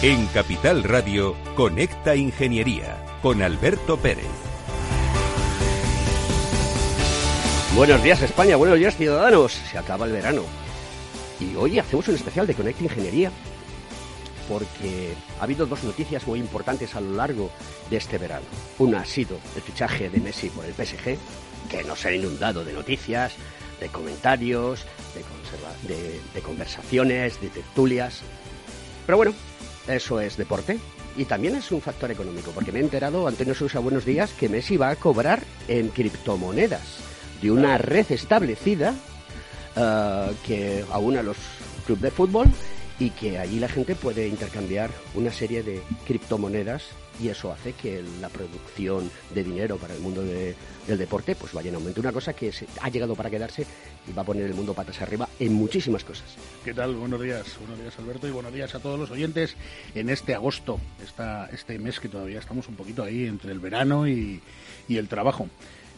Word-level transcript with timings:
En 0.00 0.26
Capital 0.28 0.84
Radio, 0.84 1.34
Conecta 1.56 2.14
Ingeniería 2.14 3.04
con 3.20 3.42
Alberto 3.42 3.96
Pérez. 3.96 4.28
Buenos 7.74 8.00
días 8.04 8.22
España, 8.22 8.54
buenos 8.54 8.78
días 8.78 8.96
ciudadanos. 8.96 9.54
Se 9.54 9.76
acaba 9.76 10.06
el 10.06 10.12
verano. 10.12 10.42
Y 11.40 11.56
hoy 11.56 11.80
hacemos 11.80 12.06
un 12.06 12.14
especial 12.14 12.46
de 12.46 12.54
Conecta 12.54 12.84
Ingeniería 12.84 13.32
porque 14.48 15.14
ha 15.40 15.42
habido 15.42 15.66
dos 15.66 15.82
noticias 15.82 16.24
muy 16.28 16.38
importantes 16.38 16.94
a 16.94 17.00
lo 17.00 17.16
largo 17.16 17.50
de 17.90 17.96
este 17.96 18.18
verano. 18.18 18.46
Una 18.78 19.00
ha 19.00 19.04
sido 19.04 19.40
el 19.56 19.62
fichaje 19.62 20.10
de 20.10 20.20
Messi 20.20 20.48
por 20.50 20.64
el 20.64 20.74
PSG, 20.74 21.18
que 21.68 21.82
nos 21.82 22.06
ha 22.06 22.12
inundado 22.12 22.64
de 22.64 22.72
noticias, 22.72 23.32
de 23.80 23.88
comentarios, 23.88 24.86
de, 25.88 26.20
de 26.32 26.40
conversaciones, 26.40 27.40
de 27.40 27.48
tertulias. 27.48 28.22
Pero 29.04 29.16
bueno, 29.16 29.34
eso 29.88 30.20
es 30.20 30.36
deporte. 30.36 30.78
Y 31.16 31.24
también 31.24 31.56
es 31.56 31.72
un 31.72 31.80
factor 31.80 32.10
económico, 32.10 32.52
porque 32.52 32.70
me 32.70 32.78
he 32.78 32.82
enterado, 32.82 33.26
Antonio 33.26 33.54
Sousa, 33.54 33.80
buenos 33.80 34.04
días, 34.04 34.32
que 34.32 34.48
Messi 34.48 34.76
va 34.76 34.90
a 34.90 34.96
cobrar 34.96 35.42
en 35.66 35.88
criptomonedas 35.88 36.98
de 37.42 37.50
una 37.50 37.78
red 37.78 38.06
establecida 38.10 38.94
uh, 39.76 40.32
que 40.46 40.84
aúna 40.92 41.22
los 41.22 41.36
clubes 41.86 42.02
de 42.02 42.10
fútbol 42.10 42.46
y 42.98 43.10
que 43.10 43.38
allí 43.38 43.58
la 43.58 43.68
gente 43.68 43.94
puede 43.94 44.28
intercambiar 44.28 44.90
una 45.14 45.32
serie 45.32 45.62
de 45.62 45.82
criptomonedas 46.06 46.84
y 47.20 47.28
eso 47.28 47.52
hace 47.52 47.72
que 47.72 48.02
la 48.20 48.28
producción 48.28 49.10
de 49.34 49.44
dinero 49.44 49.76
para 49.76 49.94
el 49.94 50.00
mundo 50.00 50.22
de, 50.22 50.54
del 50.86 50.98
deporte 50.98 51.34
pues 51.34 51.52
vaya 51.52 51.68
en 51.68 51.76
aumento. 51.76 52.00
Una 52.00 52.12
cosa 52.12 52.32
que 52.32 52.52
ha 52.80 52.88
llegado 52.88 53.14
para 53.14 53.30
quedarse 53.30 53.66
y 54.08 54.12
va 54.12 54.22
a 54.22 54.24
poner 54.24 54.44
el 54.44 54.54
mundo 54.54 54.74
patas 54.74 55.00
arriba 55.00 55.28
en 55.38 55.52
muchísimas 55.54 56.04
cosas. 56.04 56.36
¿Qué 56.64 56.74
tal? 56.74 56.94
Buenos 56.94 57.20
días, 57.20 57.56
buenos 57.58 57.78
días 57.80 57.98
Alberto 57.98 58.28
y 58.28 58.30
buenos 58.30 58.52
días 58.52 58.74
a 58.74 58.80
todos 58.80 58.98
los 58.98 59.10
oyentes 59.10 59.56
en 59.94 60.10
este 60.10 60.34
agosto, 60.34 60.80
este 61.52 61.78
mes 61.78 62.00
que 62.00 62.08
todavía 62.08 62.38
estamos 62.38 62.68
un 62.68 62.76
poquito 62.76 63.02
ahí 63.02 63.26
entre 63.26 63.52
el 63.52 63.58
verano 63.58 64.06
y 64.06 64.40
el 64.88 65.08
trabajo. 65.08 65.48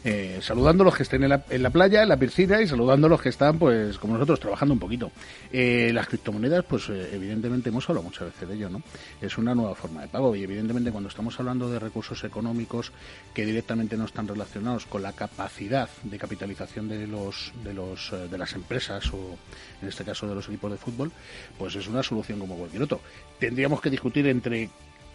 Eh, 0.02 0.38
saludando 0.40 0.82
a 0.82 0.86
los 0.86 0.96
que 0.96 1.02
estén 1.02 1.22
en 1.24 1.28
la, 1.28 1.44
en 1.50 1.62
la, 1.62 1.68
playa, 1.68 2.02
en 2.02 2.08
la 2.08 2.16
piscina 2.16 2.62
y 2.62 2.66
saludando 2.66 3.06
a 3.06 3.10
los 3.10 3.20
que 3.20 3.28
están, 3.28 3.58
pues, 3.58 3.98
como 3.98 4.14
nosotros, 4.14 4.40
trabajando 4.40 4.72
un 4.72 4.80
poquito. 4.80 5.12
Eh, 5.52 5.90
las 5.92 6.08
criptomonedas, 6.08 6.64
pues, 6.64 6.88
eh, 6.88 7.10
evidentemente 7.12 7.68
hemos 7.68 7.86
hablado 7.88 8.04
muchas 8.04 8.32
veces 8.32 8.48
de 8.48 8.54
ello, 8.54 8.70
¿no? 8.70 8.82
Es 9.20 9.36
una 9.36 9.54
nueva 9.54 9.74
forma 9.74 10.00
de 10.00 10.08
pago 10.08 10.34
y, 10.34 10.42
evidentemente, 10.42 10.90
cuando 10.90 11.10
estamos 11.10 11.38
hablando 11.38 11.70
de 11.70 11.78
recursos 11.78 12.24
económicos 12.24 12.92
que 13.34 13.44
directamente 13.44 13.98
no 13.98 14.06
están 14.06 14.26
relacionados 14.26 14.86
con 14.86 15.02
la 15.02 15.12
capacidad 15.12 15.90
de 16.02 16.18
capitalización 16.18 16.88
de 16.88 17.06
los, 17.06 17.52
de 17.62 17.74
los, 17.74 18.10
de 18.30 18.38
las 18.38 18.54
empresas 18.54 19.12
o, 19.12 19.36
en 19.82 19.88
este 19.88 20.04
caso, 20.04 20.26
de 20.26 20.34
los 20.34 20.48
equipos 20.48 20.70
de 20.70 20.78
fútbol, 20.78 21.12
pues 21.58 21.74
es 21.76 21.86
una 21.88 22.02
solución 22.02 22.38
como 22.38 22.56
cualquier 22.56 22.84
otro. 22.84 23.00
Tendríamos 23.38 23.82
que 23.82 23.90
discutir 23.90 24.26
entre 24.28 24.70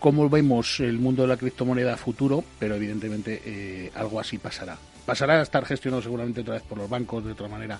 cómo 0.05 0.29
vemos 0.29 0.81
el 0.81 0.99
mundo 0.99 1.23
de 1.23 1.29
la 1.29 1.35
criptomoneda 1.35 1.97
futuro, 1.97 2.43
pero 2.59 2.75
evidentemente 2.75 3.41
eh, 3.43 3.91
algo 3.95 4.19
así 4.19 4.37
pasará. 4.37 4.77
Pasará 5.03 5.39
a 5.39 5.41
estar 5.41 5.65
gestionado 5.65 6.03
seguramente 6.03 6.41
otra 6.41 6.53
vez 6.53 6.61
por 6.61 6.77
los 6.77 6.87
bancos 6.87 7.25
de 7.25 7.31
otra 7.31 7.47
manera, 7.47 7.79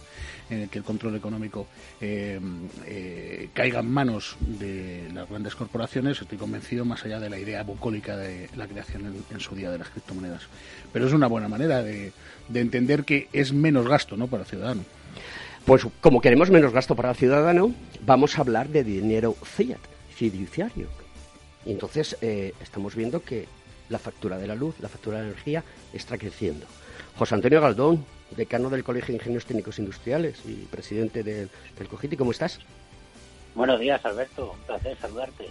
en 0.50 0.62
el 0.62 0.70
que 0.70 0.80
el 0.80 0.84
control 0.84 1.16
económico 1.18 1.68
eh, 2.02 2.40
eh, 2.88 3.50
caiga 3.54 3.82
en 3.82 3.92
manos 3.92 4.38
de 4.40 5.08
las 5.14 5.30
grandes 5.30 5.54
corporaciones. 5.54 6.20
Estoy 6.20 6.40
convencido, 6.40 6.84
más 6.84 7.06
allá 7.06 7.20
de 7.20 7.30
la 7.30 7.38
idea 7.38 7.62
bucólica 7.62 8.18
de 8.18 8.50
la 8.56 8.66
creación 8.66 9.24
en, 9.30 9.40
su 9.40 9.54
día 9.54 9.70
de 9.70 9.78
las 9.78 9.90
criptomonedas. 9.90 10.48
Pero 10.92 11.06
es 11.06 11.14
una 11.14 11.28
buena 11.28 11.48
manera 11.48 11.84
de, 11.84 12.12
de 12.50 12.60
entender 12.60 13.04
que 13.04 13.30
es 13.34 13.54
menos 13.54 13.88
gasto 13.88 14.18
¿no? 14.18 14.26
para 14.26 14.42
el 14.42 14.50
ciudadano. 14.50 14.82
Pues 15.64 15.86
como 16.02 16.22
queremos 16.22 16.50
menos 16.50 16.74
gasto 16.74 16.96
para 16.96 17.12
el 17.12 17.18
ciudadano, 17.18 17.72
vamos 18.04 18.36
a 18.36 18.42
hablar 18.42 18.70
de 18.70 18.84
dinero 18.84 19.36
fiat, 19.44 19.78
fiduciario, 20.10 21.05
y 21.66 21.72
entonces 21.72 22.18
eh, 22.22 22.54
estamos 22.62 22.96
viendo 22.96 23.22
que 23.22 23.48
la 23.90 24.00
factura 24.00 24.38
de 24.38 24.48
la 24.48 24.56
luz, 24.56 24.76
la 24.80 24.90
factura 24.90 25.18
de 25.18 25.24
la 25.24 25.30
energía 25.30 25.64
está 25.94 26.18
creciendo. 26.18 26.66
José 27.18 27.36
Antonio 27.36 27.62
Galdón, 27.62 28.06
decano 28.36 28.70
del 28.70 28.84
Colegio 28.84 29.08
de 29.10 29.18
Ingenieros 29.18 29.46
Técnicos 29.46 29.80
Industriales 29.80 30.42
y 30.46 30.66
presidente 30.66 31.24
del, 31.24 31.50
del 31.78 31.88
COGITI, 31.88 32.18
¿cómo 32.18 32.32
estás? 32.32 32.60
Buenos 33.56 33.80
días, 33.80 34.04
Alberto. 34.06 34.52
Un 34.52 34.66
placer 34.66 34.98
saludarte. 35.00 35.46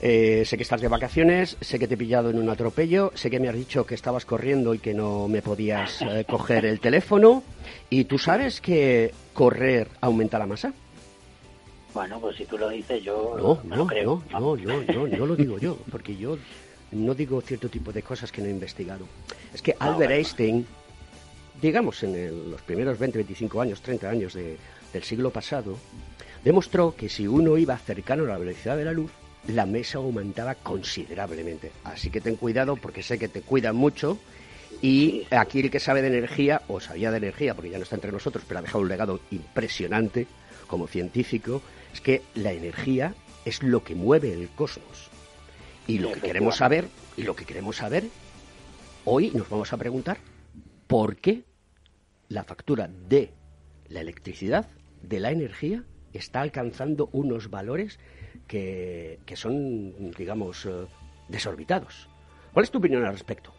Eh, 0.00 0.42
sé 0.46 0.56
que 0.56 0.62
estás 0.62 0.80
de 0.80 0.88
vacaciones, 0.88 1.56
sé 1.60 1.78
que 1.78 1.86
te 1.86 1.94
he 1.94 1.96
pillado 1.96 2.30
en 2.30 2.38
un 2.38 2.48
atropello, 2.48 3.12
sé 3.14 3.30
que 3.30 3.38
me 3.38 3.48
has 3.48 3.54
dicho 3.54 3.86
que 3.86 3.94
estabas 3.94 4.24
corriendo 4.24 4.74
y 4.74 4.78
que 4.78 4.94
no 4.94 5.28
me 5.28 5.42
podías 5.42 6.02
eh, 6.02 6.24
coger 6.28 6.64
el 6.64 6.80
teléfono. 6.80 7.44
¿Y 7.90 8.04
tú 8.04 8.18
sabes 8.18 8.60
que 8.60 9.12
correr 9.34 9.88
aumenta 10.00 10.38
la 10.38 10.46
masa? 10.46 10.72
Bueno, 11.94 12.20
pues 12.20 12.36
si 12.36 12.44
tú 12.46 12.56
lo 12.58 12.68
dices, 12.70 13.02
yo 13.02 13.34
no, 13.36 13.60
no, 13.64 13.76
no 13.76 13.86
creo. 13.86 14.22
No, 14.32 14.40
no, 14.40 14.56
yo, 14.56 14.82
yo, 14.82 15.06
yo 15.06 15.26
lo 15.26 15.36
digo 15.36 15.58
yo, 15.58 15.76
porque 15.90 16.16
yo 16.16 16.38
no 16.92 17.14
digo 17.14 17.40
cierto 17.40 17.68
tipo 17.68 17.92
de 17.92 18.02
cosas 18.02 18.30
que 18.32 18.40
no 18.40 18.48
he 18.48 18.50
investigado. 18.50 19.06
Es 19.52 19.60
que 19.62 19.72
No, 19.72 19.86
Albert 19.86 19.98
bueno. 19.98 20.14
Einstein, 20.14 20.66
digamos 21.60 22.02
en 22.02 22.14
el- 22.14 22.50
los 22.50 22.62
primeros 22.62 22.98
20, 22.98 23.18
25 23.18 23.60
años, 23.60 23.80
30 23.82 24.08
años 24.10 24.34
de- 24.34 24.56
del 24.92 25.02
siglo 25.02 25.30
pasado, 25.30 25.76
demostró 26.44 26.94
que 26.96 27.08
si 27.08 27.26
uno 27.26 27.56
iba 27.56 27.76
cercano 27.78 28.24
a 28.24 28.28
la 28.28 28.38
velocidad 28.38 28.76
de 28.76 28.84
la 28.84 28.92
luz, 28.92 29.10
la 29.48 29.66
mesa 29.66 29.98
aumentaba 29.98 30.54
considerablemente. 30.54 31.72
Así 31.84 32.10
que 32.10 32.20
ten 32.20 32.36
cuidado 32.36 32.76
porque 32.76 33.02
sé 33.02 33.18
que 33.18 33.28
te 33.28 33.42
cuidan 33.42 33.74
mucho 33.76 34.18
y 34.80 35.26
aquí 35.30 35.60
el 35.60 35.70
que 35.70 35.80
sabe 35.80 36.00
de 36.02 36.08
energía, 36.08 36.62
o 36.68 36.80
sabía 36.80 37.10
de 37.10 37.18
energía, 37.18 37.54
porque 37.54 37.70
ya 37.70 37.78
no 37.78 37.84
está 37.84 37.96
entre 37.96 38.12
nosotros, 38.12 38.44
pero 38.46 38.58
ha 38.58 38.62
dejado 38.62 38.80
un 38.82 38.88
legado 38.88 39.20
impresionante 39.30 40.26
como 40.66 40.86
científico, 40.86 41.60
es 41.92 42.00
que 42.00 42.22
la 42.34 42.52
energía 42.52 43.14
es 43.44 43.62
lo 43.62 43.84
que 43.84 43.94
mueve 43.94 44.32
el 44.32 44.48
cosmos. 44.50 45.10
Y 45.86 45.98
lo 45.98 46.12
que 46.12 46.20
queremos 46.20 46.56
saber, 46.56 46.88
y 47.16 47.22
lo 47.22 47.34
que 47.34 47.44
queremos 47.44 47.76
saber, 47.76 48.04
hoy 49.04 49.30
nos 49.34 49.48
vamos 49.48 49.72
a 49.72 49.76
preguntar 49.76 50.18
por 50.86 51.16
qué 51.16 51.44
la 52.28 52.44
factura 52.44 52.88
de 53.08 53.32
la 53.88 54.00
electricidad, 54.00 54.68
de 55.02 55.20
la 55.20 55.32
energía, 55.32 55.84
está 56.12 56.40
alcanzando 56.40 57.08
unos 57.12 57.50
valores 57.50 57.98
que, 58.46 59.18
que 59.26 59.36
son, 59.36 60.12
digamos, 60.12 60.66
eh, 60.66 60.86
desorbitados. 61.28 62.08
¿Cuál 62.52 62.64
es 62.64 62.70
tu 62.70 62.78
opinión 62.78 63.04
al 63.04 63.12
respecto? 63.12 63.52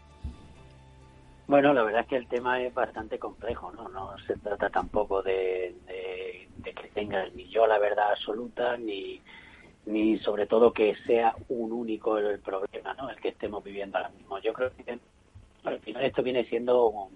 Bueno, 1.46 1.74
la 1.74 1.82
verdad 1.82 2.02
es 2.02 2.06
que 2.06 2.16
el 2.16 2.26
tema 2.26 2.62
es 2.62 2.72
bastante 2.72 3.18
complejo, 3.18 3.70
¿no? 3.72 3.88
No 3.88 4.16
se 4.26 4.36
trata 4.36 4.70
tampoco 4.70 5.22
de, 5.22 5.74
que 6.62 6.88
tenga 6.94 7.28
ni 7.34 7.48
yo 7.48 7.66
la 7.66 7.78
verdad 7.78 8.12
absoluta, 8.12 8.78
ni, 8.78 9.20
ni 9.84 10.18
sobre 10.18 10.46
todo 10.46 10.72
que 10.72 10.96
sea 11.06 11.34
un 11.48 11.72
único 11.72 12.16
el 12.16 12.40
problema, 12.40 12.94
¿no? 12.94 13.10
El 13.10 13.20
que 13.20 13.28
estemos 13.28 13.62
viviendo 13.62 13.98
ahora 13.98 14.08
mismo. 14.10 14.38
Yo 14.38 14.54
creo 14.54 14.70
que 14.74 14.98
al 15.64 15.80
final 15.80 16.04
esto 16.04 16.22
viene 16.22 16.44
siendo 16.46 17.10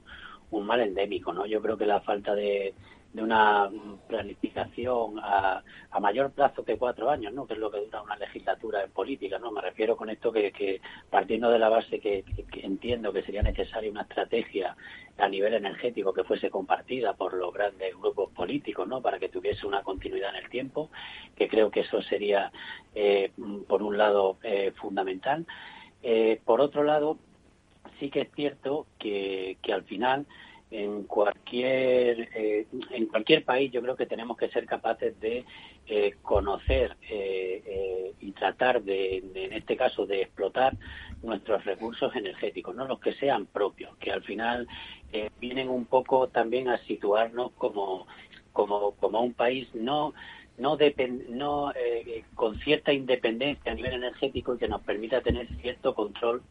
un 0.51 0.67
mal 0.67 0.81
endémico, 0.81 1.33
¿no? 1.33 1.47
Yo 1.47 1.63
creo 1.63 1.79
que 1.79 1.87
la 1.87 2.01
falta 2.01 2.35
de, 2.35 2.75
de 3.13 3.23
una 3.23 3.71
planificación 4.07 5.19
a, 5.19 5.63
a 5.91 6.01
mayor 6.01 6.31
plazo 6.33 6.65
que 6.65 6.77
cuatro 6.77 7.09
años, 7.09 7.33
¿no? 7.33 7.47
Que 7.47 7.55
es 7.55 7.59
lo 7.59 7.71
que 7.71 7.81
dura 7.81 8.03
una 8.03 8.17
legislatura 8.17 8.85
en 8.85 8.91
política, 8.91 9.39
¿no? 9.39 9.51
Me 9.51 9.63
refiero 9.63 9.97
con 9.97 10.11
esto 10.11 10.31
que, 10.31 10.53
que 10.53 10.81
partiendo 11.09 11.51
de 11.51 11.59
la 11.59 11.71
base 11.71 12.01
que, 12.01 12.25
entiendo 12.63 13.13
que 13.13 13.23
sería 13.23 13.43
necesaria 13.43 13.91
una 13.91 14.03
estrategia 14.03 14.77
a 15.17 15.29
nivel 15.29 15.55
energético 15.55 16.13
que 16.13 16.25
fuese 16.25 16.51
compartida 16.51 17.15
por 17.15 17.33
los 17.33 17.53
grandes 17.53 17.97
grupos 17.97 18.31
políticos, 18.33 18.87
¿no? 18.87 19.01
Para 19.01 19.19
que 19.19 19.31
tuviese 19.31 19.67
una 19.67 19.83
continuidad 19.83 20.31
en 20.37 20.45
el 20.45 20.51
tiempo, 20.51 20.91
que 21.35 21.49
creo 21.49 21.71
que 21.71 21.81
eso 21.81 22.03
sería, 22.03 22.53
eh, 22.95 23.33
por 23.67 23.83
un 23.83 23.97
lado, 23.97 24.37
eh, 24.43 24.73
fundamental. 24.77 25.47
Eh, 26.03 26.41
por 26.45 26.61
otro 26.61 26.85
lado, 26.85 27.19
sí 27.99 28.11
que 28.11 28.21
es 28.21 28.29
cierto 28.35 28.87
que, 28.99 29.57
que 29.63 29.73
al 29.73 29.85
final 29.85 30.27
en 30.71 31.05
cualquier 31.05 32.29
eh, 32.35 32.67
en 32.91 33.07
cualquier 33.07 33.45
país 33.45 33.73
yo 33.73 33.81
creo 33.81 33.97
que 33.97 34.07
tenemos 34.07 34.37
que 34.37 34.51
ser 34.51 34.67
capaces 34.67 35.19
de 35.21 35.45
eh, 35.87 36.17
conocer 36.21 36.97
eh, 37.09 37.63
eh, 37.65 38.13
y 38.21 38.33
tratar 38.33 38.83
de, 38.83 39.19
en 39.35 39.53
este 39.55 39.77
caso 39.77 40.05
de 40.05 40.23
explotar 40.23 40.77
nuestros 41.23 41.65
recursos 41.65 42.15
energéticos 42.15 42.77
no 42.77 42.87
los 42.87 43.01
que 43.01 43.15
sean 43.15 43.47
propios 43.47 43.97
que 43.97 44.13
al 44.13 44.23
final 44.23 44.69
eh, 45.13 45.31
vienen 45.41 45.71
un 45.71 45.87
poco 45.87 46.29
también 46.29 46.69
a 46.69 46.79
situarnos 46.85 47.53
como 47.53 48.07
como 48.53 48.93
como 48.93 49.23
un 49.23 49.33
país 49.33 49.69
no 49.75 50.13
no, 50.59 50.77
depend, 50.77 51.29
no 51.29 51.73
eh, 51.73 52.25
con 52.35 52.59
cierta 52.59 52.93
independencia 52.93 53.71
a 53.71 53.75
nivel 53.77 53.95
energético 53.95 54.55
y 54.55 54.59
que 54.59 54.67
nos 54.67 54.83
permita 54.83 55.21
tener 55.21 55.47
cierto 55.63 55.95
control 55.95 56.43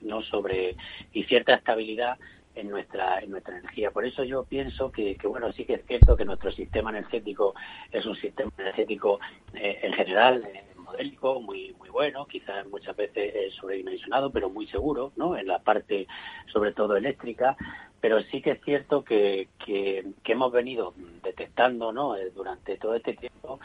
no 0.00 0.20
sobre 0.22 0.76
y 1.12 1.22
cierta 1.24 1.54
estabilidad 1.54 2.18
en 2.56 2.68
nuestra 2.68 3.20
en 3.20 3.30
nuestra 3.30 3.58
energía. 3.58 3.90
Por 3.92 4.04
eso 4.04 4.24
yo 4.24 4.44
pienso 4.44 4.90
que, 4.90 5.16
bueno 5.24 5.52
sí 5.52 5.64
que 5.64 5.74
es 5.74 5.86
cierto 5.86 6.16
que 6.16 6.24
nuestro 6.24 6.50
sistema 6.50 6.90
energético 6.90 7.54
es 7.92 8.04
un 8.06 8.16
sistema 8.16 8.50
energético 8.58 9.20
eh, 9.54 9.78
en 9.82 9.92
general 9.92 10.42
eh, 10.44 10.64
modélico 10.76 11.40
muy 11.40 11.74
muy 11.78 11.90
bueno 11.90 12.26
quizás 12.26 12.66
muchas 12.66 12.96
veces 12.96 13.34
es 13.34 13.54
sobredimensionado 13.54 14.30
pero 14.30 14.50
muy 14.50 14.66
seguro 14.66 15.12
no 15.16 15.36
en 15.36 15.46
la 15.46 15.60
parte 15.60 16.08
sobre 16.52 16.72
todo 16.72 16.96
eléctrica. 16.96 17.56
Pero 18.00 18.20
sí 18.24 18.42
que 18.42 18.52
es 18.52 18.60
cierto 18.62 19.04
que, 19.04 19.48
que, 19.64 20.04
que 20.22 20.32
hemos 20.32 20.52
venido 20.52 20.94
detectando 21.22 21.92
no 21.92 22.16
Eh, 22.16 22.30
durante 22.34 22.76
todo 22.76 22.94
este 22.94 23.14
tiempo 23.14 23.58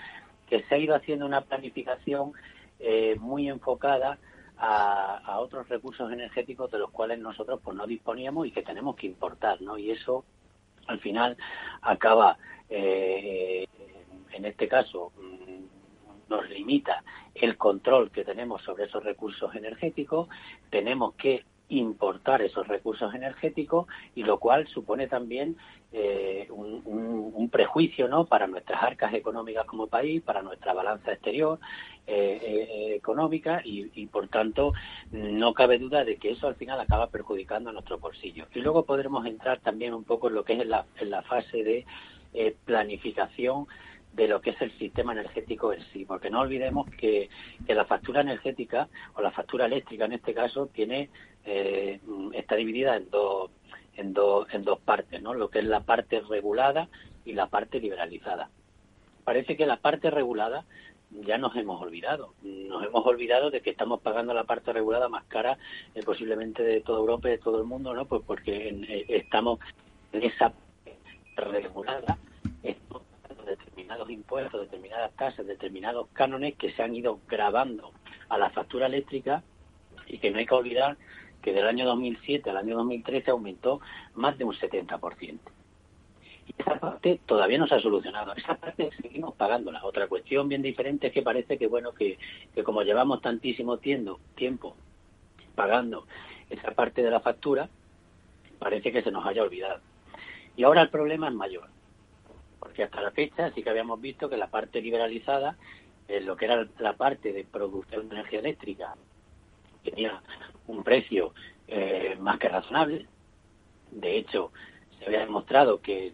que 0.50 0.64
se 0.64 0.76
ha 0.76 0.78
ido 0.78 0.96
haciendo 0.96 1.26
una 1.26 1.42
planificación 1.42 2.34
eh, 2.80 3.16
muy 3.20 3.48
enfocada 3.48 4.18
a, 4.64 5.40
otros 5.40 5.68
recursos 5.70 6.12
energéticos 6.12 6.70
de 6.72 6.78
los 6.78 6.92
cuales 6.92 7.20
nosotros 7.20 7.60
pues 7.64 7.76
no 7.76 7.88
disponíamos 7.88 8.46
y 8.46 8.52
que 8.52 8.62
tenemos 8.62 8.96
que 8.96 9.08
importar, 9.08 9.60
¿no? 9.62 9.78
Y 9.78 9.90
eso 9.90 10.24
al 10.88 11.00
final 11.00 11.36
acaba, 11.82 12.38
eh, 12.70 13.66
en 14.32 14.46
este 14.46 14.68
caso, 14.68 15.12
mm, 15.18 16.30
nos 16.30 16.48
limita 16.50 17.04
el 17.34 17.58
control 17.58 18.12
que 18.12 18.24
tenemos 18.24 18.62
sobre 18.62 18.86
esos 18.86 19.04
recursos 19.04 19.54
energéticos, 19.56 20.30
tenemos 20.70 21.16
que 21.16 21.44
importar 21.72 22.42
esos 22.42 22.68
recursos 22.68 23.14
energéticos 23.14 23.88
y 24.14 24.24
lo 24.24 24.40
cual 24.40 24.68
supone 24.68 25.08
también 25.08 25.56
eh, 25.94 26.48
un, 26.50 27.50
prejuicio 27.52 28.08
no 28.08 28.26
para 28.26 28.48
nuestras 28.48 28.82
arcas 28.82 29.14
económicas 29.14 29.66
como 29.66 29.88
país 29.88 30.22
para 30.22 30.42
nuestra 30.42 30.74
balanza 30.74 31.12
exterior 31.12 31.60
eh, 32.08 32.40
eh, 32.42 32.96
económica 32.96 33.62
y, 33.66 34.06
por 34.06 34.30
tanto 34.30 34.72
no 35.12 35.54
cabe 35.54 35.80
duda 35.80 36.06
de 36.06 36.16
que 36.16 36.32
eso 36.32 36.48
al 36.48 36.56
final 36.56 36.80
acaba 36.80 37.08
perjudicando 37.08 37.70
a 37.70 37.74
nuestro 37.74 37.98
bolsillo. 37.98 38.48
Y 38.56 38.60
luego 38.60 38.86
podremos 38.86 39.26
entrar 39.26 39.60
también 39.60 39.94
un 39.94 40.06
poco 40.06 40.30
en 40.30 40.36
lo 40.36 40.46
que 40.46 40.54
es 40.62 40.66
la 40.66 41.22
fase 41.24 41.64
de 41.64 41.86
planificación 42.64 43.68
de 44.14 44.28
lo 44.28 44.42
que 44.42 44.52
es 44.52 44.62
el 44.62 44.72
sistema 44.78 45.14
energético 45.14 45.74
en 45.74 45.82
sí, 45.94 46.06
porque 46.06 46.30
no 46.30 46.42
olvidemos 46.42 46.90
que, 46.92 47.30
que 47.66 47.74
la 47.74 47.86
factura 47.86 48.22
energética 48.22 48.90
o 49.16 49.22
la 49.22 49.32
factura 49.32 49.66
eléctrica 49.66 50.06
en 50.06 50.14
este 50.14 50.34
caso 50.34 50.68
tiene 50.68 51.10
eh, 51.46 52.00
está 52.34 52.56
dividida 52.56 52.98
en 52.98 53.10
dos 53.10 53.52
en 53.96 54.14
dos 54.14 54.48
en 54.54 54.64
dos 54.64 54.80
partes, 54.80 55.22
¿no? 55.22 55.34
Lo 55.34 55.50
que 55.50 55.60
es 55.60 55.66
la 55.66 55.82
parte 55.82 56.22
regulada 56.22 56.90
y 57.26 57.34
la 57.34 57.48
parte 57.48 57.80
liberalizada. 57.80 58.50
Parece 59.24 59.56
que 59.56 59.66
la 59.66 59.78
parte 59.78 60.10
regulada 60.10 60.66
ya 61.12 61.38
nos 61.38 61.56
hemos 61.56 61.82
olvidado. 61.82 62.34
Nos 62.42 62.84
hemos 62.84 63.06
olvidado 63.06 63.50
de 63.52 63.62
que 63.62 63.70
estamos 63.70 64.02
pagando 64.02 64.34
la 64.34 64.46
parte 64.46 64.74
regulada 64.74 65.10
más 65.10 65.24
cara 65.26 65.58
eh, 65.94 66.02
posiblemente 66.04 66.64
de 66.64 66.82
toda 66.82 67.00
Europa 67.00 67.28
y 67.28 67.32
de 67.32 67.38
todo 67.38 67.60
el 67.60 67.66
mundo, 67.66 67.94
¿no? 67.94 68.06
Pues 68.06 68.22
porque 68.26 68.70
eh, 68.70 69.06
estamos 69.10 69.60
en 70.12 70.24
esa 70.24 70.54
regulada, 71.36 72.18
determinados 73.92 74.10
impuestos, 74.10 74.62
determinadas 74.62 75.12
tasas, 75.16 75.46
determinados 75.46 76.08
cánones 76.14 76.56
que 76.56 76.72
se 76.72 76.84
han 76.84 76.96
ido 76.96 77.20
grabando 77.28 77.92
a 78.30 78.38
la 78.38 78.50
factura 78.50 78.86
eléctrica 78.86 79.44
y 80.08 80.18
que 80.18 80.32
no 80.32 80.40
hay 80.40 80.46
que 80.46 80.56
olvidar 80.56 80.98
que 81.42 81.54
del 81.54 81.68
año 81.68 81.86
2007 81.86 82.50
al 82.50 82.58
año 82.58 82.78
2013 82.78 83.32
aumentó 83.32 83.82
más 84.16 84.38
de 84.38 84.46
un 84.46 84.54
70%. 84.54 85.40
Y 86.48 86.56
esa 86.58 86.80
parte 86.80 87.20
todavía 87.26 87.58
no 87.58 87.68
se 87.68 87.76
ha 87.76 87.80
solucionado. 87.82 88.34
Esa 88.36 88.56
parte 88.56 88.90
seguimos 89.02 89.36
pagándola. 89.36 89.84
Otra 89.84 90.08
cuestión 90.08 90.48
bien 90.48 90.62
diferente 90.62 91.08
es 91.08 91.14
que 91.14 91.22
parece 91.22 91.58
que, 91.58 91.68
bueno, 91.68 91.94
que, 91.94 92.18
que 92.54 92.64
como 92.64 92.84
llevamos 92.84 93.22
tantísimo 93.22 93.78
tiempo, 93.78 94.20
tiempo 94.36 94.76
pagando 95.56 96.06
esa 96.50 96.72
parte 96.72 97.04
de 97.04 97.12
la 97.12 97.20
factura, 97.20 97.70
parece 98.60 98.92
que 98.92 99.02
se 99.02 99.12
nos 99.12 99.26
haya 99.26 99.44
olvidado. 99.44 99.82
Y 100.56 100.64
ahora 100.64 100.82
el 100.82 100.90
problema 100.90 101.28
es 101.28 101.34
mayor. 101.34 101.68
Porque 102.72 102.84
hasta 102.84 103.02
la 103.02 103.12
fecha 103.12 103.52
sí 103.52 103.64
que 103.64 103.70
habíamos 103.70 104.00
visto 104.00 104.30
que 104.30 104.38
la 104.38 104.48
parte 104.48 104.82
liberalizada, 104.82 105.58
en 106.08 106.26
lo 106.26 106.38
que 106.38 106.46
era 106.46 106.66
la 106.80 106.94
parte 106.94 107.34
de 107.34 107.44
producción 107.44 108.08
de 108.08 108.16
energía 108.16 108.40
eléctrica, 108.40 108.96
tenía 109.84 110.22
un 110.68 110.82
precio 110.82 111.34
eh, 111.68 112.16
más 112.18 112.40
que 112.40 112.48
razonable. 112.48 113.08
De 113.92 114.18
hecho, 114.18 114.54
se 114.98 115.06
había 115.06 115.20
demostrado 115.20 115.82
que 115.82 116.14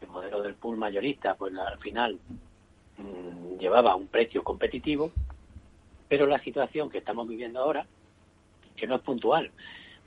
el 0.00 0.08
modelo 0.08 0.42
del 0.42 0.56
pool 0.56 0.78
mayorista, 0.78 1.36
pues 1.36 1.54
al 1.56 1.78
final 1.78 2.18
mm, 2.98 3.58
llevaba 3.60 3.94
un 3.94 4.08
precio 4.08 4.42
competitivo, 4.42 5.12
pero 6.08 6.26
la 6.26 6.40
situación 6.40 6.90
que 6.90 6.98
estamos 6.98 7.28
viviendo 7.28 7.60
ahora, 7.60 7.86
que 8.74 8.88
no 8.88 8.96
es 8.96 9.02
puntual, 9.02 9.52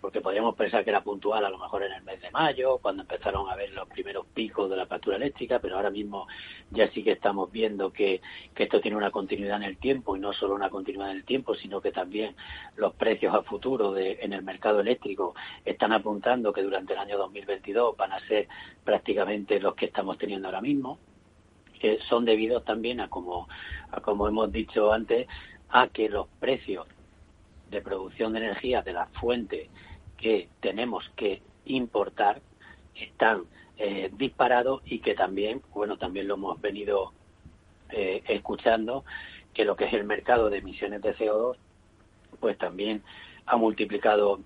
porque 0.02 0.22
podríamos 0.22 0.56
pensar 0.56 0.84
que 0.84 0.92
era 0.92 1.02
puntual 1.02 1.44
a 1.46 1.50
lo 1.50 1.58
mejor 1.58 1.84
en 1.84 1.94
el 1.94 2.04
mes 2.04 2.22
de 2.22 2.30
mayo, 2.32 2.78
cuando 2.78 3.02
empezaron 3.04 3.50
a 3.50 3.56
ver 3.56 3.72
los 3.72 3.88
primeros 3.88 4.26
picos 4.28 4.70
de 4.70 4.76
la 4.76 4.86
factura 4.86 5.18
eléctrica, 5.18 5.60
pero 5.60 5.78
ahora 5.78 5.90
mismo 5.90 6.28
ya 6.72 6.90
sí 6.92 7.04
que 7.04 7.14
estamos 7.14 7.52
viendo 7.52 7.92
que, 7.92 8.22
esto 8.56 8.82
tiene 8.82 8.98
una 8.98 9.12
continuidad 9.12 9.58
en 9.58 9.64
el 9.64 9.78
tiempo 9.78 10.16
y 10.16 10.20
no 10.20 10.34
solo 10.34 10.56
una 10.56 10.70
continuidad 10.70 11.12
en 11.12 11.18
el 11.18 11.24
tiempo, 11.24 11.56
sino 11.56 11.82
que 11.82 11.92
también 11.92 12.36
los 12.76 12.94
precios 12.94 13.34
a 13.34 13.42
futuro 13.44 13.92
de, 13.92 14.20
en 14.22 14.34
el 14.34 14.44
mercado 14.44 14.80
eléctrico 14.80 15.36
están 15.66 15.92
apuntando 15.92 16.54
que 16.54 16.64
durante 16.64 16.94
el 16.94 17.00
año 17.00 17.18
2022 17.18 17.98
van 17.98 18.14
a 18.14 18.20
ser 18.28 18.48
prácticamente 18.84 19.60
los 19.60 19.76
que 19.76 19.86
estamos 19.86 20.18
teniendo 20.18 20.48
ahora 20.48 20.62
mismo 20.62 21.00
que 21.80 22.00
son 22.08 22.26
debidos 22.26 22.64
también 22.64 23.00
a 23.02 23.10
como, 23.10 23.48
a 23.92 24.02
como 24.02 24.28
hemos 24.28 24.52
dicho 24.52 24.92
antes, 24.94 25.28
a 25.70 25.88
que 25.90 26.10
los 26.10 26.28
precios 26.40 26.88
de 27.76 27.82
producción 27.82 28.32
de 28.34 28.40
energía 28.40 28.82
de 28.82 28.94
la 28.94 29.08
fuente 29.08 29.70
que 30.18 30.48
tenemos 30.62 31.10
que 31.16 31.42
importar 31.66 32.42
están 32.96 33.44
eh, 33.78 34.10
disparados 34.18 34.82
y 34.86 35.00
que 35.00 35.14
también, 35.14 35.62
bueno, 35.74 35.98
también 35.98 36.28
lo 36.28 36.36
hemos 36.36 36.62
venido 36.62 37.12
eh, 37.90 38.24
escuchando, 38.30 39.04
que 39.54 39.66
lo 39.66 39.76
que 39.76 39.86
es 39.86 39.94
el 39.94 40.06
mercado 40.06 40.50
de 40.50 40.60
emisiones 40.60 41.02
de 41.02 41.16
CO2, 41.16 41.58
pues 42.40 42.58
también 42.58 43.04
ha 43.46 43.58
multiplicado 43.58 44.40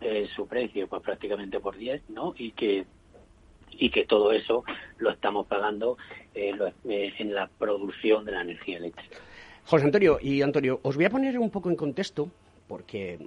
eh, 0.00 0.28
su 0.34 0.46
precio 0.46 0.86
pues 0.86 1.02
prácticamente 1.02 1.58
por 1.58 1.76
10, 1.76 2.10
¿no? 2.10 2.34
Y 2.38 2.52
que 2.52 2.86
y 3.76 3.90
que 3.90 4.04
todo 4.06 4.30
eso 4.30 4.62
lo 4.98 5.10
estamos 5.10 5.48
pagando 5.48 5.96
en 6.32 7.34
la 7.34 7.48
producción 7.58 8.24
de 8.24 8.30
la 8.30 8.42
energía 8.42 8.76
eléctrica. 8.76 9.18
José 9.66 9.86
Antonio 9.86 10.18
y 10.20 10.42
Antonio, 10.42 10.78
os 10.82 10.94
voy 10.94 11.06
a 11.06 11.10
poner 11.10 11.38
un 11.38 11.50
poco 11.50 11.70
en 11.70 11.76
contexto 11.76 12.28
porque 12.68 13.18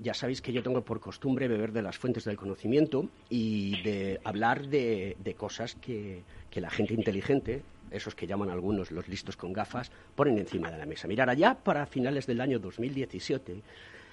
ya 0.00 0.14
sabéis 0.14 0.40
que 0.40 0.52
yo 0.52 0.62
tengo 0.62 0.82
por 0.82 1.00
costumbre 1.00 1.48
beber 1.48 1.72
de 1.72 1.82
las 1.82 1.98
fuentes 1.98 2.24
del 2.24 2.36
conocimiento 2.36 3.08
y 3.28 3.82
de 3.82 4.20
hablar 4.24 4.68
de, 4.68 5.16
cosas 5.36 5.74
que, 5.74 6.22
la 6.54 6.70
gente 6.70 6.94
inteligente, 6.94 7.62
esos 7.90 8.14
que 8.14 8.26
llaman 8.26 8.48
algunos 8.48 8.90
los 8.90 9.08
listos 9.08 9.36
con 9.36 9.52
gafas, 9.52 9.90
ponen 10.14 10.38
encima 10.38 10.70
de 10.70 10.78
la 10.78 10.86
mesa. 10.86 11.08
Mirar, 11.08 11.28
allá 11.28 11.54
para 11.54 11.84
finales 11.86 12.26
del 12.26 12.40
año 12.40 12.58
2017, 12.58 13.60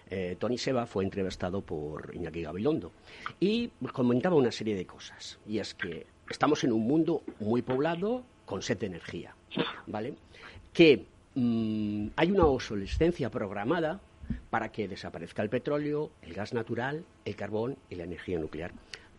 eh, 0.09 0.35
Tony 0.37 0.57
Seba 0.57 0.85
fue 0.85 1.05
entrevistado 1.05 1.61
por 1.61 2.11
Iñaki 2.13 2.41
Gabilondo 2.41 2.91
y 3.39 3.69
comentaba 3.93 4.35
una 4.35 4.51
serie 4.51 4.75
de 4.75 4.85
cosas. 4.85 5.39
Y 5.47 5.59
es 5.59 5.73
que 5.73 6.05
estamos 6.29 6.63
en 6.63 6.73
un 6.73 6.85
mundo 6.85 7.23
muy 7.39 7.61
poblado 7.61 8.23
con 8.45 8.61
sed 8.61 8.77
de 8.77 8.87
energía, 8.87 9.35
¿vale? 9.87 10.15
Que 10.73 11.05
mm, 11.35 12.07
hay 12.15 12.31
una 12.31 12.45
obsolescencia 12.45 13.29
programada 13.31 14.01
para 14.49 14.71
que 14.71 14.87
desaparezca 14.87 15.41
el 15.41 15.49
petróleo, 15.49 16.11
el 16.21 16.33
gas 16.33 16.53
natural, 16.53 17.05
el 17.25 17.35
carbón 17.35 17.77
y 17.89 17.95
la 17.95 18.03
energía 18.03 18.39
nuclear. 18.39 18.71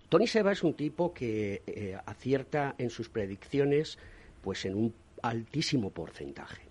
Tony 0.08 0.26
Seba 0.26 0.52
es 0.52 0.62
un 0.62 0.74
tipo 0.74 1.12
que 1.12 1.62
eh, 1.66 1.98
acierta 2.06 2.74
en 2.78 2.90
sus 2.90 3.08
predicciones 3.08 3.98
pues 4.42 4.64
en 4.64 4.74
un 4.74 4.94
altísimo 5.22 5.90
porcentaje. 5.90 6.62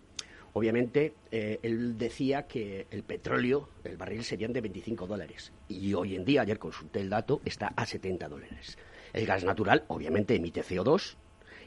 Obviamente, 0.54 1.16
eh, 1.32 1.60
él 1.64 1.98
decía 1.98 2.44
que 2.44 2.86
el 2.92 3.02
petróleo, 3.04 3.70
el 3.84 3.98
barril, 3.98 4.24
serían 4.24 4.54
de 4.54 4.62
25 4.62 5.08
dólares. 5.08 5.52
Y 5.68 5.96
hoy 5.96 6.16
en 6.16 6.24
día, 6.24 6.44
ayer 6.44 6.60
consulté 6.60 7.02
el 7.02 7.10
dato, 7.10 7.42
está 7.44 7.74
a 7.76 7.86
70 7.88 8.30
dólares. 8.30 8.78
El 9.14 9.26
gas 9.26 9.44
natural, 9.44 9.84
obviamente, 9.88 10.36
emite 10.36 10.62
CO2 10.62 11.16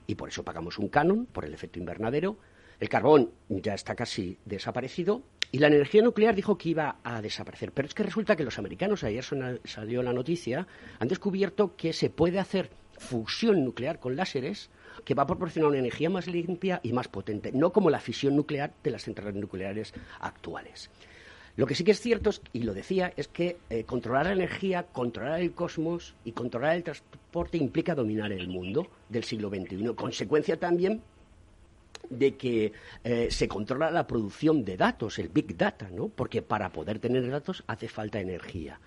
y 0.07 0.15
por 0.15 0.29
eso 0.29 0.45
pagamos 0.45 0.79
un 0.79 0.89
canon 0.89 1.27
por 1.27 1.45
el 1.45 1.53
efecto 1.53 1.81
invernadero. 1.81 2.39
El 2.79 2.89
carbón 2.89 3.33
ya 3.49 3.75
está 3.75 3.97
casi 3.97 4.39
desaparecido 4.45 5.23
y 5.53 5.59
la 5.59 5.69
energía 5.69 6.03
nuclear 6.03 6.35
dijo 6.35 6.59
que 6.59 6.71
iba 6.71 6.97
a 7.03 7.23
desaparecer. 7.23 7.73
Pero 7.73 7.89
es 7.89 7.95
que 7.95 8.03
resulta 8.03 8.37
que 8.37 8.45
los 8.45 8.59
americanos, 8.59 9.05
ayer 9.05 9.25
salió 9.65 10.03
la 10.03 10.13
noticia, 10.13 10.67
han 10.99 11.09
descubierto 11.09 11.77
que 11.77 11.93
se 11.93 12.11
puede 12.11 12.39
hacer 12.39 12.71
fusión 12.99 13.65
nuclear 13.65 13.99
con 13.99 14.17
láseres 14.17 14.71
que 15.05 15.15
va 15.15 15.25
a 15.25 15.27
proporcionar 15.27 15.71
una 15.71 15.79
energía 15.79 16.11
más 16.11 16.27
limpia 16.27 16.81
y 16.83 16.93
más 16.93 17.09
potente, 17.09 17.53
no 17.53 17.73
como 17.73 17.91
la 17.91 18.01
fisión 18.01 18.35
nuclear 18.35 18.73
de 18.83 18.91
las 18.91 19.05
centrales 19.05 19.35
nucleares 19.35 19.93
actuales. 20.21 20.91
Lo 21.57 21.67
que 21.67 21.75
sí 21.75 21.85
que 21.85 21.93
es 21.93 22.01
cierto, 22.01 22.31
y 22.53 22.65
lo 22.65 22.75
decía, 22.75 23.13
es 23.17 23.29
que 23.29 23.57
eh, 23.71 23.85
controlar 23.85 24.27
la 24.27 24.33
energía, 24.33 24.83
controlar 24.93 25.41
el 25.41 25.53
cosmos 25.53 26.15
y 26.25 26.33
controlar 26.33 26.77
el 26.77 26.83
transporte 26.83 27.57
implica 27.57 27.95
dominar 27.95 28.31
el 28.31 28.49
mundo 28.49 28.89
del 29.09 29.25
siglo 29.25 29.49
XXI. 29.49 29.95
Consecuencia 29.95 30.59
también 30.59 31.01
de 32.11 32.37
que 32.37 32.73
eh, 33.05 33.29
se 33.31 33.49
controla 33.49 33.91
la 33.91 34.07
producción 34.07 34.65
de 34.65 34.77
datos, 34.77 35.19
el 35.19 35.29
Big 35.29 35.57
Data, 35.57 35.89
¿no? 35.91 36.09
Porque 36.09 36.43
para 36.43 36.71
poder 36.71 36.99
tener 36.99 37.29
datos 37.31 37.65
hace 37.67 37.89
falta 37.89 38.21
energía. 38.21 38.81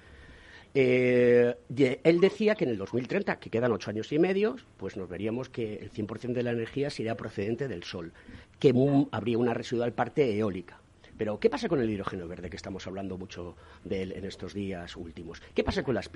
Eh, 0.75 1.55
él 2.03 2.19
decía 2.19 2.55
que 2.55 2.65
en 2.65 2.71
el 2.71 2.77
2030, 2.77 3.39
que 3.39 3.49
quedan 3.49 3.71
ocho 3.71 3.89
años 3.89 4.11
y 4.11 4.19
medio, 4.19 4.55
pues 4.77 4.97
nos 4.97 5.09
veríamos 5.09 5.49
que 5.49 5.75
el 5.75 5.91
100% 5.91 6.33
de 6.33 6.43
la 6.43 6.51
energía 6.51 6.89
sería 6.89 7.17
procedente 7.17 7.67
del 7.67 7.83
sol, 7.83 8.13
que 8.59 8.73
habría 9.11 9.37
una 9.37 9.53
residual 9.53 9.93
parte 9.93 10.37
eólica. 10.37 10.79
Pero, 11.17 11.37
¿qué 11.37 11.49
pasa 11.49 11.67
con 11.67 11.81
el 11.81 11.89
hidrógeno 11.89 12.29
verde, 12.29 12.49
que 12.49 12.55
estamos 12.55 12.87
hablando 12.87 13.17
mucho 13.17 13.57
de 13.83 14.03
él 14.03 14.13
en 14.13 14.23
estos 14.23 14.53
días 14.53 14.95
últimos? 14.95 15.41
¿Qué 15.53 15.65
pasa 15.65 15.83
con 15.83 15.93
las, 15.93 16.09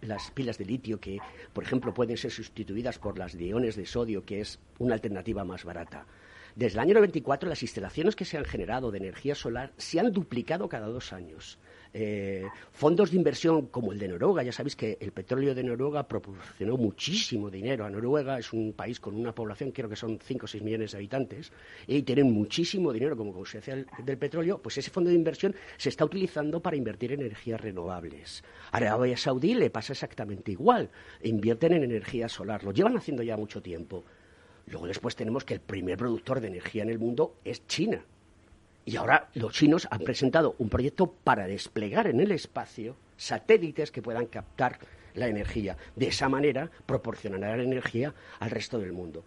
las 0.00 0.30
pilas 0.32 0.58
de 0.58 0.64
litio, 0.64 0.98
que, 0.98 1.18
por 1.52 1.62
ejemplo, 1.62 1.94
pueden 1.94 2.16
ser 2.16 2.32
sustituidas 2.32 2.98
por 2.98 3.18
las 3.18 3.38
de 3.38 3.44
iones 3.44 3.76
de 3.76 3.86
sodio, 3.86 4.24
que 4.24 4.40
es 4.40 4.58
una 4.80 4.94
alternativa 4.94 5.44
más 5.44 5.62
barata? 5.62 6.06
Desde 6.58 6.74
el 6.74 6.80
año 6.80 6.94
94 6.94 7.48
las 7.48 7.62
instalaciones 7.62 8.16
que 8.16 8.24
se 8.24 8.36
han 8.36 8.44
generado 8.44 8.90
de 8.90 8.98
energía 8.98 9.36
solar 9.36 9.72
se 9.76 10.00
han 10.00 10.10
duplicado 10.10 10.68
cada 10.68 10.88
dos 10.88 11.12
años. 11.12 11.56
Eh, 11.94 12.46
fondos 12.72 13.12
de 13.12 13.16
inversión 13.16 13.68
como 13.68 13.92
el 13.92 14.00
de 14.00 14.08
Noruega, 14.08 14.42
ya 14.42 14.50
sabéis 14.50 14.74
que 14.74 14.98
el 15.00 15.12
petróleo 15.12 15.54
de 15.54 15.62
Noruega 15.62 16.08
proporcionó 16.08 16.76
muchísimo 16.76 17.48
dinero 17.48 17.84
a 17.84 17.90
Noruega, 17.90 18.40
es 18.40 18.52
un 18.52 18.72
país 18.72 18.98
con 18.98 19.14
una 19.14 19.32
población, 19.32 19.70
creo 19.70 19.88
que 19.88 19.94
son 19.94 20.18
5 20.20 20.46
o 20.46 20.48
6 20.48 20.64
millones 20.64 20.90
de 20.90 20.98
habitantes, 20.98 21.52
y 21.86 22.02
tienen 22.02 22.32
muchísimo 22.32 22.92
dinero 22.92 23.16
como 23.16 23.32
consecuencia 23.32 23.86
del, 24.04 24.18
petróleo, 24.18 24.58
pues 24.60 24.78
ese 24.78 24.90
fondo 24.90 25.10
de 25.10 25.16
inversión 25.16 25.54
se 25.76 25.90
está 25.90 26.04
utilizando 26.04 26.60
para 26.60 26.76
invertir 26.76 27.12
en 27.12 27.20
energías 27.20 27.60
renovables. 27.60 28.42
Arabia 28.72 29.16
Saudí 29.16 29.54
le 29.54 29.70
pasa 29.70 29.92
exactamente 29.92 30.50
igual, 30.50 30.90
invierten 31.22 31.74
en 31.74 31.84
energía 31.84 32.28
solar, 32.28 32.64
lo 32.64 32.72
llevan 32.72 32.96
haciendo 32.96 33.22
ya 33.22 33.36
mucho 33.36 33.62
tiempo. 33.62 34.04
Luego 34.70 34.86
después 34.86 35.16
tenemos 35.16 35.44
que 35.44 35.54
el 35.54 35.60
primer 35.60 35.96
productor 35.96 36.40
de 36.40 36.48
energía 36.48 36.82
en 36.82 36.90
el 36.90 36.98
mundo 36.98 37.36
es 37.44 37.66
China. 37.66 38.04
Y 38.84 38.96
ahora 38.96 39.28
los 39.34 39.52
chinos 39.52 39.86
han 39.90 40.00
presentado 40.00 40.54
un 40.58 40.68
proyecto 40.68 41.12
para 41.12 41.46
desplegar 41.46 42.06
en 42.06 42.20
el 42.20 42.32
espacio 42.32 42.96
satélites 43.16 43.90
que 43.90 44.02
puedan 44.02 44.26
captar 44.26 44.78
la 45.14 45.26
energía. 45.28 45.76
De 45.94 46.08
esa 46.08 46.28
manera 46.28 46.70
proporcionará 46.86 47.56
la 47.56 47.62
energía 47.62 48.14
al 48.38 48.50
resto 48.50 48.78
del 48.78 48.92
mundo. 48.92 49.24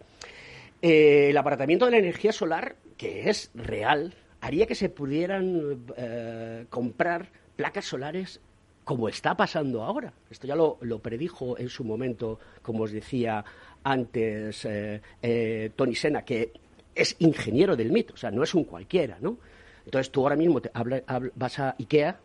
Eh, 0.80 1.28
el 1.30 1.36
abaratamiento 1.36 1.84
de 1.84 1.92
la 1.92 1.98
energía 1.98 2.32
solar, 2.32 2.76
que 2.96 3.30
es 3.30 3.50
real, 3.54 4.14
haría 4.40 4.66
que 4.66 4.74
se 4.74 4.88
pudieran 4.88 5.84
eh, 5.96 6.66
comprar 6.68 7.28
placas 7.54 7.84
solares 7.84 8.40
como 8.84 9.08
está 9.08 9.36
pasando 9.36 9.82
ahora. 9.84 10.12
Esto 10.30 10.46
ya 10.46 10.56
lo, 10.56 10.78
predijo 10.98 11.56
en 11.58 11.68
su 11.68 11.84
momento, 11.84 12.40
como 12.62 12.82
os 12.82 12.92
decía 12.92 13.44
antes 13.84 14.64
eh, 14.64 15.70
Tony 15.76 15.94
Sena, 15.94 16.22
que 16.22 16.52
es 16.94 17.16
ingeniero 17.20 17.76
del 17.76 17.92
mito, 17.92 18.14
o 18.14 18.16
sea, 18.16 18.30
no 18.30 18.42
es 18.42 18.54
un 18.54 18.64
cualquiera, 18.64 19.18
¿no? 19.20 19.38
Entonces 19.84 20.10
tú 20.10 20.22
ahora 20.22 20.36
mismo 20.36 20.60
te 20.60 20.70
vas 21.34 21.58
a 21.58 21.74
IKEA 21.78 22.18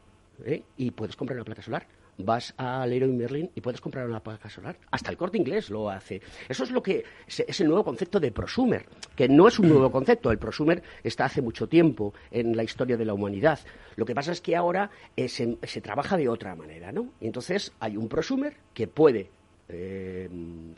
¿eh? 0.46 0.64
y 0.78 0.92
puedes 0.92 1.16
comprar 1.16 1.38
una 1.38 1.46
placa 1.46 1.62
solar. 1.62 1.88
Vas 2.20 2.56
a 2.58 2.84
Leroy 2.88 3.12
Merlin 3.12 3.52
y 3.54 3.62
puedes 3.62 3.80
comprar 3.80 4.08
una 4.08 4.22
placa 4.22 4.50
solar. 4.50 4.76
Hasta 4.90 5.12
el 5.12 5.18
corte 5.18 5.38
inglés 5.38 5.70
lo 5.70 5.88
hace. 5.88 6.20
Eso 6.50 6.64
es 6.64 6.72
lo 6.72 6.82
que 6.82 7.04
es 7.28 7.62
el 7.62 7.68
nuevo 7.68 7.84
concepto 7.84 8.20
de 8.20 8.32
prosumer, 8.32 8.88
que 9.16 9.30
no 9.30 9.48
es 9.48 9.60
un 9.60 9.70
nuevo 9.70 9.92
concepto. 9.92 10.32
El 10.32 10.40
prosumer 10.40 10.82
está 11.04 11.26
hace 11.26 11.44
mucho 11.44 11.68
tiempo 11.68 12.16
en 12.32 12.58
la 12.58 12.64
historia 12.64 12.98
de 12.98 13.06
la 13.06 13.14
humanidad. 13.14 13.60
Lo 13.96 14.06
que 14.06 14.16
pasa 14.16 14.32
es 14.32 14.42
que 14.42 14.56
ahora 14.56 14.90
eh, 15.16 15.30
se, 15.30 15.82
trabaja 15.82 16.18
de 16.18 16.28
otra 16.28 16.56
manera, 16.56 16.92
¿no? 16.92 17.14
Y 17.22 17.28
entonces 17.28 17.72
hay 17.80 17.98
un 17.98 18.10
prosumer 18.10 18.58
que 18.74 18.88
puede 18.88 19.30
eh, 19.70 20.30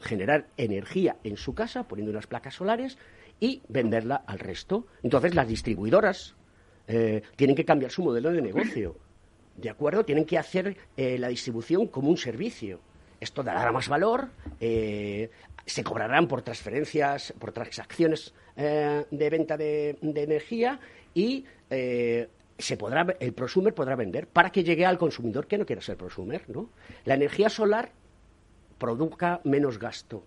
generar 0.01 0.48
energía 0.58 1.17
en 1.24 1.38
su 1.38 1.53
casa 1.53 1.88
poniendo 1.88 2.12
unas 2.12 2.25
placas 2.25 2.55
solares 2.55 2.98
y 3.39 3.62
venderla 3.67 4.24
al 4.25 4.39
resto. 4.39 4.88
Entonces 5.03 5.36
las 5.36 5.48
distribuidoras 5.48 6.36
eh, 6.88 7.22
tienen 7.36 7.55
que 7.55 7.65
cambiar 7.65 7.91
su 7.91 8.03
modelo 8.03 8.31
de 8.31 8.41
negocio. 8.41 8.98
¿De 9.55 9.69
acuerdo? 9.69 10.05
Tienen 10.05 10.25
que 10.25 10.39
hacer 10.39 10.75
eh, 10.98 11.19
la 11.19 11.27
distribución 11.27 11.88
como 11.88 12.10
un 12.10 12.17
servicio. 12.17 12.79
Esto 13.19 13.43
dará 13.43 13.72
más 13.72 13.89
valor, 13.89 14.29
se 14.60 15.84
cobrarán 15.84 16.29
por 16.29 16.41
transferencias, 16.41 17.34
por 17.38 17.51
transacciones 17.51 18.34
de 18.55 19.29
venta 19.29 19.58
de, 19.58 19.98
energía 20.01 20.79
y 21.13 21.43
se 22.60 22.77
podrá, 22.77 23.17
el 23.19 23.34
prosumer 23.34 23.74
podrá 23.74 23.98
vender 23.98 24.27
para 24.27 24.51
que 24.51 24.63
llegue 24.63 24.86
al 24.86 24.98
consumidor 24.98 25.48
que 25.48 25.58
no 25.58 25.65
quiera 25.65 25.81
ser 25.81 25.98
prosumer. 25.98 26.50
¿no? 26.50 26.69
La 27.03 27.15
energía 27.15 27.50
solar 27.50 27.91
produzca 28.80 29.42
menos 29.44 29.78
gasto 29.78 30.24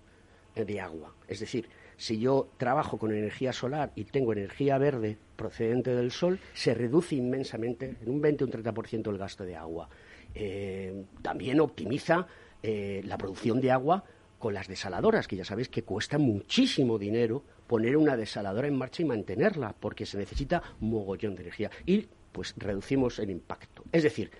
de 0.54 0.80
agua. 0.80 1.14
Es 1.26 1.40
decir, 1.40 1.68
si 1.96 2.18
yo 2.18 2.48
trabajo 2.56 2.98
con 2.98 3.12
energía 3.12 3.52
solar 3.52 3.92
y 3.94 4.04
tengo 4.04 4.32
energía 4.32 4.78
verde 4.78 5.18
procedente 5.36 5.94
del 5.94 6.10
sol, 6.10 6.38
se 6.52 6.74
reduce 6.74 7.14
inmensamente, 7.14 7.96
en 8.00 8.10
un 8.10 8.20
20 8.20 8.44
o 8.44 8.46
un 8.48 8.52
30% 8.52 9.10
el 9.10 9.18
gasto 9.18 9.44
de 9.44 9.56
agua. 9.56 9.88
Eh, 10.34 11.04
también 11.22 11.60
optimiza 11.60 12.26
eh, 12.62 13.02
la 13.04 13.18
producción 13.18 13.60
de 13.60 13.70
agua 13.70 14.04
con 14.38 14.54
las 14.54 14.66
desaladoras, 14.66 15.28
que 15.28 15.36
ya 15.36 15.44
sabéis 15.44 15.68
que 15.68 15.84
cuesta 15.84 16.18
muchísimo 16.18 16.98
dinero 16.98 17.44
poner 17.66 17.96
una 17.96 18.16
desaladora 18.16 18.66
en 18.66 18.76
marcha 18.76 19.02
y 19.02 19.04
mantenerla, 19.04 19.74
porque 19.78 20.04
se 20.04 20.18
necesita 20.18 20.62
mogollón 20.80 21.36
de 21.36 21.42
energía. 21.42 21.70
Y 21.86 22.08
pues 22.32 22.54
reducimos 22.56 23.18
el 23.18 23.30
impacto. 23.30 23.84
Es 23.92 24.02
decir, 24.02 24.30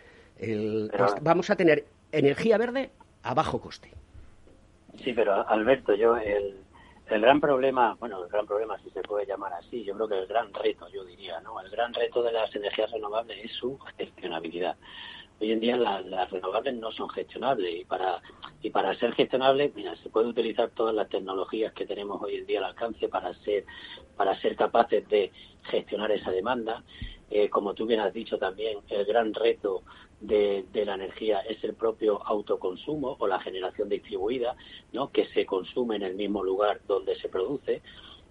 vamos 1.21 1.50
a 1.50 1.57
tener 1.57 1.87
energía 2.11 2.59
verde 2.59 2.90
a 3.23 3.35
bajo 3.35 3.61
coste. 3.61 4.01
Sí, 4.99 5.12
pero 5.12 5.49
Alberto, 5.49 5.94
yo 5.94 6.16
el, 6.16 6.56
el 7.08 7.20
gran 7.20 7.40
problema, 7.40 7.94
bueno, 7.99 8.22
el 8.22 8.30
gran 8.30 8.46
problema 8.46 8.78
si 8.78 8.90
se 8.90 9.02
puede 9.02 9.26
llamar 9.26 9.52
así, 9.54 9.84
yo 9.84 9.94
creo 9.94 10.08
que 10.08 10.18
el 10.18 10.26
gran 10.26 10.52
reto, 10.52 10.88
yo 10.88 11.04
diría, 11.04 11.40
¿no? 11.40 11.61
El 11.61 11.70
gran 11.70 11.92
reto 11.94 12.22
de 12.22 12.32
las 12.32 12.54
energías 12.54 12.90
renovables 12.90 13.44
es 13.44 13.52
su 13.52 13.78
gestionabilidad. 13.96 14.76
Hoy 15.40 15.50
en 15.50 15.61
día 15.61 15.76
las 15.76 16.30
renovables 16.30 16.75
no 16.75 16.92
son 16.92 17.08
gestionables 17.08 17.80
y 17.80 17.84
para 17.84 18.22
y 18.62 18.70
para 18.70 18.94
ser 18.94 19.12
gestionables, 19.12 19.75
mira, 19.75 19.96
se 19.96 20.08
puede 20.08 20.28
utilizar 20.28 20.70
todas 20.70 20.94
las 20.94 21.08
tecnologías 21.08 21.72
que 21.72 21.84
tenemos 21.84 22.22
hoy 22.22 22.37
en 22.37 22.46
día 22.46 22.61
al 22.61 22.66
alcance 22.66 23.08
para 23.08 23.34
ser 23.42 23.64
para 24.16 24.38
ser 24.40 24.54
capaces 24.54 25.08
de 25.08 25.32
gestionar 25.64 26.12
esa 26.12 26.30
demanda. 26.30 26.84
Eh, 27.28 27.49
como 27.49 27.75
tú 27.75 27.87
bien 27.87 27.99
has 27.99 28.12
dicho 28.12 28.38
también, 28.38 28.78
el 28.88 29.04
gran 29.04 29.34
reto 29.34 29.82
de, 30.22 30.64
la 30.86 30.94
energía 30.94 31.40
es 31.40 31.62
el 31.64 31.74
propio 31.74 32.24
autoconsumo 32.24 33.16
o 33.18 33.26
la 33.26 33.40
generación 33.40 33.88
distribuida, 33.88 34.56
¿no? 34.92 35.10
que 35.10 35.26
se 35.26 35.44
consume 35.44 35.96
en 35.96 36.02
el 36.02 36.14
mismo 36.14 36.42
lugar 36.42 36.80
donde 36.86 37.16
se 37.16 37.28
produce. 37.28 37.82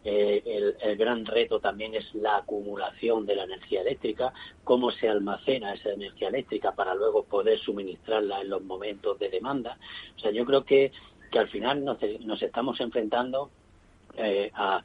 Eh, 0.04 0.74
el, 0.82 0.98
gran 0.98 1.26
reto 1.26 1.60
también 1.60 1.94
es 1.94 2.16
la 2.16 2.38
acumulación 2.38 3.26
de 3.28 3.36
la 3.36 3.44
energía 3.44 3.82
eléctrica, 3.82 4.34
cómo 4.64 4.90
se 4.90 5.08
almacena 5.08 5.74
esa 5.74 5.92
energía 5.92 6.30
eléctrica 6.30 6.74
para 6.74 6.96
luego 6.96 7.24
poder 7.24 7.60
suministrarla 7.60 8.42
en 8.42 8.50
los 8.50 8.64
momentos 8.64 9.20
de 9.20 9.30
demanda. 9.30 9.78
O 10.16 10.20
sea, 10.20 10.32
yo 10.32 10.46
creo 10.46 10.66
que, 10.66 10.92
que 11.32 11.40
al 11.40 11.50
final 11.50 11.86
nos 11.86 12.42
estamos 12.42 12.80
enfrentando 12.80 13.52
eh, 14.18 14.52
a, 14.54 14.82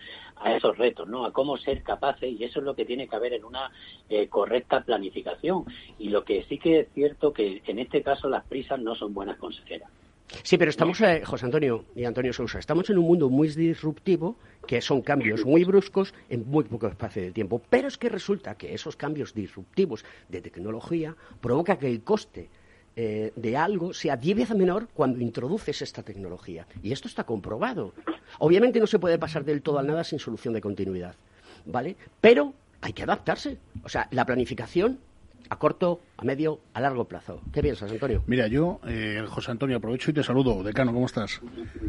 esos 0.55 0.77
retos, 0.77 1.09
¿no? 1.09 1.25
A 1.25 1.33
cómo 1.33 1.57
ser 1.57 1.83
capaces, 1.83 2.31
y 2.31 2.45
eso 2.45 2.61
es 2.61 2.65
lo 2.65 2.77
que 2.77 2.85
tiene 2.85 3.09
que 3.09 3.17
haber 3.17 3.33
en 3.33 3.45
una 3.45 3.71
eh, 4.09 4.29
correcta 4.29 4.83
planificación. 4.83 5.65
Y 5.99 6.11
lo 6.11 6.25
que 6.25 6.45
sí 6.45 6.59
que 6.59 6.81
es 6.81 6.89
cierto 6.93 7.33
que 7.33 7.63
en 7.67 7.79
este 7.79 8.03
caso 8.03 8.29
las 8.29 8.45
prisas 8.45 8.79
no 8.81 8.95
son 8.95 9.15
buenas 9.15 9.39
consejeras. 9.39 9.91
Sí, 10.43 10.59
pero 10.59 10.71
estamos, 10.71 11.01
eh, 11.01 11.23
José 11.25 11.47
Antonio 11.47 11.85
y 11.95 12.05
Antonio 12.05 12.33
Sousa, 12.33 12.59
estamos 12.59 12.91
en 12.91 12.99
un 12.99 13.05
mundo 13.05 13.31
muy 13.31 13.49
disruptivo, 13.49 14.37
que 14.67 14.81
son 14.81 15.01
cambios 15.01 15.45
muy 15.45 15.65
bruscos 15.65 16.15
en 16.29 16.49
muy 16.49 16.65
poco 16.65 16.89
espacio 16.89 17.23
de 17.23 17.33
tiempo. 17.33 17.63
Pero 17.71 17.89
es 17.89 17.97
que 17.97 18.09
resulta 18.09 18.57
que 18.57 18.75
esos 18.75 18.97
cambios 18.97 19.35
disruptivos 19.35 20.05
de 20.29 20.41
tecnología 20.41 21.17
provocan 21.41 21.79
que 21.79 21.89
el 21.89 22.03
coste 22.03 22.51
eh, 22.99 23.31
de 23.37 23.57
algo 23.59 23.93
sea 23.93 24.17
diez 24.17 24.37
veces 24.37 24.57
menor 24.57 24.89
cuando 24.95 25.21
introduces 25.21 25.83
esta 25.83 26.03
tecnología. 26.03 26.67
Y 26.83 26.93
esto 26.93 27.09
está 27.09 27.25
comprobado. 27.25 27.93
Obviamente 28.39 28.81
no 28.81 28.87
se 28.87 28.99
puede 28.99 29.19
pasar 29.19 29.45
del 29.45 29.61
todo 29.61 29.79
al 29.79 29.87
nada 29.87 30.03
sin 30.03 30.19
solución 30.19 30.55
de 30.55 30.63
continuidad, 30.63 31.15
¿vale? 31.67 31.95
Pero 32.23 32.55
hay 32.81 32.95
que 32.95 33.03
adaptarse. 33.03 33.59
O 33.85 33.89
sea, 33.91 34.09
la 34.13 34.25
planificación 34.25 34.99
a 35.51 35.57
corto, 35.57 36.01
a 36.17 36.25
medio, 36.25 36.61
a 36.73 36.81
largo 36.81 37.05
plazo. 37.05 37.41
¿Qué 37.53 37.61
piensas, 37.61 37.93
Antonio? 37.93 38.25
Mira, 38.27 38.47
yo, 38.47 38.81
eh, 38.87 39.25
José 39.29 39.51
Antonio, 39.51 39.77
aprovecho 39.77 40.11
y 40.11 40.15
te 40.15 40.23
saludo. 40.23 40.63
Decano, 40.63 40.93
¿cómo 40.93 41.05
estás? 41.05 41.41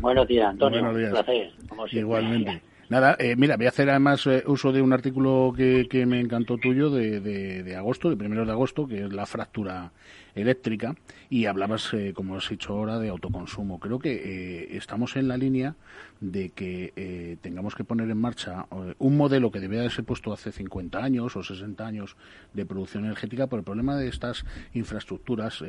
Buenos 0.01 0.27
días, 0.27 0.49
Antonio. 0.49 0.81
Buenos 0.81 0.97
días. 0.97 1.11
placer. 1.11 1.51
Igualmente. 1.91 2.61
Nada, 2.89 3.17
eh, 3.19 3.35
mira, 3.35 3.57
voy 3.57 3.65
a 3.65 3.69
hacer 3.69 3.89
además 3.89 4.25
uso 4.45 4.71
de 4.71 4.81
un 4.81 4.93
artículo 4.93 5.53
que, 5.55 5.87
que 5.89 6.05
me 6.05 6.21
encantó 6.21 6.57
tuyo 6.57 6.89
de, 6.89 7.19
de, 7.19 7.63
de, 7.63 7.75
agosto, 7.75 8.09
de 8.09 8.15
primero 8.15 8.45
de 8.45 8.51
agosto, 8.51 8.87
que 8.87 9.03
es 9.05 9.11
la 9.11 9.25
fractura 9.25 9.91
eléctrica 10.37 10.95
y 11.29 11.45
hablabas, 11.45 11.93
eh, 11.93 12.13
como 12.15 12.37
has 12.37 12.49
dicho 12.49 12.73
ahora, 12.73 12.99
de 12.99 13.09
autoconsumo. 13.09 13.79
Creo 13.79 13.99
que 13.99 14.13
eh, 14.13 14.77
estamos 14.77 15.15
en 15.15 15.27
la 15.27 15.37
línea 15.37 15.75
de 16.21 16.49
que 16.49 16.93
eh, 16.95 17.37
tengamos 17.41 17.75
que 17.75 17.83
poner 17.83 18.09
en 18.09 18.17
marcha 18.17 18.65
un 18.97 19.17
modelo 19.17 19.51
que 19.51 19.59
debía 19.59 19.81
de 19.81 19.89
ser 19.89 20.03
puesto 20.03 20.33
hace 20.33 20.51
50 20.51 21.03
años 21.03 21.35
o 21.35 21.43
60 21.43 21.85
años 21.85 22.15
de 22.53 22.65
producción 22.65 23.05
energética, 23.05 23.47
por 23.47 23.59
el 23.59 23.65
problema 23.65 23.95
de 23.95 24.07
estas 24.07 24.43
infraestructuras, 24.73 25.63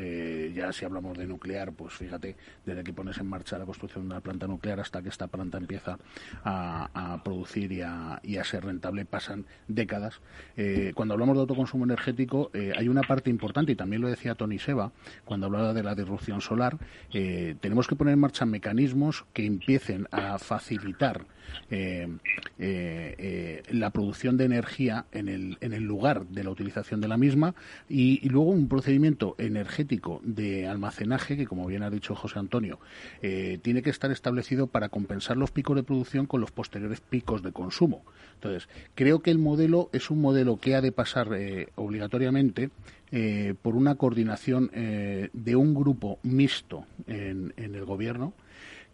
ya 0.55 0.73
si 0.73 0.85
hablamos 0.85 1.19
de 1.19 1.27
nuclear, 1.27 1.73
pues 1.73 1.95
fíjate, 1.95 2.37
desde 2.65 2.83
que 2.83 2.95
pones 2.95 3.19
en 3.19 3.27
marcha 3.27 3.59
la 3.59 3.67
construcción 3.67 4.05
de 4.05 4.15
una 4.15 4.21
planta 4.21 4.47
nuclear 4.47 4.81
hasta 4.81 5.03
que 5.03 5.11
esta 5.11 5.27
planta 5.27 5.59
empieza 5.59 5.99
a, 6.45 7.21
producir 7.23 7.73
y 7.73 7.83
a, 7.83 8.19
y 8.23 8.37
a, 8.37 8.45
ser 8.45 8.65
rentable, 8.65 9.05
pasan 9.05 9.45
décadas. 9.67 10.21
cuando 10.95 11.13
hablamos 11.13 11.37
de 11.37 11.41
autoconsumo 11.41 11.85
energético, 11.85 12.51
hay 12.55 12.89
una 12.89 13.03
parte 13.03 13.29
importante, 13.29 13.73
y 13.73 13.77
también 13.77 14.01
lo 14.01 14.09
decía 14.09 14.35
Tony 14.35 14.58
Seba, 14.59 14.93
cuando 15.25 15.47
hablaba 15.47 15.73
de 15.73 15.83
la 15.83 15.95
disrupción 15.95 16.41
solar, 16.41 16.79
eh, 17.13 17.57
tenemos 17.61 17.87
que 17.87 17.97
poner 17.97 18.15
en 18.15 18.21
marcha 18.21 18.47
mecanismos 18.47 19.25
que 19.33 19.47
empiecen 19.47 20.09
a 20.11 20.39
facilitar 20.39 21.27
la 23.71 23.91
producción 23.91 24.37
de 24.37 24.45
energía 24.45 25.07
en 25.13 25.29
el, 25.29 25.59
en 25.61 25.73
el 25.73 25.85
lugar 25.85 26.27
de 26.27 26.45
la 26.45 26.51
utilización 26.51 27.01
de 27.01 27.09
la 27.09 27.17
misma 27.17 27.55
y, 27.89 28.29
luego 28.29 28.51
un 28.51 28.69
procedimiento 28.69 29.35
energético 29.39 30.21
de 30.23 30.67
almacenaje 30.67 31.37
que, 31.37 31.47
como 31.47 31.67
bien 31.67 31.83
ha 31.83 31.91
dicho 31.91 32.15
José 32.15 32.39
Antonio, 32.39 32.79
tiene 33.21 33.83
que 33.83 33.91
estar 33.91 34.11
establecido 34.11 34.67
para 34.67 34.89
compensar 34.89 35.37
los 35.37 35.51
picos 35.51 35.77
de 35.77 35.83
producción 35.83 36.27
con 36.27 36.41
los 36.41 36.51
posteriores 36.51 37.01
picos 37.01 37.43
de 37.43 37.53
consumo. 37.53 38.03
Entonces, 38.35 38.69
creo 38.95 39.21
que 39.21 39.31
el 39.31 39.39
modelo 39.39 39.91
es 39.93 40.11
un 40.11 40.21
modelo 40.21 40.59
que 40.59 40.75
ha 40.75 40.81
de 40.81 40.93
pasar 40.93 41.33
eh, 41.35 41.69
obligatoriamente 41.75 42.71
eh, 43.11 43.55
por 43.63 43.75
una 43.75 43.97
coordinación 43.97 44.71
eh, 44.75 45.31
de 45.33 45.57
un 45.57 45.75
grupo 45.75 46.19
mixto 46.23 46.85
en, 47.07 47.53
en 47.57 47.75
el 47.75 47.85
gobierno 47.85 48.35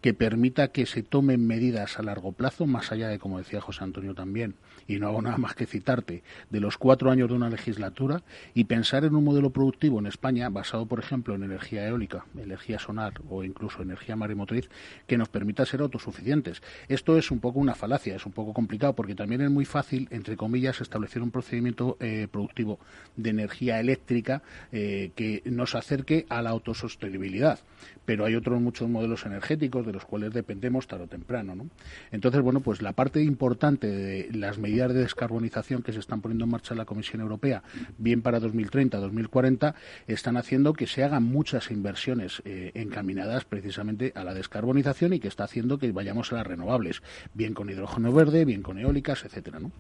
que 0.05 0.13
permita 0.13 0.69
que 0.69 0.85
se 0.85 1.03
tomen 1.03 1.47
medidas 1.47 1.99
a 1.99 2.03
largo 2.03 2.33
plazo, 2.33 2.67
más 2.67 2.93
allá 2.93 3.09
de, 3.09 3.19
como 3.19 3.39
decía 3.39 3.63
José 3.63 3.85
Antonio 3.85 4.15
también, 4.15 4.55
y 4.87 4.99
no 4.99 5.09
hago 5.09 5.23
nada 5.23 5.39
más 5.39 5.55
que 5.55 5.67
citarte, 5.67 6.23
de 6.51 6.61
los 6.61 6.79
cuatro 6.79 7.11
años 7.11 7.29
de 7.29 7.35
una 7.35 7.51
legislatura, 7.51 8.23
y 8.55 8.65
pensar 8.65 9.05
en 9.05 9.15
un 9.15 9.25
modelo 9.25 9.51
productivo 9.51 9.99
en 9.99 10.07
España 10.07 10.49
basado, 10.49 10.87
por 10.87 10.99
ejemplo, 10.99 11.35
en 11.35 11.43
energía 11.43 11.87
eólica, 11.87 12.27
energía 12.37 12.79
solar 12.79 13.15
o 13.29 13.45
incluso 13.45 13.83
energía 13.83 14.17
marimotriz, 14.17 14.69
que 15.07 15.19
nos 15.19 15.29
permita 15.29 15.67
ser 15.67 15.81
autosuficientes. 15.81 16.63
Esto 16.89 17.17
es 17.19 17.31
un 17.31 17.41
poco 17.41 17.61
una 17.61 17.75
falacia, 17.75 18.17
es 18.17 18.27
un 18.27 18.33
poco 18.33 18.53
complicado, 18.53 18.95
porque 18.95 19.15
también 19.15 19.41
es 19.41 19.51
muy 19.51 19.65
fácil, 19.65 20.09
entre 20.11 20.37
comillas, 20.37 20.81
establecer 20.81 21.23
un 21.23 21.31
procedimiento 21.31 21.97
eh, 22.01 22.29
productivo 22.31 22.79
de 23.17 23.31
energía 23.31 23.81
eléctrica 23.81 24.43
eh, 24.73 25.11
que 25.15 25.43
nos 25.47 25.75
acerque 25.75 26.27
a 26.29 26.43
la 26.43 26.51
autosostenibilidad. 26.51 27.59
Pero 28.05 28.25
hay 28.25 28.35
otros 28.35 28.61
muchos 28.61 28.89
modelos 28.89 29.25
energéticos 29.25 29.87
de 29.87 29.93
los 29.93 30.05
cuales 30.05 30.33
dependemos 30.33 30.87
tarde 30.87 31.05
o 31.05 31.09
temprano. 31.09 31.55
¿no? 31.55 31.69
Entonces, 32.13 32.43
bueno, 32.43 32.61
pues 32.61 32.83
la 32.83 32.93
parte 32.93 33.23
importante 33.23 33.87
de 33.87 34.29
las 34.33 34.59
medidas 34.59 34.74
de 34.75 35.01
descarbonización 35.01 35.83
que 35.83 35.93
se 35.93 36.01
están 36.01 36.21
poniendo 36.21 36.45
en 36.45 36.51
marcha 36.51 36.75
en 36.75 36.79
la 36.79 36.85
Comisión 36.85 37.23
Europea, 37.23 37.63
bien 37.97 38.23
para 38.23 38.41
2030, 38.41 38.99
2040, 38.99 39.75
están 40.07 40.37
haciendo 40.37 40.73
que 40.73 40.87
se 40.87 41.05
hagan 41.05 41.23
muchas 41.23 41.71
inversiones 41.71 42.43
eh, 42.45 42.73
encaminadas 42.75 43.45
precisamente 43.45 44.13
a 44.17 44.25
la 44.25 44.35
descarbonización 44.35 45.13
y 45.13 45.21
que 45.21 45.29
está 45.29 45.45
haciendo 45.45 45.79
que 45.79 45.93
vayamos 45.93 46.33
a 46.33 46.37
las 46.37 46.47
renovables, 46.47 47.03
bien 47.35 47.55
con 47.55 47.71
hidrógeno 47.71 48.13
verde, 48.13 48.45
bien 48.45 48.63
con 48.63 48.79
eólicas, 48.79 49.25
etcétera, 49.25 49.61
¿no? 49.61 49.71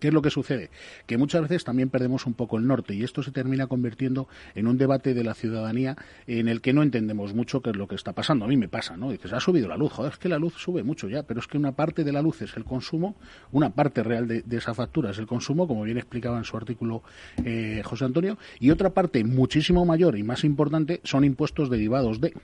¿Qué 0.00 0.08
es 0.08 0.14
lo 0.14 0.22
que 0.22 0.30
sucede? 0.30 0.70
Que 1.06 1.18
muchas 1.18 1.42
veces 1.42 1.64
también 1.64 1.90
perdemos 1.90 2.26
un 2.26 2.34
poco 2.34 2.56
el 2.56 2.66
norte 2.66 2.94
y 2.94 3.04
esto 3.04 3.22
se 3.22 3.30
termina 3.30 3.66
convirtiendo 3.66 4.28
en 4.54 4.66
un 4.66 4.78
debate 4.78 5.14
de 5.14 5.22
la 5.22 5.34
ciudadanía 5.34 5.96
en 6.26 6.48
el 6.48 6.60
que 6.60 6.72
no 6.72 6.82
entendemos 6.82 7.34
mucho 7.34 7.60
qué 7.60 7.70
es 7.70 7.76
lo 7.76 7.86
que 7.86 7.94
está 7.94 8.12
pasando. 8.12 8.46
A 8.46 8.48
mí 8.48 8.56
me 8.56 8.68
pasa, 8.68 8.96
¿no? 8.96 9.10
Dices, 9.10 9.32
ha 9.32 9.40
subido 9.40 9.68
la 9.68 9.76
luz, 9.76 9.92
joder, 9.92 10.12
es 10.12 10.18
que 10.18 10.28
la 10.28 10.38
luz 10.38 10.54
sube 10.54 10.82
mucho 10.82 11.08
ya, 11.08 11.22
pero 11.22 11.40
es 11.40 11.46
que 11.46 11.58
una 11.58 11.72
parte 11.72 12.02
de 12.02 12.12
la 12.12 12.22
luz 12.22 12.42
es 12.42 12.56
el 12.56 12.64
consumo, 12.64 13.16
una 13.52 13.70
parte 13.70 14.02
real 14.02 14.26
de, 14.26 14.42
esa 14.56 14.74
factura 14.74 15.10
es 15.10 15.18
el 15.18 15.26
consumo, 15.26 15.68
como 15.68 15.82
bien 15.84 15.98
explicaba 15.98 16.38
en 16.38 16.44
su 16.44 16.56
artículo 16.56 17.02
eh, 17.44 17.82
José 17.84 18.06
Antonio, 18.06 18.38
y 18.58 18.70
otra 18.70 18.90
parte 18.90 19.22
muchísimo 19.24 19.84
mayor 19.84 20.16
y 20.16 20.22
más 20.22 20.44
importante 20.44 21.00
son 21.04 21.24
impuestos 21.24 21.70
derivados 21.70 22.20
de 22.20 22.34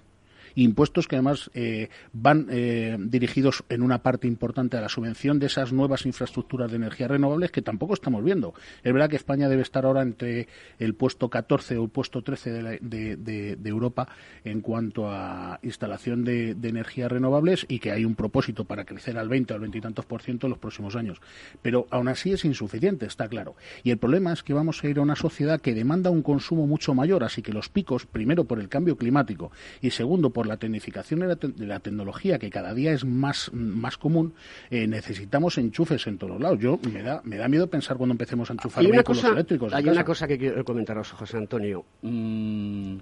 impuestos 0.57 1.07
que 1.07 1.17
además 1.17 1.51
eh, 1.55 1.89
van 2.13 2.49
eh, 2.51 2.97
dirigidos 2.99 3.63
en 3.69 3.83
una 3.83 4.03
parte 4.03 4.27
importante 4.27 4.77
a 4.77 4.81
la 4.81 4.89
subvención 4.89 5.39
de 5.39 5.47
esas 5.47 5.73
nuevas 5.73 6.07
infraestructuras 6.07 6.71
de 6.71 6.77
energías 6.77 7.11
renovables 7.11 7.51
que 7.51 7.63
tampoco 7.63 7.95
estamos 7.95 8.25
viendo. 8.25 8.55
Es 8.83 8.93
verdad 8.93 9.09
que 9.09 9.17
España 9.17 9.49
debe 9.49 9.63
estar 9.63 9.85
ahora 9.85 10.03
entre 10.03 10.49
el 10.79 10.95
puesto 10.95 11.29
14 11.29 11.77
o 11.77 11.85
el 11.85 11.91
puesto 11.91 12.23
13 12.23 12.81
de, 12.81 13.17
de, 13.17 13.69
Europa 13.69 14.09
en 14.45 14.61
cuanto 14.61 15.11
a 15.11 15.59
instalación 15.63 16.25
de, 16.25 16.57
energías 16.63 17.13
renovables 17.13 17.67
y 17.69 17.79
que 17.79 17.93
hay 17.93 18.05
un 18.05 18.15
propósito 18.15 18.65
para 18.65 18.85
crecer 18.85 19.19
al 19.19 19.29
20 19.29 19.53
o 19.53 19.57
al 19.57 19.61
20 19.61 19.79
y 19.79 19.81
tantos 19.81 20.07
por 20.07 20.23
ciento 20.23 20.47
en 20.47 20.51
los 20.51 20.59
próximos 20.59 20.97
años. 20.97 21.21
Pero 21.63 21.87
aún 21.91 22.09
así 22.09 22.33
es 22.33 22.45
insuficiente, 22.45 23.07
está 23.07 23.29
claro. 23.29 23.57
Y 23.85 23.91
el 23.91 23.99
problema 23.99 24.33
es 24.33 24.43
que 24.43 24.55
vamos 24.55 24.83
a 24.83 24.89
ir 24.89 24.99
a 24.99 25.03
una 25.03 25.17
sociedad 25.17 25.61
que 25.61 25.75
demanda 25.75 26.11
un 26.11 26.23
consumo 26.23 26.67
mucho 26.67 26.95
mayor, 26.95 27.25
así 27.25 27.43
que 27.43 27.53
los 27.53 27.69
picos, 27.69 28.07
primero 28.07 28.45
por 28.45 28.59
el 28.59 28.69
cambio 28.69 28.97
climático 28.97 29.53
y 29.81 29.91
segundo 29.91 30.31
por 30.31 30.46
la 30.47 30.57
tecnificación 30.57 31.21
de 31.21 31.67
la, 31.67 31.81
tecnología, 31.81 32.39
que 32.39 32.51
cada 32.51 32.75
día 32.75 32.93
es 32.93 33.05
más, 33.05 33.51
más 33.53 33.97
común, 33.97 34.35
eh, 34.71 34.87
necesitamos 34.87 35.59
enchufes 35.59 36.07
en 36.07 36.19
todos 36.19 36.41
lados. 36.41 36.59
Yo 36.61 36.79
me 36.93 37.03
da, 37.03 37.21
me 37.25 37.37
da 37.37 37.49
miedo 37.49 37.69
pensar 37.69 37.97
cuando 37.97 38.15
empecemos 38.15 38.51
a 38.51 38.55
enchufar 38.55 38.85
hay 38.85 38.91
vehículos 38.91 39.25
eléctricos. 39.25 39.73
Hay 39.73 39.89
una 39.89 40.05
cosa 40.05 40.27
que 40.27 40.39
quiero 40.39 40.65
comentaros, 40.65 41.13
José 41.13 41.37
Antonio. 41.37 41.85
Mm, 42.03 42.97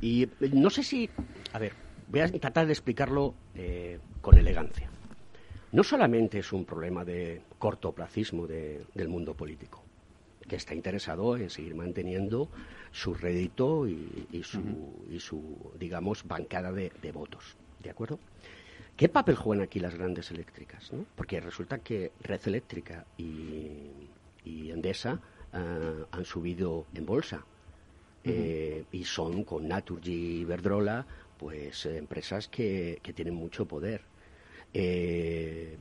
y 0.00 0.28
no 0.52 0.70
sé 0.70 0.82
si. 0.82 1.08
A 1.52 1.58
ver, 1.58 1.72
voy 2.08 2.20
a 2.20 2.28
tratar 2.28 2.66
de 2.66 2.72
explicarlo 2.72 3.34
eh, 3.54 3.98
con 4.20 4.38
elegancia. 4.38 4.88
No 5.72 5.82
solamente 5.82 6.38
es 6.38 6.52
un 6.52 6.64
problema 6.64 7.04
de 7.04 7.42
cortoplacismo 7.58 8.46
del 8.46 9.08
mundo 9.08 9.34
político, 9.34 9.83
que 10.48 10.56
está 10.56 10.74
interesado 10.74 11.36
en 11.36 11.50
seguir 11.50 11.74
manteniendo 11.74 12.48
su 12.92 13.14
rédito 13.14 13.88
y, 13.88 14.42
su, 14.44 14.60
y 15.10 15.20
su, 15.20 15.72
digamos, 15.78 16.26
bancada 16.26 16.72
de, 16.72 16.90
votos. 17.12 17.56
¿De 17.82 17.90
acuerdo? 17.90 18.18
¿Qué 18.96 19.08
papel 19.08 19.34
juegan 19.34 19.64
aquí 19.64 19.80
las 19.80 19.94
grandes 19.94 20.30
eléctricas? 20.30 20.92
¿no? 20.92 21.04
Porque 21.16 21.40
resulta 21.40 21.78
que 21.78 22.12
Red 22.22 22.42
Eléctrica 22.46 23.04
y, 23.18 24.10
Endesa 24.44 25.20
eh, 25.52 26.04
han 26.10 26.24
subido 26.24 26.86
en 26.94 27.06
bolsa. 27.06 27.44
Eh, 28.26 28.84
y 28.90 29.04
son 29.04 29.44
con 29.44 29.68
Naturgy 29.68 30.40
y 30.40 30.44
Verdrola, 30.44 31.04
pues 31.38 31.84
empresas 31.84 32.48
que, 32.48 32.98
que 33.02 33.12
tienen 33.12 33.34
mucho 33.34 33.66
poder. 33.66 34.00
Eh, 34.76 35.76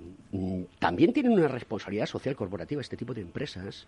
también 0.77 1.13
tienen 1.13 1.31
una 1.31 1.47
responsabilidad 1.47 2.05
social 2.05 2.35
corporativa 2.35 2.79
este 2.79 2.95
tipo 2.95 3.15
de 3.15 3.21
empresas 3.21 3.87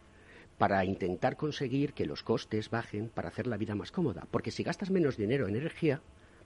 para 0.57 0.85
intentar 0.85 1.35
conseguir 1.35 1.93
que 1.93 2.05
los 2.05 2.23
costes 2.23 2.69
bajen 2.69 3.09
para 3.09 3.29
hacer 3.29 3.47
la 3.47 3.57
vida 3.57 3.75
más 3.75 3.91
cómoda. 3.91 4.27
Porque 4.31 4.51
si 4.51 4.63
gastas 4.63 4.89
menos 4.89 5.17
dinero 5.17 5.47
en 5.47 5.55
energía, 5.55 6.01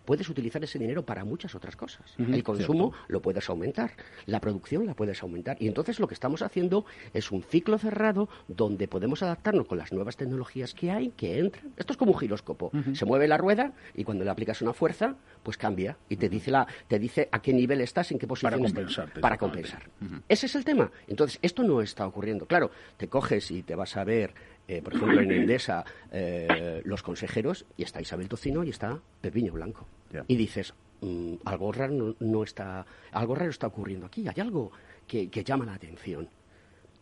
puedes 0.09 0.27
utilizar 0.27 0.63
ese 0.63 0.79
dinero 0.79 1.05
para 1.05 1.23
muchas 1.23 1.53
otras 1.53 1.75
cosas. 1.75 2.15
el 2.17 2.43
consumo 2.43 2.93
lo 3.09 3.21
puedes 3.21 3.47
aumentar, 3.47 3.91
la 4.25 4.41
producción 4.41 4.87
la 4.87 4.95
puedes 4.95 5.21
aumentar. 5.21 5.55
Y 5.59 5.67
entonces 5.67 5.99
lo 5.99 6.07
que 6.07 6.15
estamos 6.15 6.41
haciendo 6.41 6.83
es 7.13 7.31
un 7.31 7.43
ciclo 7.43 7.77
cerrado 7.77 8.27
donde 8.47 8.87
podemos 8.87 9.21
adaptarnos 9.21 9.67
con 9.67 9.77
las 9.77 9.93
nuevas 9.93 10.17
tecnologías 10.17 10.73
que 10.73 10.89
hay, 10.89 11.09
que 11.09 11.37
entran. 11.37 11.71
Esto 11.77 11.93
es 11.93 11.97
como 11.97 12.13
un 12.13 12.17
giróscopo. 12.17 12.71
Se 12.93 13.05
mueve 13.05 13.27
la 13.27 13.37
rueda 13.37 13.73
y 13.93 14.03
cuando 14.03 14.23
le 14.23 14.31
aplicas 14.31 14.63
una 14.63 14.73
fuerza, 14.73 15.15
pues 15.43 15.57
cambia 15.57 15.95
y 16.09 16.15
te 16.15 16.27
dice, 16.27 16.49
la, 16.49 16.65
te 16.87 16.97
dice 16.97 17.29
a 17.31 17.39
qué 17.39 17.53
nivel 17.53 17.79
estás, 17.81 18.11
en 18.11 18.17
qué 18.17 18.25
posición 18.25 18.49
para 18.49 18.63
compensar. 18.63 19.13
Para 19.21 19.37
compensar. 19.37 19.91
Ese 20.27 20.47
es 20.47 20.55
el 20.55 20.65
tema. 20.65 20.91
Entonces, 21.07 21.37
esto 21.43 21.61
no 21.61 21.83
está 21.83 22.07
ocurriendo. 22.07 22.47
Claro, 22.47 22.71
te 22.97 23.07
coges 23.07 23.51
y 23.51 23.61
te 23.61 23.75
vas 23.75 23.95
a 23.95 24.03
ver 24.03 24.33
eh, 24.69 24.83
por 24.83 24.93
ejemplo, 24.93 25.19
en 25.19 25.31
Endesa, 25.31 25.83
eh, 26.11 26.83
los 26.85 27.01
consejeros, 27.01 27.65
y 27.75 27.81
está 27.81 28.01
Isabel 28.01 28.29
Tocino 28.29 28.63
y 28.63 28.69
está 28.69 28.99
Pepiño 29.19 29.51
Blanco. 29.51 29.87
Y 30.27 30.35
dices, 30.35 30.75
mm, 31.01 31.37
algo, 31.45 31.71
raro 31.71 32.15
no, 32.19 32.43
está, 32.43 32.85
algo 33.11 33.33
raro 33.33 33.49
está 33.49 33.65
ocurriendo 33.65 34.05
aquí, 34.05 34.27
hay 34.27 34.39
algo 34.39 34.71
que, 35.07 35.27
llama 35.43 35.65
la 35.65 35.73
atención. 35.73 36.29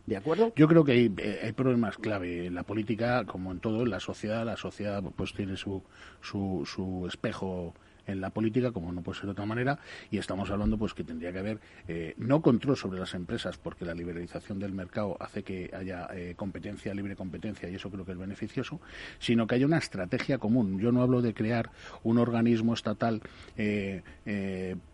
¿De 0.06 0.16
acuerdo? 0.16 0.50
Yo 0.56 0.66
creo 0.66 0.82
que 0.82 0.92
hay, 0.92 1.14
eh, 1.18 1.40
hay, 1.42 1.52
problemas 1.52 1.98
clave 1.98 2.46
en 2.46 2.54
la 2.54 2.62
política, 2.62 3.26
como 3.26 3.52
en 3.52 3.60
todo, 3.60 3.82
en 3.82 3.90
la 3.90 4.00
sociedad. 4.00 4.46
La 4.46 4.56
sociedad 4.56 5.02
pues 5.14 5.34
tiene 5.34 5.58
su, 5.58 5.82
su, 6.22 6.66
su 6.66 7.06
espejo 7.06 7.74
en 8.08 8.20
la 8.20 8.30
política, 8.30 8.72
como 8.72 8.90
no 8.92 9.02
puede 9.02 9.18
ser 9.18 9.26
de 9.26 9.32
otra 9.32 9.46
manera, 9.46 9.78
y 10.10 10.18
estamos 10.18 10.50
hablando 10.50 10.76
pues 10.76 10.94
que 10.94 11.04
tendría 11.04 11.32
que 11.32 11.38
haber 11.38 11.60
eh, 11.86 12.14
no 12.16 12.42
control 12.42 12.76
sobre 12.76 12.98
las 12.98 13.14
empresas, 13.14 13.56
porque 13.58 13.84
la 13.84 13.94
liberalización 13.94 14.58
del 14.58 14.72
mercado 14.72 15.16
hace 15.20 15.42
que 15.44 15.70
haya 15.72 16.08
eh, 16.12 16.34
competencia, 16.36 16.92
libre 16.94 17.14
competencia, 17.14 17.68
y 17.68 17.76
eso 17.76 17.90
creo 17.90 18.04
que 18.04 18.12
es 18.12 18.18
beneficioso, 18.18 18.80
sino 19.18 19.46
que 19.46 19.54
haya 19.54 19.66
una 19.66 19.78
estrategia 19.78 20.38
común. 20.38 20.80
Yo 20.80 20.90
no 20.90 21.02
hablo 21.02 21.22
de 21.22 21.34
crear 21.34 21.70
un 22.02 22.18
organismo 22.18 22.74
estatal 22.74 23.20
eh, 23.56 24.02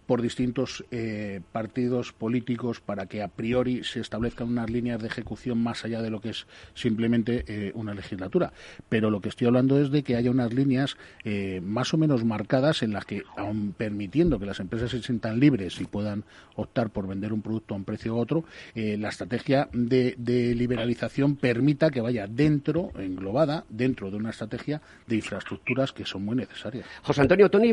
por 0.07 0.23
distintos 0.23 0.85
eh, 0.90 1.40
partidos 1.53 2.12
políticos 2.12 2.81
para 2.81 3.07
que 3.07 3.23
a 3.23 3.29
priori 3.29 3.85
se 3.85 4.01
establezcan 4.01 4.49
unas 4.49 4.71
líneas 4.71 5.01
de 5.01 5.09
ejecución 5.09 5.62
más 5.62 5.85
allá 5.85 6.03
de 6.03 6.11
lo 6.11 6.21
que 6.21 6.31
es 6.31 6.47
simplemente 6.75 7.45
eh, 7.47 7.73
una 7.75 7.95
legislatura. 7.95 8.53
Pero 8.88 9.11
lo 9.11 9.21
que 9.21 9.29
estoy 9.29 9.47
hablando 9.47 9.81
es 9.81 9.90
de 9.90 10.03
que 10.03 10.17
haya 10.17 10.31
unas 10.31 10.53
líneas 10.53 10.97
eh, 11.25 11.61
más 11.62 11.95
o 11.95 11.99
menos 11.99 12.25
marcadas 12.25 12.83
en 12.83 12.93
las 12.93 13.05
que, 13.05 13.23
aun 13.37 13.73
permitiendo 13.73 14.38
que 14.38 14.47
las 14.47 14.61
empresas 14.61 14.90
se 14.90 15.03
sientan 15.03 15.40
libres 15.40 15.81
y 15.81 15.85
puedan 15.85 16.25
optar 16.57 16.90
por 16.90 17.07
vender 17.07 17.33
un 17.33 17.43
producto 17.43 17.75
a 17.75 17.77
un 17.77 17.85
precio 17.85 18.14
u 18.14 18.19
otro, 18.19 18.45
la 18.75 19.09
estrategia 19.09 19.69
de, 19.73 20.14
liberalización 20.55 21.37
permita 21.37 21.90
que 21.90 22.01
vaya 22.01 22.27
dentro, 22.27 22.93
englobada, 22.99 23.64
dentro 23.69 24.11
de 24.11 24.17
una 24.17 24.31
estrategia 24.31 24.81
de 25.07 25.17
infraestructuras 25.17 25.93
que 25.93 26.05
son 26.05 26.25
muy 26.25 26.37
necesarias. 26.37 26.87
José 27.03 27.23
Antonio 27.23 27.51
Tony 27.51 27.73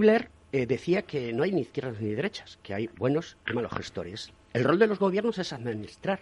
eh, 0.52 0.66
decía 0.66 1.04
que 1.04 1.34
no 1.34 1.44
hay 1.44 1.52
ni 1.52 1.62
izquierdas 1.62 2.00
ni 2.02 2.14
derechas, 2.14 2.60
que 2.64 2.74
hay 2.74 2.88
buenos 2.98 3.38
y 3.50 3.54
malos 3.54 3.72
gestores. 3.74 4.32
El 4.54 4.64
rol 4.64 4.80
de 4.80 4.88
los 4.88 5.00
gobiernos 5.00 5.38
es 5.38 5.54
administrar, 5.54 6.20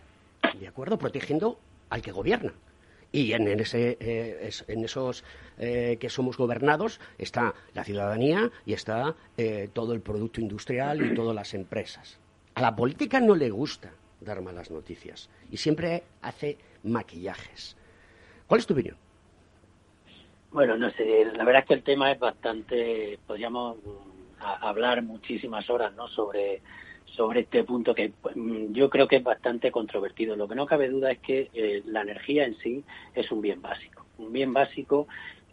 ¿de 0.60 0.68
acuerdo? 0.68 0.98
Protegiendo 0.98 1.60
al 1.90 2.02
que 2.02 2.12
gobierna. 2.12 2.54
Y 3.12 3.34
en, 3.34 3.48
ese, 3.48 3.98
eh, 4.00 4.52
en 4.68 4.86
esos 4.86 5.24
eh, 5.58 5.98
que 6.00 6.10
somos 6.10 6.38
gobernados 6.38 7.00
está 7.18 7.56
la 7.74 7.84
ciudadanía 7.84 8.52
y 8.68 8.74
está 8.74 9.16
todo 9.74 9.94
el 9.94 10.02
producto 10.02 10.42
industrial 10.42 11.04
y 11.04 11.16
todas 11.16 11.34
las 11.34 11.56
empresas. 11.56 12.20
A 12.54 12.62
la 12.62 12.76
política 12.76 13.20
no 13.20 13.36
le 13.36 13.50
gusta 13.50 13.92
dar 14.22 14.42
malas 14.42 14.70
noticias 14.70 15.30
y 15.50 15.58
siempre 15.58 16.04
hace 16.22 16.58
maquillajes. 16.84 17.76
¿Cuál 18.46 18.60
es 18.60 18.68
tu 18.68 18.74
opinión? 18.74 18.96
Bueno, 20.52 20.78
no 20.78 20.90
sé, 20.92 21.26
la 21.34 21.44
verdad 21.44 21.62
es 21.62 21.68
que 21.68 21.74
el 21.76 21.84
tema 21.84 22.12
es 22.12 22.20
bastante, 22.20 23.20
podríamos 23.28 23.78
mm, 24.40 24.64
hablar 24.66 25.04
muchísimas 25.04 25.70
horas, 25.70 25.94
¿no? 25.96 26.08
Sobre 26.08 26.62
sobre 27.16 27.42
este 27.42 27.64
punto 27.64 27.94
que 27.94 28.14
mm, 28.36 28.72
yo 28.74 28.90
creo 28.90 29.08
que 29.08 29.18
es 29.18 29.24
bastante 29.24 29.72
controvertido. 29.72 30.36
Lo 30.36 30.48
que 30.48 30.56
no 30.56 30.66
cabe 30.66 30.90
duda 30.90 31.12
es 31.12 31.20
que 31.20 31.50
eh, 31.54 31.84
la 31.86 32.02
energía 32.02 32.46
en 32.46 32.58
sí 32.60 32.84
es 33.14 33.32
un 33.32 33.42
bien 33.42 33.62
básico, 33.62 34.06
un 34.18 34.32
bien 34.32 34.54
básico 34.54 35.08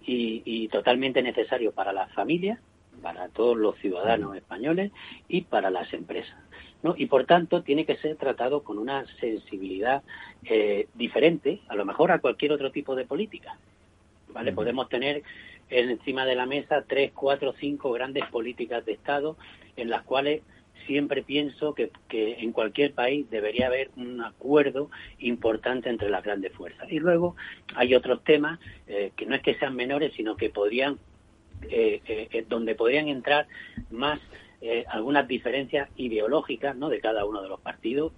y, 0.08 0.68
totalmente 0.68 1.20
necesario 1.20 1.72
para 1.72 1.92
las 1.92 2.12
familias, 2.12 2.60
para 3.02 3.28
todos 3.28 3.56
los 3.56 3.76
ciudadanos 3.78 4.36
españoles 4.36 4.92
y 5.28 5.40
para 5.42 5.70
las 5.70 5.92
empresas. 5.92 6.38
¿no? 6.84 6.94
Y 6.96 7.06
por 7.06 7.24
tanto 7.24 7.62
tiene 7.62 7.84
que 7.84 7.96
ser 7.96 8.16
tratado 8.16 8.62
con 8.62 8.78
una 8.78 9.04
sensibilidad 9.18 10.04
eh, 10.44 10.86
diferente, 10.94 11.60
a 11.68 11.74
lo 11.74 11.84
mejor 11.84 12.12
a 12.12 12.20
cualquier 12.20 12.52
otro 12.52 12.70
tipo 12.70 12.94
de 12.94 13.04
política. 13.04 13.58
¿vale? 14.32 14.52
Podemos 14.52 14.88
tener 14.88 15.24
encima 15.70 16.24
de 16.24 16.34
la 16.34 16.46
mesa 16.46 16.84
tres, 16.86 17.12
cuatro, 17.12 17.54
cinco 17.58 17.92
grandes 17.92 18.24
políticas 18.26 18.84
de 18.84 18.92
Estado 18.92 19.36
en 19.76 19.90
las 19.90 20.02
cuales 20.02 20.42
siempre 20.86 21.22
pienso 21.22 21.74
que, 21.74 21.90
en 22.10 22.52
cualquier 22.52 22.92
país 22.92 23.28
debería 23.30 23.66
haber 23.66 23.90
un 23.96 24.22
acuerdo 24.22 24.90
importante 25.18 25.88
entre 25.88 26.08
las 26.08 26.22
grandes 26.22 26.52
fuerzas. 26.52 26.90
Y 26.90 26.98
luego 26.98 27.36
hay 27.74 27.94
otros 27.94 28.22
temas 28.24 28.58
eh, 28.86 29.12
que 29.16 29.26
no 29.26 29.34
es 29.34 29.42
que 29.42 29.56
sean 29.56 29.74
menores, 29.74 30.12
sino 30.16 30.36
que 30.36 30.50
podrían, 30.50 30.98
eh, 31.68 32.00
eh, 32.06 32.44
donde 32.48 32.74
podrían 32.74 33.08
entrar 33.08 33.46
más 33.90 34.20
algunas 34.88 35.28
diferencias 35.28 35.88
ideológicas 35.96 36.74
¿no? 36.74 36.88
de 36.88 36.98
cada 36.98 37.24
uno 37.24 37.40
de 37.40 37.48
los 37.48 37.60
partidos 37.60 38.12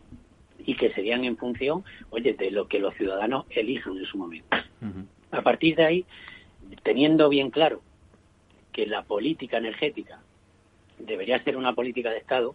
y 0.65 0.77
que 0.77 0.91
serían 0.95 1.25
en 1.25 1.37
función, 1.37 1.85
oye, 2.09 2.33
de 2.33 2.51
lo 2.51 2.69
que 2.69 2.79
los 2.79 2.95
ciudadanos 2.95 3.45
elijan 3.51 3.99
en 3.99 4.07
su 4.07 4.17
momento. 4.17 4.57
A 5.31 5.43
partir 5.43 5.77
de 5.77 5.85
ahí, 5.85 6.07
teniendo 6.83 7.29
bien 7.29 7.51
claro 7.51 7.83
que 8.73 8.87
la 8.87 9.03
política 9.03 9.59
energética 9.59 10.21
debería 10.99 11.43
ser 11.43 11.57
una 11.57 11.75
política 11.75 12.11
de 12.11 12.19
Estado, 12.19 12.55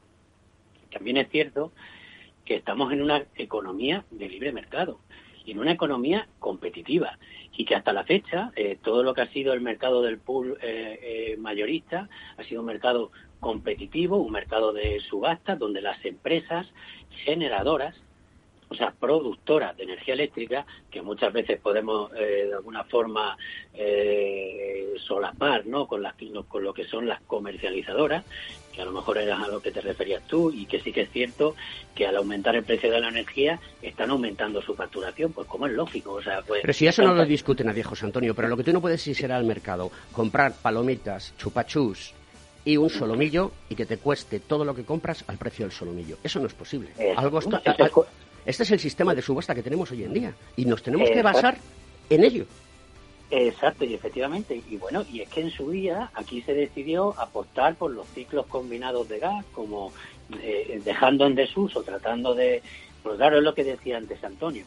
también 0.92 1.18
es 1.18 1.30
cierto 1.30 1.72
que 2.46 2.56
estamos 2.56 2.92
en 2.92 3.02
una 3.02 3.26
economía 3.36 4.06
de 4.12 4.30
libre 4.30 4.52
mercado 4.52 5.00
y 5.46 5.52
en 5.52 5.60
una 5.60 5.72
economía 5.72 6.28
competitiva 6.40 7.18
y 7.56 7.66
que 7.66 7.76
hasta 7.76 7.94
la 7.94 8.04
fecha 8.04 8.52
eh, 8.56 8.78
todo 8.82 9.04
lo 9.04 9.14
que 9.14 9.22
ha 9.22 9.32
sido 9.32 9.54
el 9.54 9.62
mercado 9.62 10.02
del 10.02 10.18
pool 10.18 10.58
eh, 10.62 11.00
eh, 11.02 11.38
mayorista 11.38 12.10
ha 12.38 12.44
sido 12.44 12.62
un 12.62 12.68
mercado 12.68 13.12
competitivo, 13.40 14.18
un 14.18 14.32
mercado 14.32 14.74
de 14.74 15.00
subasta 15.02 15.56
donde 15.56 15.82
las 15.82 16.04
empresas 16.06 16.68
generadoras 17.26 17.96
sea, 18.76 18.94
productoras 18.98 19.76
de 19.78 19.84
energía 19.84 20.14
eléctrica, 20.14 20.66
que 20.90 21.02
muchas 21.02 21.34
veces 21.34 21.60
podemos 21.60 22.12
eh, 22.14 22.48
de 22.48 22.54
alguna 22.54 22.84
forma 22.84 23.38
eh, 23.74 24.94
solapar 24.98 25.66
¿no? 25.66 25.88
con, 25.88 26.02
las, 26.02 26.16
con 26.48 26.64
lo 26.64 26.74
que 26.74 26.86
son 26.86 27.08
las 27.08 27.22
comercializadoras, 27.22 28.24
que 28.74 28.82
a 28.82 28.86
lo 28.86 28.92
mejor 28.92 29.20
era 29.20 29.42
a 29.42 29.48
lo 29.48 29.62
que 29.62 29.72
te 29.72 29.82
referías 29.82 30.26
tú, 30.28 30.52
y 30.52 30.66
que 30.66 30.80
sí 30.80 30.92
que 30.92 31.02
es 31.02 31.12
cierto 31.12 31.56
que 31.94 32.08
al 32.08 32.16
aumentar 32.16 32.56
el 32.56 32.64
precio 32.64 32.92
de 32.92 33.00
la 33.00 33.10
energía 33.10 33.60
están 33.82 34.10
aumentando 34.10 34.62
su 34.62 34.74
facturación, 34.74 35.32
pues 35.32 35.48
como 35.48 35.68
es 35.68 35.74
lógico. 35.74 36.14
O 36.14 36.24
sea, 36.24 36.42
pues, 36.42 36.62
pero 36.62 36.74
si 36.74 36.88
eso 36.88 37.04
no 37.04 37.14
lo 37.14 37.26
discute 37.26 37.64
nadie, 37.64 37.84
José 37.84 38.06
Antonio, 38.06 38.34
pero 38.34 38.48
lo 38.48 38.58
que 38.58 38.64
tú 38.64 38.74
no 38.74 38.82
puedes 38.82 39.06
ir 39.08 39.16
será 39.16 39.38
al 39.38 39.46
mercado, 39.46 39.92
comprar 40.12 40.54
palomitas, 40.62 41.36
chupachus 41.38 42.14
y 42.66 42.78
un 42.78 42.90
solomillo 42.90 43.52
y 43.70 43.76
que 43.76 43.86
te 43.86 43.98
cueste 43.98 44.40
todo 44.40 44.66
lo 44.66 44.74
que 44.74 44.84
compras 44.84 45.24
al 45.28 45.38
precio 45.38 45.66
del 45.66 45.72
solomillo. 45.72 46.18
Eso 46.24 46.40
no 46.40 46.48
es 46.48 46.54
posible. 46.54 46.90
Algo 47.16 47.40
está, 47.40 47.62
este 48.46 48.64
es 48.64 48.72
el 48.72 48.80
sistema 48.80 49.16
de 49.16 49.22
subasta 49.22 49.56
que 49.56 49.64
tenemos 49.64 49.92
hoy 49.92 50.04
en 50.04 50.14
día 50.14 50.34
y 50.56 50.66
nos 50.66 50.84
tenemos 50.84 51.10
que 51.10 51.22
basar 51.22 51.58
en 52.10 52.24
ello. 52.24 52.46
Exacto, 53.32 53.84
y 53.86 53.96
efectivamente. 53.96 54.62
Y 54.70 54.78
bueno, 54.78 55.04
y 55.12 55.22
es 55.22 55.30
que 55.30 55.42
en 55.42 55.50
su 55.50 55.72
día 55.72 56.12
aquí 56.14 56.42
se 56.42 56.54
decidió 56.54 57.20
apostar 57.20 57.76
por 57.76 57.92
los 57.92 58.08
ciclos 58.10 58.46
combinados 58.46 59.10
de 59.10 59.20
gas, 59.20 59.44
como 59.54 59.92
eh, 60.42 60.80
dejando 60.86 61.26
en 61.26 61.36
desuso, 61.36 61.82
tratando 61.84 62.36
de. 62.36 62.62
Pues 63.02 63.18
claro, 63.18 63.38
es 63.38 63.44
lo 63.44 63.56
que 63.56 63.64
decía 63.64 63.98
antes 63.98 64.24
Antonio. 64.24 64.66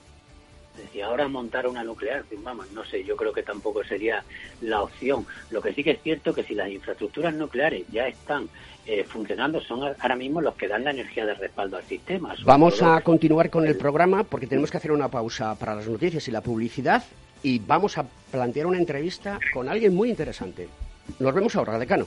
Decía, 0.76 1.06
ahora 1.06 1.28
montar 1.28 1.66
una 1.66 1.84
nuclear, 1.84 2.24
pues 2.24 2.42
vamos, 2.42 2.70
no 2.72 2.84
sé, 2.84 3.02
yo 3.02 3.16
creo 3.16 3.32
que 3.32 3.42
tampoco 3.42 3.82
sería 3.82 4.24
la 4.60 4.82
opción. 4.82 5.26
Lo 5.50 5.62
que 5.62 5.72
sí 5.72 5.82
que 5.82 5.92
es 5.92 6.02
cierto 6.02 6.34
que 6.34 6.42
si 6.42 6.54
las 6.54 6.68
infraestructuras 6.68 7.32
nucleares 7.34 7.86
ya 7.90 8.08
están 8.08 8.48
eh, 8.86 9.04
funcionando 9.04 9.60
son 9.60 9.82
ahora 9.82 10.16
mismo 10.16 10.40
los 10.40 10.54
que 10.54 10.68
dan 10.68 10.84
la 10.84 10.90
energía 10.90 11.26
de 11.26 11.34
respaldo 11.34 11.76
al 11.76 11.84
sistema. 11.84 12.34
Vamos 12.44 12.82
a 12.82 13.00
continuar 13.00 13.50
con 13.50 13.66
el 13.66 13.76
programa 13.76 14.24
porque 14.24 14.46
tenemos 14.46 14.70
que 14.70 14.76
hacer 14.76 14.92
una 14.92 15.08
pausa 15.08 15.54
para 15.56 15.74
las 15.74 15.88
noticias 15.88 16.28
y 16.28 16.30
la 16.30 16.40
publicidad 16.40 17.02
y 17.42 17.58
vamos 17.58 17.98
a 17.98 18.06
plantear 18.30 18.66
una 18.66 18.78
entrevista 18.78 19.38
con 19.52 19.68
alguien 19.68 19.94
muy 19.94 20.10
interesante. 20.10 20.68
Nos 21.18 21.34
vemos 21.34 21.54
ahora, 21.56 21.78
decano. 21.78 22.06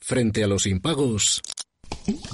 Frente 0.00 0.42
a 0.42 0.46
los 0.46 0.66
impagos, 0.66 1.40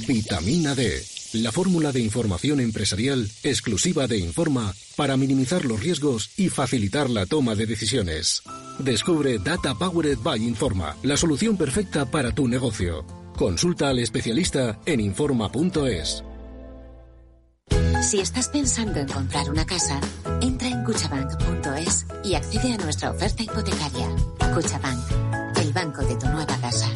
vitamina 0.07 0.75
D, 0.75 1.03
la 1.35 1.53
fórmula 1.53 1.93
de 1.93 2.01
información 2.01 2.61
empresarial 2.61 3.29
exclusiva 3.43 4.07
de 4.07 4.19
Informa 4.19 4.73
para 4.97 5.17
minimizar 5.17 5.65
los 5.65 5.81
riesgos 5.81 6.31
y 6.37 6.49
facilitar 6.49 7.11
la 7.11 7.27
toma 7.27 7.55
de 7.55 7.67
decisiones. 7.67 8.43
Descubre 8.79 9.39
Data 9.39 9.75
Powered 9.75 10.19
by 10.19 10.43
Informa, 10.43 10.97
la 11.03 11.17
solución 11.17 11.57
perfecta 11.57 12.11
para 12.11 12.33
tu 12.33 12.49
negocio. 12.49 13.05
Consulta 13.37 13.91
al 13.91 13.99
especialista 13.99 14.81
en 14.87 15.01
informa.es. 15.01 16.25
Si 18.03 18.21
estás 18.21 18.49
pensando 18.49 19.01
en 19.01 19.09
comprar 19.09 19.51
una 19.51 19.67
casa, 19.67 20.01
entra 20.41 20.69
en 20.69 20.85
cuchabank.es 20.85 22.07
y 22.25 22.35
accede 22.35 22.73
a 22.73 22.77
nuestra 22.77 23.11
oferta 23.11 23.43
hipotecaria. 23.43 24.09
Cuchabank, 24.55 25.57
el 25.61 25.73
banco 25.73 26.03
de 26.03 26.15
tu 26.17 26.27
nueva 26.29 26.57
casa. 26.61 26.89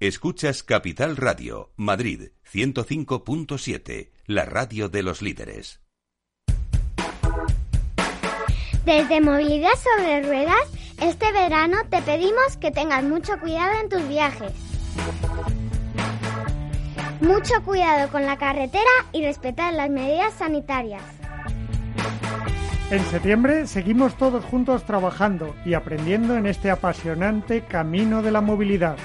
Escuchas 0.00 0.62
Capital 0.62 1.18
Radio, 1.18 1.74
Madrid 1.76 2.30
105.7, 2.50 4.12
la 4.24 4.46
radio 4.46 4.88
de 4.88 5.02
los 5.02 5.20
líderes. 5.20 5.82
Desde 8.86 9.20
Movilidad 9.20 9.74
sobre 9.74 10.22
Ruedas, 10.22 10.70
este 11.02 11.30
verano 11.32 11.76
te 11.90 12.00
pedimos 12.00 12.56
que 12.58 12.70
tengas 12.70 13.04
mucho 13.04 13.38
cuidado 13.40 13.78
en 13.78 13.90
tus 13.90 14.08
viajes. 14.08 14.52
Mucho 17.20 17.62
cuidado 17.62 18.10
con 18.10 18.24
la 18.24 18.38
carretera 18.38 18.88
y 19.12 19.22
respetar 19.22 19.74
las 19.74 19.90
medidas 19.90 20.32
sanitarias. 20.32 21.02
En 22.90 23.04
septiembre 23.04 23.66
seguimos 23.66 24.16
todos 24.16 24.46
juntos 24.46 24.86
trabajando 24.86 25.54
y 25.66 25.74
aprendiendo 25.74 26.38
en 26.38 26.46
este 26.46 26.70
apasionante 26.70 27.66
camino 27.66 28.22
de 28.22 28.30
la 28.30 28.40
movilidad. 28.40 28.96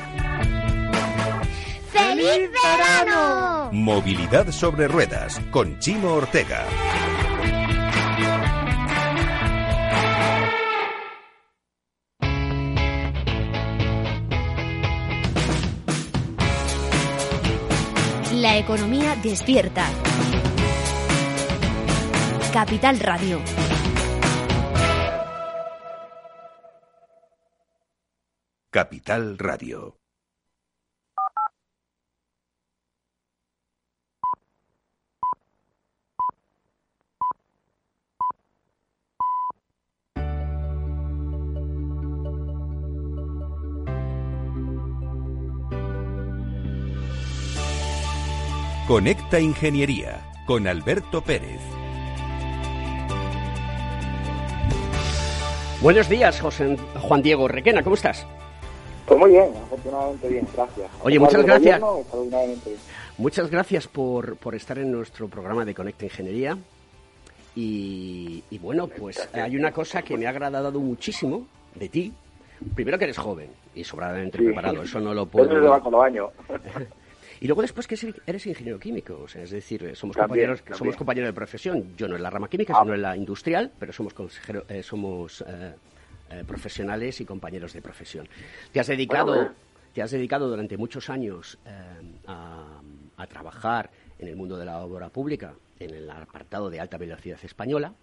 ¡Feliz 2.16 2.50
verano! 2.50 3.70
Movilidad 3.74 4.50
sobre 4.50 4.88
ruedas 4.88 5.38
con 5.52 5.78
Chimo 5.80 6.14
Ortega. 6.14 6.66
La 18.32 18.58
economía 18.58 19.18
despierta. 19.22 19.86
Capital 22.54 23.00
Radio. 23.02 23.42
Capital 28.72 29.38
Radio. 29.38 30.05
Conecta 48.88 49.40
Ingeniería 49.40 50.22
con 50.46 50.68
Alberto 50.68 51.22
Pérez. 51.22 51.60
Buenos 55.82 56.08
días, 56.08 56.40
José 56.40 56.78
Juan 57.02 57.22
Diego 57.22 57.48
Requena, 57.48 57.84
¿cómo 57.84 57.96
estás? 57.96 58.26
Pues 59.08 59.20
muy 59.20 59.32
bien, 59.32 59.50
afortunadamente 59.66 60.28
bien, 60.30 60.48
gracias. 60.56 60.90
Oye, 61.04 61.20
muchas 61.20 61.44
gracias. 61.44 61.80
Gobierno. 61.80 62.76
Muchas 63.18 63.50
gracias 63.50 63.88
por, 63.88 64.36
por 64.38 64.56
estar 64.56 64.78
en 64.80 64.92
nuestro 64.92 65.28
programa 65.28 65.64
de 65.66 65.74
Conecta 65.74 66.06
Ingeniería. 66.06 66.58
Y, 67.56 68.44
y 68.50 68.58
bueno, 68.60 68.88
pues 68.88 69.30
hay 69.34 69.56
una 69.56 69.72
cosa 69.72 70.02
que 70.02 70.18
me 70.18 70.26
ha 70.28 70.30
agradado 70.30 70.80
muchísimo 70.80 71.46
de 71.76 71.90
ti. 71.90 72.14
Primero 72.74 72.98
que 72.98 73.06
eres 73.06 73.18
joven 73.18 73.50
y 73.76 73.84
sobradamente 73.84 74.38
Sí. 74.38 74.44
preparado, 74.46 74.84
eso 74.84 75.00
no 75.00 75.14
lo 75.14 75.26
puedo... 75.26 75.58
Eso 75.58 75.70
va 75.70 75.80
con 75.80 75.92
los 75.92 76.04
años. 76.04 76.30
Y 77.42 77.48
luego 77.48 77.62
después 77.62 77.88
que 77.88 77.96
eres 78.26 78.46
ingeniero 78.48 78.80
químico, 78.80 79.20
o 79.24 79.28
sea, 79.28 79.44
es 79.44 79.52
decir, 79.52 79.84
eh, 79.84 79.96
somos 79.96 80.16
También, 80.16 80.28
compañeros, 80.30 80.60
también. 80.60 80.78
somos 80.78 80.96
compañeros 80.96 81.28
de 81.30 81.34
profesión. 81.34 81.96
Yo 81.98 82.08
no 82.08 82.16
en 82.16 82.24
la 82.24 82.30
rama 82.30 82.50
química, 82.50 82.74
Ah. 82.76 82.82
sino 82.84 82.94
en 82.96 83.02
la 83.02 83.16
industrial, 83.18 83.72
pero 83.80 83.92
somos 83.94 84.14
consejero- 84.16 84.66
eh, 84.70 84.82
somos 84.84 85.44
eh, 85.48 85.74
eh, 86.32 86.44
profesionales 86.48 87.20
y 87.22 87.26
compañeros 87.26 87.74
de 87.74 87.82
profesión. 87.82 88.28
Te 88.72 88.80
has 88.80 88.88
dedicado, 88.88 89.26
Bueno, 89.28 89.42
bueno. 89.44 89.56
te 89.94 90.02
has 90.02 90.12
dedicado 90.12 90.50
durante 90.50 90.78
muchos 90.78 91.10
años 91.10 91.58
a, 92.26 92.82
a 93.18 93.28
trabajar 93.28 93.90
en 94.18 94.28
el 94.30 94.36
mundo 94.36 94.58
de 94.58 94.66
la 94.66 94.80
obra 94.80 95.10
pública, 95.10 95.54
en 95.80 95.94
el 95.94 96.10
apartado 96.10 96.70
de 96.70 96.80
alta 96.80 96.98
velocidad 96.98 97.38
española. 97.44 97.94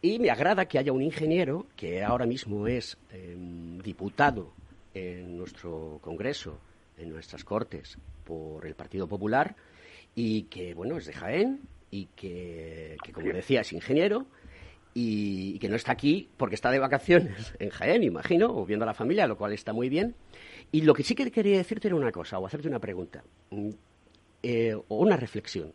Y 0.00 0.20
me 0.20 0.30
agrada 0.30 0.66
que 0.66 0.78
haya 0.78 0.92
un 0.92 1.02
ingeniero 1.02 1.66
que 1.76 2.02
ahora 2.04 2.26
mismo 2.26 2.68
es 2.68 2.96
eh, 3.10 3.36
diputado 3.82 4.52
en 4.94 5.36
nuestro 5.36 5.98
Congreso, 6.00 6.58
en 6.98 7.10
nuestras 7.10 7.44
Cortes, 7.44 7.98
por 8.24 8.66
el 8.66 8.74
Partido 8.74 9.06
Popular 9.08 9.54
y 10.14 10.42
que, 10.44 10.74
bueno, 10.74 10.96
es 10.98 11.06
de 11.06 11.12
Jaén 11.12 11.60
y 11.90 12.06
que, 12.16 12.96
que, 13.02 13.12
como 13.12 13.28
decía, 13.32 13.60
es 13.62 13.72
ingeniero 13.72 14.26
y, 14.94 15.52
y 15.54 15.58
que 15.58 15.68
no 15.68 15.76
está 15.76 15.92
aquí 15.92 16.28
porque 16.36 16.54
está 16.54 16.70
de 16.70 16.78
vacaciones 16.78 17.54
en 17.58 17.70
Jaén, 17.70 18.02
imagino, 18.02 18.48
o 18.54 18.66
viendo 18.66 18.84
a 18.84 18.86
la 18.86 18.94
familia, 18.94 19.26
lo 19.26 19.36
cual 19.36 19.52
está 19.52 19.72
muy 19.72 19.88
bien. 19.88 20.14
Y 20.72 20.82
lo 20.82 20.92
que 20.94 21.02
sí 21.02 21.14
que 21.14 21.30
quería 21.30 21.56
decirte 21.58 21.88
era 21.88 21.96
una 21.96 22.12
cosa, 22.12 22.38
o 22.38 22.46
hacerte 22.46 22.68
una 22.68 22.80
pregunta, 22.80 23.22
mm, 23.50 23.70
eh, 24.42 24.74
o 24.74 24.96
una 24.98 25.16
reflexión. 25.16 25.72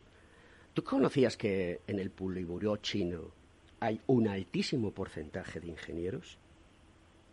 ¿Tú 0.74 0.84
conocías 0.84 1.38
que 1.38 1.82
en 1.88 2.00
el 2.00 2.10
Poliburo 2.10 2.78
chino 2.78 3.32
hay 3.80 4.00
un 4.08 4.28
altísimo 4.28 4.92
porcentaje 4.92 5.60
de 5.60 5.68
ingenieros? 5.68 6.38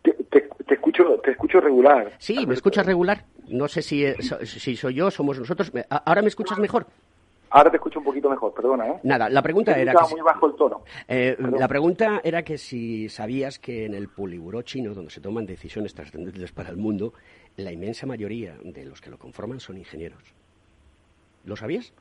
Te, 0.02 0.12
te- 0.30 0.48
te 0.66 0.74
escucho, 0.74 1.18
te 1.24 1.30
escucho 1.32 1.60
regular. 1.60 2.12
Sí, 2.18 2.46
¿me 2.46 2.54
escuchas 2.54 2.84
regular? 2.86 3.24
No 3.50 3.68
sé 3.68 3.82
si, 3.82 4.04
eh, 4.04 4.16
si 4.44 4.76
soy 4.76 4.94
yo, 4.94 5.10
somos 5.10 5.38
nosotros. 5.38 5.70
¿Ahora 5.88 6.22
me 6.22 6.28
escuchas 6.28 6.58
mejor? 6.58 6.86
Ahora 7.52 7.68
te 7.68 7.78
escucho 7.78 7.98
un 7.98 8.04
poquito 8.04 8.30
mejor, 8.30 8.54
perdona, 8.54 8.86
¿eh? 8.88 9.00
Nada, 9.02 9.28
la 9.28 9.42
pregunta 9.42 9.76
era... 9.76 9.92
que 9.92 10.04
si- 10.04 10.14
muy 10.14 10.22
bajo 10.22 10.46
el 10.46 10.54
tono. 10.54 10.82
Eh, 11.08 11.36
la 11.58 11.66
pregunta 11.66 12.20
era 12.22 12.42
que 12.44 12.56
si 12.58 13.08
sabías 13.08 13.58
que 13.58 13.86
en 13.86 13.94
el 13.94 14.06
Poliburo 14.08 14.62
chino, 14.62 14.94
donde 14.94 15.10
se 15.10 15.20
toman 15.20 15.46
decisiones 15.46 15.92
trascendentes 15.92 16.52
para 16.52 16.70
el 16.70 16.76
mundo, 16.76 17.12
la 17.56 17.72
inmensa 17.72 18.06
mayoría 18.06 18.56
de 18.62 18.84
los 18.84 19.00
que 19.00 19.10
lo 19.10 19.18
conforman 19.18 19.58
son 19.58 19.78
ingenieros. 19.78 20.22
¿Lo 21.44 21.56
sabías? 21.56 21.92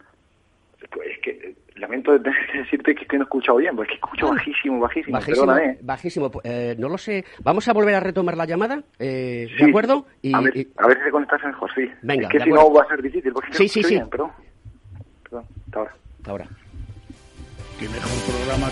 Pues 0.92 1.09
lamento 1.80 2.12
de- 2.12 2.20
de 2.20 2.32
decirte 2.60 2.94
que, 2.96 3.18
no 3.18 3.24
he 3.24 3.26
escuchado 3.26 3.58
bien, 3.58 3.76
porque 3.76 3.94
es 3.94 4.00
que 4.00 4.06
escucho 4.06 4.30
bajísimo, 4.30 4.80
bajísimo, 4.80 5.14
Bajísimo, 5.18 5.46
perdona, 5.48 5.66
¿eh? 5.72 5.78
bajísimo. 5.82 6.32
Eh, 6.44 6.76
no 6.78 6.90
lo 6.90 6.98
sé. 6.98 7.26
Vamos 7.44 7.68
a 7.68 7.74
volver 7.74 7.96
a 7.96 8.00
retomar 8.00 8.38
la 8.38 8.46
llamada, 8.46 8.84
eh, 9.00 9.48
Sí, 9.58 9.64
¿de 9.64 9.70
acuerdo? 9.70 10.06
Y, 10.22 10.34
a, 10.36 10.40
ver, 10.42 10.56
y- 10.58 10.68
a 10.78 10.88
ver 10.88 10.98
si 10.98 11.04
te 11.06 11.12
conectas 11.12 11.44
mejor, 11.44 11.70
sí. 11.74 11.90
Venga, 12.02 12.28
es 12.28 12.30
que 12.34 12.40
si 12.42 12.50
no 12.50 12.72
va 12.74 12.84
a 12.84 12.88
ser 12.88 13.02
difícil, 13.02 13.32
porque 13.34 13.54
Sí, 13.54 13.64
no 13.64 13.70
sí, 13.70 13.84
sí. 13.84 13.94
bien, 13.96 14.10
perdón. 14.10 14.32
Perdón, 15.24 15.46
hasta 15.66 15.80
ahora. 15.80 15.94
hasta 16.18 16.32
ahora. 16.32 16.46
Qué 17.80 17.88
mejor 17.88 18.36
programa. 18.36 18.70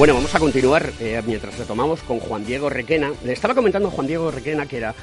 Bueno, 0.00 0.14
vamos 0.14 0.34
a 0.34 0.38
continuar 0.38 0.94
eh, 0.98 1.20
mientras 1.26 1.58
retomamos 1.58 2.00
con 2.00 2.20
Juan 2.20 2.46
Diego 2.46 2.70
Requena. 2.70 3.12
Le 3.22 3.34
estaba 3.34 3.54
comentando 3.54 3.88
a 3.88 3.90
Juan 3.90 4.06
Diego 4.06 4.30
Requena 4.30 4.64
que 4.64 4.78
era, 4.78 4.94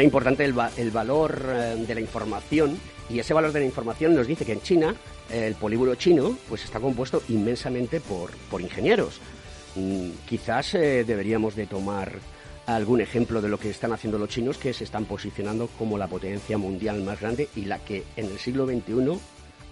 importante 0.00 0.44
el, 0.44 0.56
va- 0.56 0.70
el 0.76 0.92
valor 0.92 1.44
eh, 1.48 1.84
de 1.84 1.92
la 1.92 2.00
información 2.00 2.78
y 3.10 3.18
ese 3.18 3.34
valor 3.34 3.50
de 3.50 3.58
la 3.58 3.66
información 3.66 4.14
nos 4.14 4.28
dice 4.28 4.44
que 4.44 4.52
en 4.52 4.62
China 4.62 4.94
eh, 5.28 5.48
el 5.48 5.56
polígono 5.56 5.96
chino 5.96 6.38
pues 6.48 6.62
está 6.62 6.78
compuesto 6.78 7.20
inmensamente 7.30 7.98
por, 8.00 8.30
por 8.48 8.60
ingenieros. 8.60 9.18
Mm, 9.74 10.10
quizás 10.24 10.72
eh, 10.76 11.02
deberíamos 11.04 11.56
de 11.56 11.66
tomar 11.66 12.12
algún 12.66 13.00
ejemplo 13.00 13.42
de 13.42 13.48
lo 13.48 13.58
que 13.58 13.70
están 13.70 13.92
haciendo 13.92 14.20
los 14.20 14.28
chinos 14.28 14.56
que 14.56 14.72
se 14.72 14.84
están 14.84 15.04
posicionando 15.06 15.66
como 15.76 15.98
la 15.98 16.06
potencia 16.06 16.58
mundial 16.58 17.02
más 17.02 17.20
grande 17.20 17.48
y 17.56 17.64
la 17.64 17.80
que 17.80 18.04
en 18.16 18.26
el 18.26 18.38
siglo 18.38 18.66
XXI, 18.66 19.18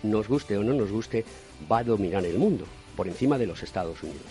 nos 0.03 0.27
guste 0.27 0.59
o 0.59 0.64
no 0.64 0.75
nos 0.75 0.90
guste, 0.90 1.25
va 1.71 1.79
a 1.79 1.85
dominar 1.85 2.27
el 2.27 2.37
mundo 2.37 2.64
por 2.97 3.07
encima 3.07 3.38
de 3.38 3.47
los 3.47 3.62
Estados 3.62 4.03
Unidos. 4.03 4.27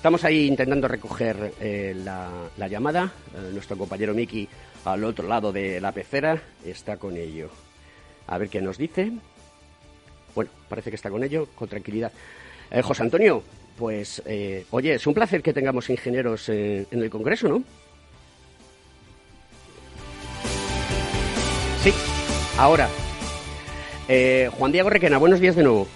Estamos 0.00 0.24
ahí 0.24 0.46
intentando 0.46 0.88
recoger 0.88 1.52
eh, 1.60 1.94
la, 1.94 2.30
la 2.56 2.68
llamada. 2.68 3.12
Eh, 3.34 3.50
nuestro 3.52 3.76
compañero 3.76 4.14
Miki, 4.14 4.48
al 4.86 5.04
otro 5.04 5.28
lado 5.28 5.52
de 5.52 5.78
la 5.78 5.92
pecera, 5.92 6.40
está 6.64 6.96
con 6.96 7.18
ello. 7.18 7.50
A 8.26 8.38
ver 8.38 8.48
qué 8.48 8.62
nos 8.62 8.78
dice. 8.78 9.12
Bueno, 10.34 10.50
parece 10.70 10.88
que 10.88 10.96
está 10.96 11.10
con 11.10 11.22
ello, 11.22 11.48
con 11.54 11.68
tranquilidad. 11.68 12.10
Eh, 12.70 12.80
José 12.80 13.02
Antonio, 13.02 13.42
pues, 13.76 14.22
oye, 14.70 14.94
es 14.94 15.06
un 15.06 15.12
placer 15.12 15.42
que 15.42 15.52
tengamos 15.52 15.90
ingenieros 15.90 16.48
en 16.48 16.86
el 16.90 17.10
Congreso, 17.10 17.48
¿no? 17.48 17.62
Sí, 21.82 21.92
ahora. 22.56 22.88
Juan 24.52 24.72
Diego 24.72 24.88
Requena, 24.88 25.18
buenos 25.18 25.40
días 25.40 25.56
de 25.56 25.62
nuevo. 25.62 25.86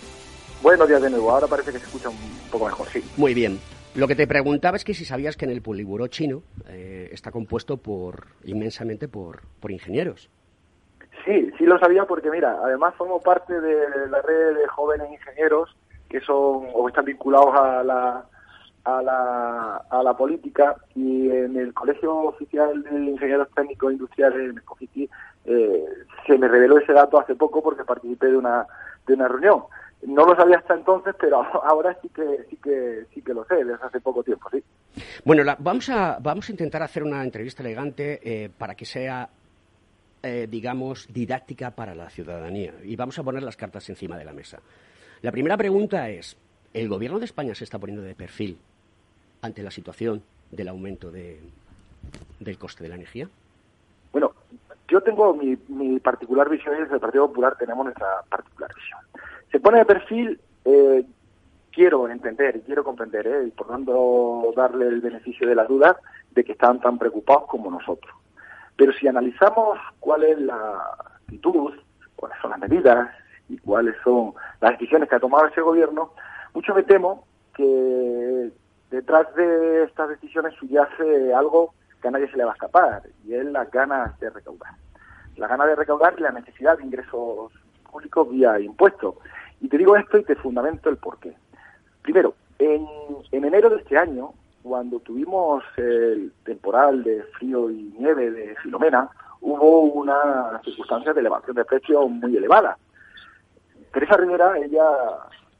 Buenos 0.62 0.87
días 0.87 1.01
de 1.01 1.09
nuevo, 1.09 1.31
ahora 1.31 1.47
parece 1.47 1.73
que 1.73 1.79
se 1.79 1.87
escucha 1.87 2.11
un 2.11 2.19
poco 2.51 2.67
mejor, 2.67 2.87
sí. 2.93 3.03
Muy 3.17 3.33
bien. 3.33 3.59
Lo 3.96 4.09
que 4.09 4.16
te 4.16 4.26
preguntaba 4.26 4.76
es 4.76 4.85
que 4.85 4.92
si 4.92 5.04
sabías 5.04 5.37
que 5.37 5.44
en 5.44 5.52
el 5.52 5.62
poliburo 5.62 6.09
chino 6.09 6.42
eh, 6.68 7.09
está 7.12 7.30
compuesto 7.30 7.76
por 7.76 8.26
inmensamente 8.44 9.07
por, 9.07 9.42
por 9.61 9.70
ingenieros. 9.70 10.28
Sí, 11.24 11.50
sí 11.57 11.64
lo 11.64 11.78
sabía 11.78 12.04
porque, 12.04 12.28
mira, 12.30 12.59
además 12.62 12.94
formo 12.96 13.20
parte 13.20 13.61
de 13.61 14.09
la 14.11 14.20
red 14.20 14.57
de 14.57 14.66
jóvenes 14.66 15.11
ingenieros 15.12 15.76
que 16.09 16.20
son 16.20 16.66
o 16.74 16.88
están 16.88 17.04
vinculados 17.04 17.54
a 17.54 17.85
la, 17.85 18.24
a 18.85 19.02
la, 19.02 19.76
a 19.88 20.02
la 20.02 20.16
política 20.16 20.76
y 20.94 21.30
en 21.30 21.57
el 21.57 21.72
Colegio 21.72 22.14
Oficial 22.14 22.83
de 22.83 22.98
Ingenieros 22.98 23.48
Técnicos 23.54 23.92
Industriales, 23.92 24.50
en 24.50 24.57
el 24.57 24.62
COFITI, 24.62 25.09
eh, 25.46 25.85
se 26.26 26.38
me 26.38 26.48
reveló 26.48 26.78
ese 26.78 26.92
dato 26.92 27.18
hace 27.18 27.35
poco 27.35 27.62
porque 27.62 27.85
participé 27.85 28.26
de 28.26 28.37
una, 28.37 28.66
de 29.07 29.14
una 29.14 29.28
reunión. 29.28 29.62
No 30.07 30.25
lo 30.27 30.37
sabía 30.37 30.59
hasta 30.59 30.75
entonces, 30.75 31.14
pero 31.19 31.43
ahora 31.64 31.97
sí 32.03 32.09
que 32.09 32.45
sí 32.51 32.57
que 32.57 33.07
sí 33.14 33.23
que 33.23 33.35
lo 33.35 33.45
sé 33.47 33.57
desde 33.64 33.85
hace 33.85 34.01
poco 34.01 34.23
tiempo, 34.23 34.49
sí. 34.51 34.62
Bueno, 35.25 35.43
la- 35.45 35.57
vamos, 35.59 35.88
a, 35.88 36.19
vamos 36.21 36.49
a 36.49 36.53
intentar 36.53 36.83
hacer 36.83 37.03
una 37.03 37.23
entrevista 37.25 37.62
elegante 37.62 38.21
eh, 38.23 38.51
para 38.57 38.75
que 38.75 38.85
sea, 38.85 39.29
eh, 40.23 40.47
digamos, 40.51 41.07
didáctica 41.12 41.71
para 41.71 41.95
la 41.95 42.11
ciudadanía. 42.11 42.75
Y 42.85 42.97
vamos 42.97 43.19
a 43.19 43.23
poner 43.23 43.43
las 43.43 43.57
cartas 43.57 43.88
encima 43.88 44.17
de 44.19 44.25
la 44.25 44.33
mesa. 44.33 44.61
La 45.23 45.33
primera 45.33 45.57
pregunta 45.57 46.09
es, 46.11 46.37
¿el 46.75 46.88
gobierno 46.88 47.19
de 47.19 47.25
España 47.25 47.55
se 47.55 47.64
está 47.64 47.79
poniendo 47.79 48.03
de 48.05 48.14
perfil 48.14 48.59
ante 49.43 49.62
la 49.62 49.71
situación 49.71 50.23
del 50.51 50.69
aumento 50.69 51.11
de, 51.11 51.40
del 52.40 52.59
coste 52.59 52.83
de 52.85 52.90
la 52.90 52.95
energía? 52.97 53.29
Bueno, 54.12 54.33
yo 54.88 55.01
tengo 55.01 55.35
mi, 55.35 55.57
mi 55.69 55.99
particular 55.99 56.49
visión 56.51 56.77
y 56.77 56.81
desde 56.83 56.95
el 56.95 57.01
Partido 57.01 57.27
Popular 57.27 57.57
tenemos 57.59 57.85
nuestra 57.87 58.07
particular 58.29 58.71
visión. 58.75 59.01
Se 59.55 59.61
pone 59.61 59.79
de 59.79 59.85
perfil, 59.85 60.40
eh, 60.64 61.05
quiero 61.71 62.09
entender 62.09 62.57
y 62.57 62.62
quiero 62.62 62.83
comprender, 62.83 63.25
eh, 63.25 63.45
y 63.47 63.51
por 63.53 63.69
tanto 63.69 64.53
darle 64.57 64.88
el 64.88 65.01
beneficio 65.01 65.49
de 65.49 65.55
la 65.55 65.64
duda 65.64 65.97
de 66.33 66.43
que 66.43 66.51
están 66.51 66.81
tan 66.81 66.99
preocupados 66.99 67.45
como 67.47 67.71
nosotros. 67.71 68.12
Pero 68.75 68.93
si 68.95 69.07
analizamos 69.07 69.79
cuál 70.01 70.25
es 70.25 70.40
la 70.40 70.83
actitud, 71.21 71.73
cuáles 72.17 72.37
son 72.43 72.51
las 72.51 72.59
medidas 72.59 73.09
y 73.49 73.57
cuáles 73.59 73.95
son 74.03 74.35
las 74.61 74.73
decisiones 74.73 75.09
que 75.09 75.14
ha 75.14 75.21
tomado 75.21 75.47
ese 75.47 75.61
gobierno, 75.61 76.14
mucho 76.53 76.75
me 76.75 76.83
temo 76.83 77.25
que 77.55 78.51
detrás 78.90 79.33
de 79.37 79.85
estas 79.85 80.09
decisiones 80.09 80.53
subyace 80.55 81.33
algo 81.33 81.75
que 82.03 82.09
a 82.09 82.11
nadie 82.11 82.29
se 82.29 82.38
le 82.38 82.45
va 82.45 82.51
a 82.51 82.55
escapar, 82.55 83.03
y 83.25 83.35
es 83.35 83.45
las 83.45 83.71
ganas 83.71 84.19
de 84.19 84.31
recaudar. 84.31 84.73
La 85.37 85.47
gana 85.47 85.64
de 85.64 85.77
recaudar 85.77 86.17
y 86.19 86.23
la 86.23 86.33
necesidad 86.33 86.77
de 86.77 86.87
ingresos 86.87 87.53
públicos 87.95 88.29
vía 88.29 88.59
impuestos. 88.59 89.14
Y 89.64 89.68
te 89.70 89.79
digo 89.79 89.96
esto 89.96 90.18
y 90.18 90.24
te 90.24 90.37
fundamento 90.37 90.90
el 90.90 90.98
porqué. 90.98 91.35
Primero, 92.03 92.35
en, 92.59 92.87
en 93.33 93.44
enero 93.46 93.70
de 93.70 93.79
este 93.79 93.96
año, 93.96 94.35
cuando 94.62 95.00
tuvimos 95.00 95.64
el 95.79 96.35
temporal 96.44 97.03
de 97.03 97.22
frío 97.38 97.70
y 97.70 97.94
nieve 97.98 98.31
de 98.31 98.55
Filomena, 98.57 99.09
hubo 99.40 99.81
una 99.81 100.61
circunstancia 100.62 101.14
de 101.14 101.20
elevación 101.20 101.57
de 101.57 101.64
precios 101.64 102.11
muy 102.11 102.37
elevada. 102.37 102.77
Teresa 103.90 104.18
Rivera, 104.18 104.59
ella, 104.59 104.85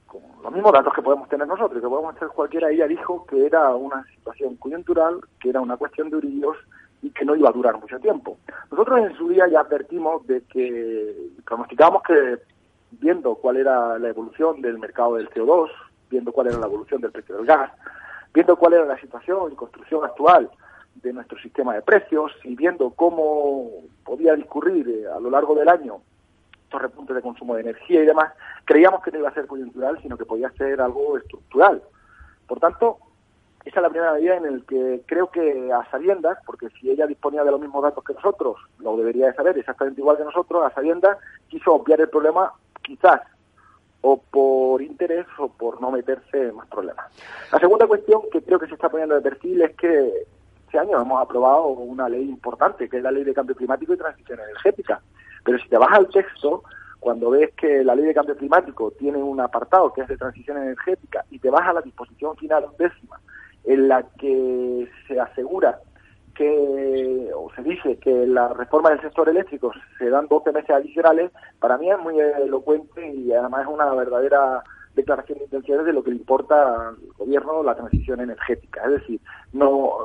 con 0.07 0.21
los 0.43 0.53
mismos 0.53 0.75
datos 0.75 0.93
que 0.93 1.01
podemos 1.01 1.27
tener 1.31 1.49
nosotros, 1.49 1.81
que 1.81 1.89
podemos 1.89 2.15
tener 2.17 2.29
cualquiera, 2.35 2.71
ella 2.71 2.87
dijo 2.87 3.25
que 3.25 3.47
era 3.47 3.75
una 3.75 4.05
situación 4.15 4.57
coyuntural, 4.57 5.19
que 5.41 5.49
era 5.49 5.63
una 5.63 5.79
cuestión 5.79 6.11
de 6.11 6.17
orillos 6.17 6.59
y 7.01 7.09
que 7.09 7.25
no 7.25 7.35
iba 7.35 7.49
a 7.49 7.53
durar 7.53 7.81
mucho 7.81 7.99
tiempo. 8.01 8.37
Nosotros 8.71 8.99
en 9.01 9.17
su 9.17 9.31
día 9.31 9.49
ya 9.49 9.61
advertimos 9.61 10.27
de 10.27 10.43
que 10.43 11.31
pronosticábamos 11.47 12.03
que 12.03 12.53
viendo 13.01 13.35
cuál 13.37 13.57
era 13.57 13.99
la 13.99 14.09
evolución 14.09 14.61
del 14.61 14.79
mercado 14.79 15.17
del 15.17 15.31
CO2, 15.31 15.71
viendo 16.11 16.33
cuál 16.33 16.49
era 16.49 16.59
la 16.59 16.67
evolución 16.67 17.01
del 17.01 17.13
precio 17.13 17.37
del 17.37 17.47
gas, 17.47 17.71
viendo 18.33 18.57
cuál 18.57 18.75
era 18.75 18.85
la 18.85 18.99
situación 18.99 19.53
y 19.53 19.57
construcción 19.57 20.05
actual 20.05 20.51
de 20.97 21.13
nuestro 21.13 21.39
sistema 21.39 21.75
de 21.75 21.83
precios 21.83 22.33
y 22.45 22.55
viendo 22.55 22.91
cómo 22.91 23.71
podía 24.05 24.35
discurrir 24.35 24.89
eh, 24.89 25.07
a 25.07 25.21
lo 25.21 25.31
largo 25.31 25.55
del 25.55 25.69
año 25.69 26.01
estos 26.65 26.83
repuntes 26.83 27.17
de 27.17 27.23
consumo 27.23 27.55
de 27.55 27.63
energía 27.63 28.03
y 28.03 28.07
demás, 28.07 28.33
creíamos 28.65 29.03
que 29.03 29.13
no 29.13 29.19
iba 29.19 29.29
a 29.29 29.35
ser 29.35 29.47
coyuntural, 29.47 30.01
sino 30.03 30.17
que 30.17 30.25
podía 30.25 30.51
ser 30.53 30.81
algo 30.81 31.17
estructural. 31.19 31.83
Por 32.47 32.59
tanto, 32.59 32.99
esa 33.65 33.79
es 33.79 33.83
la 33.83 33.91
primera 33.91 34.13
medida 34.13 34.37
en 34.37 34.59
la 34.59 34.65
que 34.67 35.03
creo 35.07 35.31
que 35.31 35.73
a 35.73 35.89
sabiendas, 35.91 36.39
porque 36.45 36.69
si 36.79 36.91
ella 36.91 37.07
disponía 37.07 37.45
de 37.45 37.51
los 37.51 37.61
mismos 37.61 37.83
datos 37.83 38.05
que 38.05 38.15
nosotros, 38.15 38.57
lo 38.79 38.97
debería 38.97 39.27
de 39.27 39.35
saber 39.35 39.57
exactamente 39.57 40.01
igual 40.01 40.19
que 40.19 40.25
nosotros, 40.25 40.65
a 40.65 40.75
sabiendas 40.75 41.19
quiso 41.49 41.73
obviar 41.75 42.01
el 42.01 42.09
problema 42.09 42.53
quizás 42.85 43.21
o 44.03 44.19
por 44.19 44.83
interés 44.83 45.27
o 45.39 45.49
por 45.49 45.81
no 45.81 45.91
meterse 45.91 46.49
en 46.49 46.57
más 46.57 46.69
problemas. 46.69 47.07
La 47.51 47.59
segunda 47.59 47.87
cuestión 47.87 48.21
que 48.31 48.43
creo 48.43 48.59
que 48.59 48.67
se 48.67 48.75
está 48.75 48.91
poniendo 48.91 49.15
de 49.15 49.23
perfil 49.23 49.63
es 49.63 49.75
que 49.77 50.27
este 50.67 50.79
año 50.79 51.01
hemos 51.01 51.23
aprobado 51.23 51.69
una 51.69 52.09
ley 52.09 52.29
importante, 52.29 52.89
que 52.89 52.99
es 52.99 53.03
la 53.03 53.13
Ley 53.13 53.25
de 53.25 53.33
Cambio 53.33 53.55
Climático 53.55 53.95
y 53.95 53.97
Transición 53.97 54.41
Energética. 54.41 55.01
Pero 55.45 55.59
si 55.59 55.69
te 55.69 55.79
vas 55.79 55.93
al 55.93 56.09
texto, 56.09 56.65
cuando 57.01 57.31
ves 57.31 57.53
que 57.55 57.85
la 57.85 57.95
Ley 57.95 58.07
de 58.07 58.15
Cambio 58.15 58.37
Climático 58.37 58.91
tiene 58.99 59.19
un 59.19 59.41
apartado 59.41 59.93
que 59.93 60.03
es 60.03 60.09
de 60.09 60.17
transición 60.17 60.57
energética 60.59 61.25
y 61.31 61.39
te 61.39 61.49
vas 61.49 61.67
a 61.67 61.73
la 61.73 61.81
disposición 61.81 62.37
final 62.37 62.67
décima, 62.77 63.21
en 63.65 63.89
la 63.89 64.03
que 64.19 64.91
se 65.07 65.19
asegura 65.19 65.79
que, 66.35 67.31
o 67.35 67.51
se 67.55 67.63
dice 67.63 67.97
que 67.99 68.27
la 68.27 68.49
reforma 68.49 68.91
del 68.91 69.01
sector 69.01 69.29
eléctrico 69.29 69.73
se 69.99 70.11
dan 70.11 70.27
12 70.29 70.53
meses 70.53 70.71
adicionales, 70.71 71.31
para 71.59 71.79
mí 71.79 71.91
es 71.91 71.99
muy 71.99 72.19
elocuente 72.19 73.07
y 73.13 73.33
además 73.33 73.63
es 73.63 73.69
una 73.69 73.93
verdadera 73.95 74.63
declaración 74.95 75.39
de 75.39 75.45
intenciones 75.45 75.87
de 75.87 75.93
lo 75.93 76.05
que 76.05 76.11
le 76.11 76.17
importa 76.17 76.89
al 76.89 76.97
gobierno 77.19 77.63
la 77.63 77.75
transición 77.75 78.21
energética. 78.21 78.85
Es 78.85 78.91
decir, 78.93 79.21
no 79.53 79.99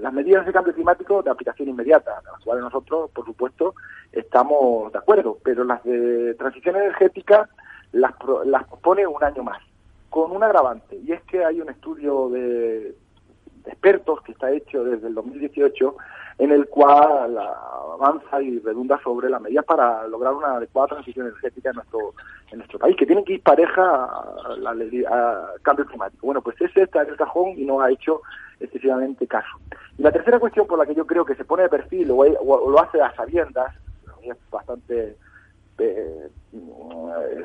las 0.00 0.12
medidas 0.12 0.46
de 0.46 0.52
cambio 0.52 0.74
climático 0.74 1.22
de 1.22 1.30
aplicación 1.30 1.68
inmediata, 1.68 2.20
las 2.24 2.44
cuales 2.44 2.64
nosotros, 2.64 3.10
por 3.10 3.24
supuesto, 3.24 3.74
estamos 4.12 4.92
de 4.92 4.98
acuerdo, 4.98 5.38
pero 5.42 5.64
las 5.64 5.82
de 5.84 6.34
transición 6.34 6.76
energética 6.76 7.48
las, 7.92 8.12
las 8.44 8.64
pone 8.82 9.06
un 9.06 9.22
año 9.22 9.42
más, 9.42 9.62
con 10.10 10.30
un 10.30 10.42
agravante, 10.42 10.96
y 10.96 11.12
es 11.12 11.22
que 11.22 11.44
hay 11.44 11.60
un 11.60 11.70
estudio 11.70 12.28
de 12.28 12.94
expertos 13.68 14.20
que 14.22 14.32
está 14.32 14.50
hecho 14.50 14.84
desde 14.84 15.08
el 15.08 15.14
2018 15.14 15.96
en 16.38 16.52
el 16.52 16.68
cual 16.68 17.36
avanza 17.38 18.40
y 18.40 18.58
redunda 18.60 19.00
sobre 19.02 19.28
las 19.28 19.40
medidas 19.40 19.64
para 19.64 20.06
lograr 20.06 20.34
una 20.34 20.56
adecuada 20.56 20.88
transición 20.88 21.26
energética 21.26 21.70
en 21.70 21.76
nuestro 21.76 22.14
en 22.50 22.58
nuestro 22.58 22.78
país, 22.78 22.96
que 22.96 23.06
tienen 23.06 23.24
que 23.24 23.34
ir 23.34 23.42
pareja 23.42 23.82
a 23.82 24.56
la 24.58 24.70
a 24.70 25.46
cambio 25.62 25.84
climático. 25.84 26.26
Bueno, 26.26 26.40
pues 26.40 26.58
ese 26.60 26.82
está 26.82 27.02
en 27.02 27.10
el 27.10 27.16
cajón 27.16 27.50
y 27.58 27.64
no 27.64 27.80
ha 27.80 27.90
hecho 27.90 28.22
excesivamente 28.60 29.26
caso. 29.26 29.58
Y 29.98 30.02
la 30.02 30.12
tercera 30.12 30.38
cuestión 30.38 30.66
por 30.66 30.78
la 30.78 30.86
que 30.86 30.94
yo 30.94 31.06
creo 31.06 31.24
que 31.24 31.34
se 31.34 31.44
pone 31.44 31.64
de 31.64 31.68
perfil 31.68 32.10
o, 32.10 32.70
lo 32.70 32.80
hace 32.80 33.00
a 33.00 33.14
sabiendas, 33.14 33.74
es 34.22 34.36
bastante 34.50 35.16
eh, 35.78 36.28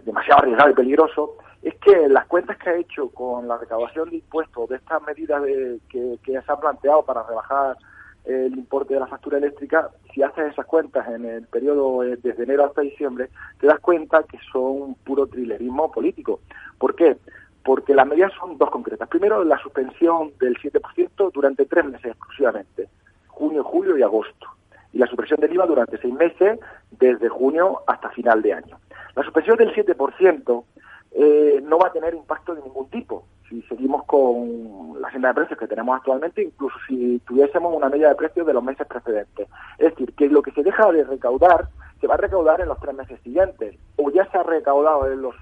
demasiado 0.06 0.42
arriesgado 0.42 0.72
y 0.72 0.74
peligroso, 0.74 1.38
es 1.62 1.76
que 1.76 2.08
las 2.10 2.26
cuentas 2.28 2.58
que 2.58 2.70
ha 2.70 2.76
hecho 2.76 3.10
con 3.10 3.48
la 3.48 3.58
recaudación 3.58 4.10
de 4.10 4.18
impuestos 4.18 4.70
de 4.70 4.76
estas 4.78 5.02
medidas 5.04 5.42
de, 5.44 5.80
que, 5.90 6.18
que 6.24 6.42
se 6.42 6.52
han 6.52 6.60
planteado 6.60 7.04
para 7.04 7.24
rebajar 7.24 7.78
el 8.26 8.58
importe 8.58 8.94
de 8.94 9.02
la 9.02 9.08
factura 9.08 9.38
eléctrica, 9.38 9.90
si 10.14 10.24
haces 10.24 10.54
esas 10.54 10.66
cuentas 10.66 11.08
en 11.10 11.26
el 11.26 11.46
periodo 11.48 12.04
eh, 12.04 12.18
desde 12.22 12.44
enero 12.44 12.66
hasta 12.66 12.82
diciembre, 12.82 13.30
te 13.60 13.68
das 13.68 13.80
cuenta 13.80 14.24
que 14.24 14.38
son 14.52 14.96
puro 15.04 15.28
trilerismo 15.28 15.92
político. 15.92 16.40
¿Por 16.78 16.96
qué? 16.96 17.18
Porque 17.64 17.94
las 17.94 18.08
medidas 18.08 18.32
son 18.40 18.58
dos 18.58 18.70
concretas. 18.70 19.10
Primero, 19.10 19.44
la 19.44 19.58
suspensión 19.60 20.32
del 20.40 20.58
7% 20.58 21.32
durante 21.34 21.66
tres 21.66 21.86
meses 21.86 22.12
exclusivamente, 22.12 22.88
junio, 23.28 23.64
julio 23.64 23.98
y 23.98 24.04
agosto. 24.04 24.48
Y 24.94 25.00
la 25.00 25.08
supresión 25.08 25.40
del 25.40 25.54
IVA 25.54 25.66
durante 25.66 25.98
seis 25.98 26.14
meses, 26.14 26.60
desde 26.92 27.28
junio 27.28 27.82
hasta 27.88 28.10
final 28.12 28.42
de 28.42 28.54
año. 28.54 28.80
La 29.16 29.24
suspensión 29.24 29.58
del 29.58 29.74
7% 29.74 30.64
eh, 31.12 31.62
no 31.64 31.78
va 31.78 31.88
a 31.88 31.92
tener 31.92 32.14
impacto 32.14 32.56
de 32.56 32.62
ningún 32.62 32.90
tipo 32.90 33.26
si 33.50 33.62
seguimos 33.64 34.04
con 34.06 35.00
la 35.00 35.08
agenda 35.08 35.30
de 35.30 35.36
precios 35.36 35.60
que 35.60 35.68
tenemos 35.68 35.96
actualmente, 35.96 36.44
incluso 36.44 36.76
si 36.88 37.20
tuviésemos 37.20 37.76
una 37.76 37.90
media 37.90 38.10
de 38.10 38.16
precios 38.16 38.48
de 38.48 38.54
los 38.54 38.64
meses 38.64 38.88
precedentes. 38.88 39.48
Es 39.78 39.92
decir, 39.92 40.14
que 40.16 40.28
lo 40.28 40.42
que 40.42 40.52
se 40.52 40.64
deja 40.64 40.92
de 40.92 41.04
recaudar 41.04 41.68
se 42.00 42.08
va 42.08 42.16
a 42.16 42.18
recaudar 42.18 42.62
en 42.62 42.70
los 42.70 42.80
tres 42.80 42.96
meses 42.96 43.20
siguientes 43.22 43.78
o 43.98 44.10
ya 44.12 44.30
se 44.32 44.38
ha 44.38 44.44
recaudado 44.44 45.12
en 45.12 45.22
los 45.22 45.36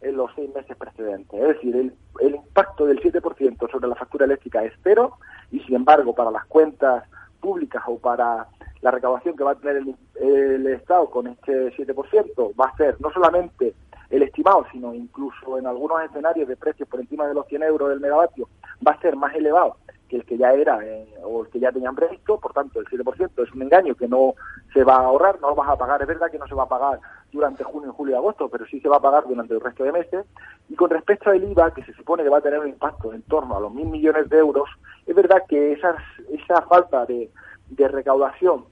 en 0.00 0.16
los 0.16 0.32
seis 0.34 0.52
meses 0.52 0.76
precedentes. 0.76 1.40
Es 1.40 1.48
decir, 1.48 1.76
el, 1.76 1.94
el 2.20 2.34
impacto 2.34 2.86
del 2.86 3.00
7% 3.00 3.70
sobre 3.70 3.86
la 3.86 3.94
factura 3.94 4.24
eléctrica 4.24 4.64
es 4.64 4.72
cero 4.82 5.12
y, 5.52 5.60
sin 5.60 5.76
embargo, 5.76 6.12
para 6.12 6.32
las 6.32 6.44
cuentas 6.46 7.04
públicas 7.40 7.84
o 7.86 7.98
para 8.00 8.48
la 8.82 8.90
recaudación 8.90 9.36
que 9.36 9.44
va 9.44 9.52
a 9.52 9.54
tener 9.54 9.82
el, 10.20 10.66
Estado 10.66 11.08
con 11.08 11.28
este 11.28 11.72
7% 11.76 12.52
va 12.60 12.66
a 12.66 12.76
ser 12.76 13.00
no 13.00 13.10
solamente 13.10 13.74
el 14.10 14.22
estimado, 14.22 14.66
sino 14.72 14.92
incluso 14.92 15.58
en 15.58 15.66
algunos 15.66 16.02
escenarios 16.02 16.48
de 16.48 16.56
precios 16.56 16.88
por 16.88 17.00
encima 17.00 17.26
de 17.26 17.34
los 17.34 17.46
100 17.46 17.62
euros 17.62 17.88
del 17.88 18.00
megavatio, 18.00 18.48
va 18.86 18.92
a 18.92 19.00
ser 19.00 19.16
más 19.16 19.34
elevado 19.34 19.76
que 20.08 20.16
el 20.16 20.24
que 20.24 20.36
ya 20.36 20.52
era 20.52 20.84
eh, 20.84 21.08
o 21.24 21.44
el 21.44 21.50
que 21.50 21.60
ya 21.60 21.72
tenían 21.72 21.94
previsto, 21.94 22.38
por 22.38 22.52
tanto 22.52 22.80
el 22.80 22.86
7% 22.86 23.42
es 23.42 23.52
un 23.54 23.62
engaño 23.62 23.94
que 23.94 24.08
no 24.08 24.34
se 24.74 24.84
va 24.84 24.96
a 24.96 25.04
ahorrar, 25.04 25.40
no 25.40 25.50
lo 25.50 25.54
vas 25.54 25.70
a 25.70 25.76
pagar, 25.76 26.02
es 26.02 26.08
verdad 26.08 26.30
que 26.30 26.38
no 26.38 26.46
se 26.46 26.54
va 26.54 26.64
a 26.64 26.68
pagar 26.68 27.00
durante 27.30 27.64
junio, 27.64 27.92
julio 27.92 28.14
y 28.14 28.18
agosto, 28.18 28.48
pero 28.48 28.66
sí 28.66 28.80
se 28.80 28.88
va 28.88 28.96
a 28.96 29.02
pagar 29.02 29.26
durante 29.26 29.54
el 29.54 29.60
resto 29.60 29.84
de 29.84 29.92
meses. 29.92 30.26
Y 30.68 30.74
con 30.74 30.90
respecto 30.90 31.30
al 31.30 31.42
IVA, 31.42 31.72
que 31.72 31.84
se 31.84 31.94
supone 31.94 32.22
que 32.22 32.28
va 32.28 32.38
a 32.38 32.42
tener 32.42 32.58
un 32.58 32.68
impacto 32.68 33.12
en 33.14 33.22
torno 33.22 33.56
a 33.56 33.60
los 33.60 33.72
mil 33.72 33.86
millones 33.86 34.28
de 34.28 34.38
euros, 34.38 34.68
es 35.06 35.14
verdad 35.14 35.44
que 35.48 35.72
esa 35.72 36.62
falta 36.68 37.06
de, 37.06 37.30
de 37.70 37.88
recaudación 37.88 38.64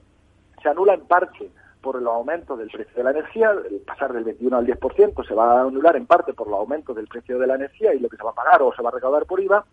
se 0.61 0.69
anula 0.69 0.93
en 0.93 1.01
parte 1.01 1.51
por 1.81 2.01
los 2.01 2.13
aumentos 2.13 2.57
del 2.59 2.69
precio 2.69 2.93
de 2.95 3.03
la 3.03 3.11
energía, 3.11 3.51
el 3.51 3.79
pasar 3.79 4.13
del 4.13 4.23
21 4.23 4.55
al 4.55 4.67
10% 4.67 5.27
se 5.27 5.33
va 5.33 5.59
a 5.59 5.61
anular 5.61 5.95
en 5.95 6.05
parte 6.05 6.33
por 6.33 6.47
los 6.47 6.59
aumentos 6.59 6.95
del 6.95 7.07
precio 7.07 7.39
de 7.39 7.47
la 7.47 7.55
energía 7.55 7.93
y 7.93 7.99
lo 7.99 8.07
que 8.07 8.17
se 8.17 8.23
va 8.23 8.31
a 8.31 8.35
pagar 8.35 8.61
o 8.61 8.73
se 8.73 8.81
va 8.81 8.89
a 8.89 8.93
recaudar 8.93 9.25
por 9.25 9.39
IVA, 9.39 9.65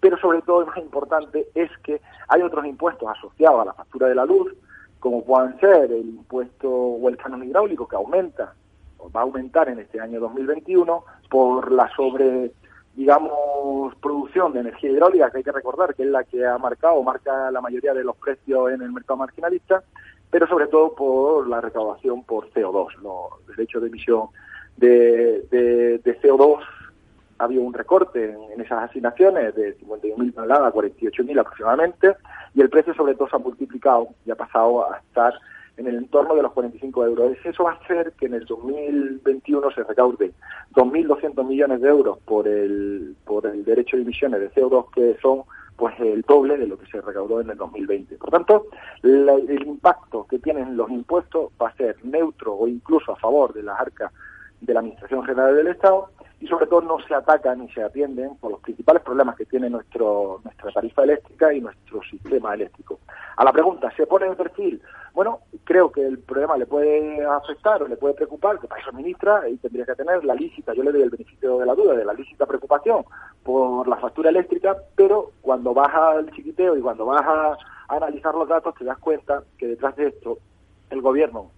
pero 0.00 0.16
sobre 0.18 0.40
todo 0.42 0.62
y 0.62 0.66
más 0.66 0.78
importante 0.78 1.48
es 1.54 1.70
que 1.82 2.00
hay 2.28 2.42
otros 2.42 2.64
impuestos 2.64 3.08
asociados 3.08 3.60
a 3.60 3.64
la 3.66 3.74
factura 3.74 4.08
de 4.08 4.14
la 4.14 4.24
luz, 4.24 4.54
como 5.00 5.22
puedan 5.22 5.58
ser 5.60 5.92
el 5.92 6.08
impuesto 6.08 6.70
o 6.70 7.08
el 7.08 7.16
canon 7.18 7.44
hidráulico 7.44 7.86
que 7.86 7.96
aumenta 7.96 8.54
o 8.96 9.10
va 9.10 9.20
a 9.20 9.24
aumentar 9.24 9.68
en 9.68 9.80
este 9.80 10.00
año 10.00 10.20
2021 10.20 11.04
por 11.28 11.70
la 11.70 11.90
sobre 11.94 12.52
digamos, 12.94 13.94
producción 13.96 14.52
de 14.52 14.60
energía 14.60 14.90
hidráulica, 14.90 15.30
que 15.30 15.38
hay 15.38 15.44
que 15.44 15.52
recordar 15.52 15.94
que 15.94 16.04
es 16.04 16.08
la 16.08 16.22
que 16.22 16.46
ha 16.46 16.56
marcado, 16.58 17.02
marca 17.02 17.50
la 17.50 17.60
mayoría 17.60 17.92
de 17.92 18.04
los 18.04 18.16
precios 18.16 18.70
en 18.70 18.82
el 18.82 18.92
mercado 18.92 19.16
marginalista, 19.16 19.82
pero 20.34 20.48
sobre 20.48 20.66
todo 20.66 20.92
por 20.96 21.46
la 21.46 21.60
recaudación 21.60 22.24
por 22.24 22.50
CO2, 22.50 22.96
los 23.02 23.46
derechos 23.46 23.80
de 23.80 23.86
emisión 23.86 24.30
de, 24.76 25.42
de, 25.48 26.20
CO2 26.20 26.58
ha 27.38 27.44
habido 27.44 27.62
un 27.62 27.72
recorte 27.72 28.34
en, 28.52 28.60
esas 28.60 28.90
asignaciones 28.90 29.54
de 29.54 29.78
51.000 29.78 30.34
toneladas 30.34 30.74
a 30.74 30.76
48.000 30.76 31.38
aproximadamente 31.38 32.16
y 32.52 32.62
el 32.62 32.68
precio 32.68 32.92
sobre 32.94 33.14
todo 33.14 33.28
se 33.28 33.36
ha 33.36 33.38
multiplicado 33.38 34.08
y 34.26 34.32
ha 34.32 34.34
pasado 34.34 34.92
a 34.92 34.98
estar 34.98 35.34
en 35.76 35.86
el 35.86 35.98
entorno 35.98 36.34
de 36.34 36.42
los 36.42 36.50
45 36.50 37.06
euros. 37.06 37.36
Eso 37.44 37.62
va 37.62 37.70
a 37.70 37.74
hacer 37.74 38.12
que 38.18 38.26
en 38.26 38.34
el 38.34 38.44
2021 38.44 39.70
se 39.70 39.84
recaude 39.84 40.32
2.200 40.74 41.46
millones 41.46 41.80
de 41.80 41.88
euros 41.88 42.18
por 42.24 42.48
el, 42.48 43.14
por 43.24 43.46
el 43.46 43.64
derecho 43.64 43.96
de 43.96 44.02
emisiones 44.02 44.40
de 44.40 44.50
CO2 44.50 44.90
que 44.90 45.16
son 45.22 45.44
pues 45.76 45.98
el 46.00 46.22
doble 46.22 46.56
de 46.56 46.66
lo 46.66 46.78
que 46.78 46.86
se 46.86 47.00
recaudó 47.00 47.40
en 47.40 47.50
el 47.50 47.56
2020. 47.56 48.16
Por 48.16 48.30
tanto, 48.30 48.66
el 49.02 49.62
impacto 49.66 50.26
que 50.26 50.38
tienen 50.38 50.76
los 50.76 50.90
impuestos 50.90 51.50
va 51.60 51.68
a 51.68 51.76
ser 51.76 51.96
neutro 52.04 52.54
o 52.54 52.68
incluso 52.68 53.12
a 53.12 53.16
favor 53.16 53.52
de 53.52 53.62
las 53.62 53.80
arcas 53.80 54.12
de 54.60 54.72
la 54.72 54.80
Administración 54.80 55.24
General 55.24 55.54
del 55.54 55.66
Estado 55.68 56.10
y 56.44 56.46
sobre 56.46 56.66
todo 56.66 56.82
no 56.82 56.98
se 57.08 57.14
atacan 57.14 57.60
ni 57.60 57.70
se 57.72 57.82
atienden 57.82 58.36
por 58.36 58.50
los 58.50 58.60
principales 58.60 59.02
problemas 59.02 59.34
que 59.34 59.46
tiene 59.46 59.70
nuestro, 59.70 60.42
nuestra 60.44 60.70
tarifa 60.72 61.02
eléctrica 61.02 61.54
y 61.54 61.62
nuestro 61.62 62.02
sistema 62.02 62.52
eléctrico. 62.52 62.98
A 63.38 63.44
la 63.44 63.50
pregunta, 63.50 63.90
¿se 63.96 64.06
pone 64.06 64.26
en 64.26 64.36
perfil? 64.36 64.82
Bueno, 65.14 65.40
creo 65.64 65.90
que 65.90 66.06
el 66.06 66.18
problema 66.18 66.58
le 66.58 66.66
puede 66.66 67.24
afectar 67.24 67.82
o 67.82 67.88
le 67.88 67.96
puede 67.96 68.12
preocupar, 68.12 68.60
que 68.60 68.68
para 68.68 68.82
eso 68.82 68.92
ministra 68.92 69.48
y 69.48 69.56
tendría 69.56 69.86
que 69.86 69.94
tener 69.94 70.22
la 70.22 70.34
lícita, 70.34 70.74
yo 70.74 70.82
le 70.82 70.92
doy 70.92 71.00
el 71.00 71.08
beneficio 71.08 71.60
de 71.60 71.64
la 71.64 71.74
duda, 71.74 71.94
de 71.94 72.04
la 72.04 72.12
lícita 72.12 72.44
preocupación 72.44 73.06
por 73.42 73.88
la 73.88 73.96
factura 73.96 74.28
eléctrica, 74.28 74.76
pero 74.94 75.30
cuando 75.40 75.72
vas 75.72 75.94
al 75.94 76.30
chiquiteo 76.32 76.76
y 76.76 76.82
cuando 76.82 77.06
vas 77.06 77.22
a, 77.22 77.56
analizar 77.88 78.34
los 78.34 78.48
datos 78.48 78.74
te 78.74 78.84
das 78.84 78.98
cuenta 78.98 79.44
que 79.56 79.66
detrás 79.66 79.96
de 79.96 80.08
esto 80.08 80.38
el 80.90 81.00
gobierno 81.00 81.50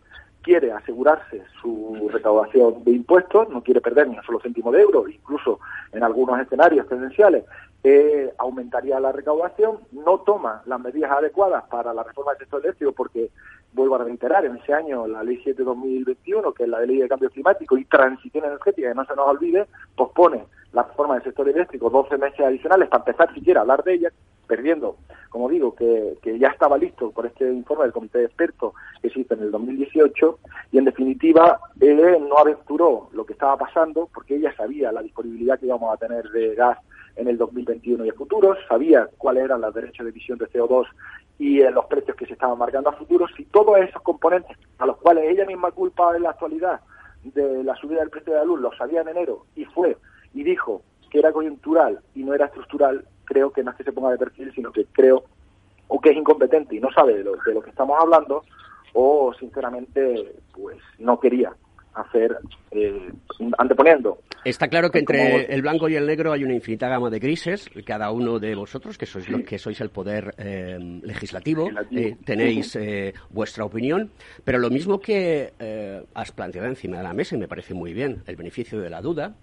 quiere 0.46 0.70
asegurarse 0.70 1.42
su 1.60 2.08
recaudación 2.08 2.84
de 2.84 2.92
impuestos, 2.92 3.48
no 3.48 3.64
quiere 3.64 3.80
perder 3.80 4.06
ni 4.06 4.16
un 4.16 4.22
solo 4.22 4.38
céntimo 4.38 4.70
de 4.70 4.80
euro, 4.80 5.08
incluso 5.08 5.58
en 5.90 6.04
algunos 6.04 6.40
escenarios 6.40 6.86
tendenciales 6.86 7.44
eh, 7.82 8.32
aumentaría 8.38 9.00
la 9.00 9.10
recaudación, 9.10 9.78
no 9.90 10.18
toma 10.20 10.62
las 10.66 10.78
medidas 10.78 11.10
adecuadas 11.10 11.64
para 11.64 11.92
la 11.92 12.04
reforma 12.04 12.30
del 12.32 12.38
sector 12.42 12.64
eléctrico 12.64 12.92
porque, 12.92 13.30
vuelvo 13.72 13.96
a 13.96 14.04
reiterar, 14.04 14.44
en 14.44 14.54
ese 14.54 14.72
año 14.72 15.08
la 15.08 15.24
Ley 15.24 15.42
7-2021, 15.44 16.54
que 16.54 16.62
es 16.62 16.68
la 16.68 16.80
Ley 16.80 16.98
de 16.98 17.08
Cambio 17.08 17.28
Climático 17.28 17.76
y 17.76 17.84
Transición 17.86 18.44
Energética, 18.44 18.88
que 18.88 18.94
no 18.94 19.04
se 19.04 19.16
nos 19.16 19.26
olvide, 19.26 19.66
pospone 19.96 20.44
la 20.72 20.82
reforma 20.82 21.14
del 21.14 21.24
sector 21.24 21.48
eléctrico 21.48 21.90
12 21.90 22.18
meses 22.18 22.40
adicionales 22.40 22.88
para 22.88 23.04
empezar 23.04 23.32
siquiera 23.34 23.60
a 23.60 23.62
hablar 23.62 23.82
de 23.84 23.94
ella, 23.94 24.12
perdiendo, 24.46 24.96
como 25.30 25.48
digo, 25.48 25.74
que, 25.74 26.18
que 26.22 26.38
ya 26.38 26.48
estaba 26.48 26.78
listo 26.78 27.10
por 27.10 27.26
este 27.26 27.50
informe 27.52 27.84
del 27.84 27.92
Comité 27.92 28.18
de 28.18 28.24
Expertos 28.26 28.74
que 29.00 29.08
existe 29.08 29.34
en 29.34 29.42
el 29.42 29.50
2018 29.50 30.38
y 30.72 30.78
en 30.78 30.84
definitiva 30.84 31.58
eh, 31.80 32.18
no 32.20 32.38
aventuró 32.38 33.08
lo 33.12 33.26
que 33.26 33.32
estaba 33.32 33.56
pasando 33.56 34.08
porque 34.12 34.36
ella 34.36 34.54
sabía 34.56 34.92
la 34.92 35.02
disponibilidad 35.02 35.58
que 35.58 35.66
íbamos 35.66 35.92
a 35.92 35.96
tener 35.96 36.28
de 36.30 36.54
gas 36.54 36.78
en 37.16 37.28
el 37.28 37.38
2021 37.38 38.04
y 38.04 38.08
en 38.08 38.14
futuros, 38.14 38.58
sabía 38.68 39.08
cuáles 39.18 39.44
eran 39.44 39.62
los 39.62 39.74
derechos 39.74 40.04
de 40.04 40.10
emisión 40.10 40.38
de 40.38 40.46
CO2 40.50 40.86
y 41.38 41.60
eh, 41.60 41.70
los 41.70 41.86
precios 41.86 42.16
que 42.16 42.26
se 42.26 42.34
estaban 42.34 42.58
marcando 42.58 42.90
a 42.90 42.92
futuros 42.92 43.30
y 43.38 43.44
todos 43.44 43.78
esos 43.78 44.02
componentes 44.02 44.56
a 44.78 44.86
los 44.86 44.96
cuales 44.98 45.24
ella 45.26 45.46
misma 45.46 45.70
culpa 45.70 46.14
en 46.16 46.22
la 46.22 46.30
actualidad 46.30 46.80
de 47.24 47.64
la 47.64 47.74
subida 47.76 48.00
del 48.00 48.10
precio 48.10 48.32
de 48.32 48.38
la 48.38 48.44
luz 48.44 48.60
los 48.60 48.76
sabía 48.76 49.00
en 49.00 49.08
enero 49.08 49.46
y 49.54 49.64
fue 49.64 49.96
y 50.34 50.42
dijo 50.42 50.82
que 51.10 51.18
era 51.18 51.32
coyuntural 51.32 52.00
y 52.14 52.22
no 52.24 52.34
era 52.34 52.46
estructural, 52.46 53.04
creo 53.24 53.50
que 53.52 53.62
no 53.62 53.70
es 53.70 53.76
que 53.76 53.84
se 53.84 53.92
ponga 53.92 54.10
de 54.10 54.18
perfil, 54.18 54.52
sino 54.54 54.72
que 54.72 54.86
creo 54.92 55.24
o 55.88 56.00
que 56.00 56.10
es 56.10 56.16
incompetente 56.16 56.74
y 56.74 56.80
no 56.80 56.90
sabe 56.92 57.18
de 57.18 57.24
lo, 57.24 57.36
de 57.36 57.54
lo 57.54 57.62
que 57.62 57.70
estamos 57.70 57.96
hablando, 58.00 58.42
o 58.92 59.32
sinceramente 59.38 60.34
pues 60.52 60.78
no 60.98 61.20
quería 61.20 61.52
hacer 61.96 62.36
eh, 62.70 63.10
anteponiendo. 63.58 64.18
Está 64.44 64.68
claro 64.68 64.90
que 64.90 65.00
entre 65.00 65.52
el 65.52 65.62
blanco 65.62 65.88
y 65.88 65.96
el 65.96 66.06
negro 66.06 66.32
hay 66.32 66.44
una 66.44 66.54
infinita 66.54 66.88
gama 66.88 67.10
de 67.10 67.18
grises. 67.18 67.68
Cada 67.84 68.10
uno 68.12 68.38
de 68.38 68.54
vosotros, 68.54 68.96
que 68.96 69.06
sois 69.06 69.28
los 69.28 69.42
que 69.42 69.58
sois 69.58 69.80
el 69.80 69.90
poder 69.90 70.34
eh, 70.38 70.78
legislativo, 71.02 71.68
eh, 71.90 72.16
tenéis 72.24 72.78
vuestra 73.30 73.64
opinión. 73.64 74.10
Pero 74.44 74.58
lo 74.58 74.70
mismo 74.70 75.00
que 75.00 75.52
has 76.14 76.32
planteado 76.32 76.68
encima 76.68 76.98
de 76.98 77.02
la 77.02 77.12
mesa, 77.12 77.34
y 77.34 77.38
me 77.38 77.48
parece 77.48 77.74
muy 77.74 77.92
bien, 77.92 78.22
el 78.26 78.36
beneficio 78.36 78.78
de 78.78 78.90
la 78.90 79.00
duda, 79.00 79.34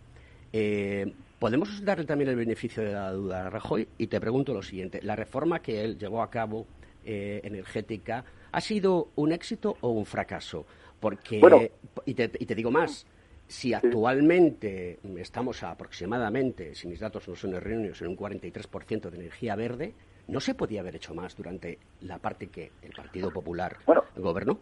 podemos 1.40 1.84
darle 1.84 2.06
también 2.06 2.30
el 2.30 2.36
beneficio 2.36 2.84
de 2.84 2.94
la 2.94 3.12
duda 3.12 3.48
a 3.48 3.50
Rajoy. 3.50 3.88
Y 3.98 4.08
te 4.08 4.20
pregunto 4.20 4.54
lo 4.54 4.62
siguiente: 4.62 5.02
la 5.02 5.16
reforma 5.16 5.60
que 5.60 5.84
él 5.84 5.98
llevó 5.98 6.22
a 6.22 6.30
cabo 6.30 6.68
energética 7.06 8.24
ha 8.54 8.62
sido 8.62 9.10
un 9.16 9.34
éxito 9.34 9.76
o 9.82 9.90
un 9.90 10.06
fracaso? 10.06 10.66
Porque, 11.00 11.72
y, 12.06 12.14
te, 12.14 12.56
digo 12.56 12.72
más, 12.72 13.06
si 13.46 13.74
actualmente 13.74 15.00
estamos 15.18 15.62
aproximadamente, 15.64 16.74
si 16.76 16.88
mis 16.88 17.02
datos 17.02 17.28
no 17.28 17.36
son 17.36 17.56
erróneos, 17.56 18.02
en 18.02 18.08
un 18.10 18.18
43% 18.18 19.10
de 19.10 19.18
energía 19.18 19.56
verde, 19.56 19.94
¿no 20.28 20.40
se 20.40 20.56
podía 20.56 20.80
haber 20.80 20.96
hecho 20.96 21.14
más 21.14 21.36
durante 21.36 21.78
la 22.02 22.20
parte 22.20 22.48
que 22.48 22.72
el 22.82 22.94
Partido 22.94 23.32
Popular 23.32 23.78
gobernó? 24.16 24.60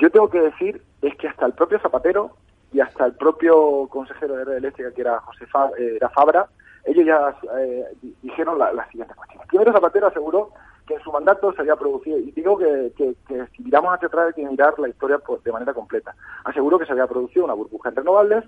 Yo 0.00 0.10
tengo 0.10 0.28
que 0.28 0.40
decir 0.40 0.82
es 1.02 1.14
que 1.16 1.28
hasta 1.28 1.46
el 1.46 1.52
propio 1.52 1.78
Zapatero 1.78 2.36
y 2.74 2.80
hasta 2.80 3.06
el 3.06 3.14
propio 3.14 3.86
consejero 3.88 4.36
de 4.36 4.44
red 4.44 4.56
eléctrica, 4.56 4.90
que 4.90 5.00
era 5.00 5.20
José 5.20 5.44
eh, 5.78 5.94
era 5.96 6.08
Fabra, 6.08 6.48
ellos 6.84 7.06
ya 7.06 7.34
eh, 7.60 7.84
dijeron 8.20 8.58
la, 8.58 8.72
la 8.72 8.84
siguiente 8.88 9.14
cuestión. 9.14 9.42
Primero 9.46 9.72
Zapatero 9.72 10.08
aseguró 10.08 10.50
que 10.84 10.94
en 10.94 11.00
su 11.00 11.12
mandato 11.12 11.52
se 11.52 11.60
había 11.60 11.76
producido, 11.76 12.18
y 12.18 12.32
digo 12.32 12.58
que, 12.58 12.92
que, 12.96 13.14
si 13.56 13.62
miramos 13.62 13.94
hacia 13.94 14.08
atrás 14.08 14.26
hay 14.26 14.42
que 14.42 14.50
mirar 14.50 14.76
la 14.80 14.88
historia 14.88 15.18
pues, 15.18 15.42
de 15.44 15.52
manera 15.52 15.72
completa. 15.72 16.16
Aseguró 16.44 16.76
que 16.78 16.84
se 16.84 16.92
había 16.92 17.06
producido 17.06 17.44
una 17.44 17.54
burbuja 17.54 17.90
en 17.90 17.96
renovables 17.96 18.44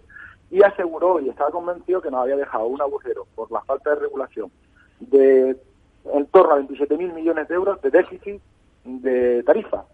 y 0.51 0.61
aseguró 0.63 1.21
y 1.21 1.29
estaba 1.29 1.51
convencido 1.53 2.03
que 2.03 2.11
nos 2.11 2.23
había 2.23 2.37
dejado 2.37 2.67
un 2.67 2.81
agujero 2.81 3.29
por 3.37 3.51
la 3.53 3.61
falta 3.63 3.91
de 3.91 4.01
regulación 4.01 4.51
de 4.99 5.57
en 6.13 6.27
torno 6.27 6.55
a 6.55 6.59
27.000 6.59 7.15
millones 7.15 7.49
de 7.49 7.55
euros 7.55 7.81
de 7.81 7.91
déficit 7.91 8.43
de 8.85 9.45
tarifa. 9.45 9.85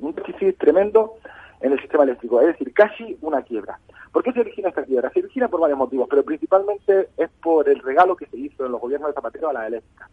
Un 0.00 0.14
déficit 0.14 0.56
tremendo 0.58 1.16
en 1.60 1.72
el 1.72 1.80
sistema 1.80 2.04
eléctrico, 2.04 2.40
es 2.40 2.48
decir, 2.48 2.72
casi 2.72 3.16
una 3.20 3.42
quiebra. 3.42 3.78
¿Por 4.12 4.22
qué 4.22 4.32
se 4.32 4.40
origina 4.40 4.70
esta 4.70 4.84
quiebra? 4.84 5.10
Se 5.10 5.20
origina 5.20 5.48
por 5.48 5.60
varios 5.60 5.78
motivos, 5.78 6.08
pero 6.08 6.24
principalmente 6.24 7.08
es 7.16 7.30
por 7.42 7.68
el 7.68 7.80
regalo 7.80 8.16
que 8.16 8.26
se 8.26 8.36
hizo 8.36 8.66
en 8.66 8.72
los 8.72 8.80
gobiernos 8.80 9.10
de 9.10 9.14
Zapatero 9.14 9.50
a 9.50 9.52
la 9.52 9.66
eléctrica 9.66 10.08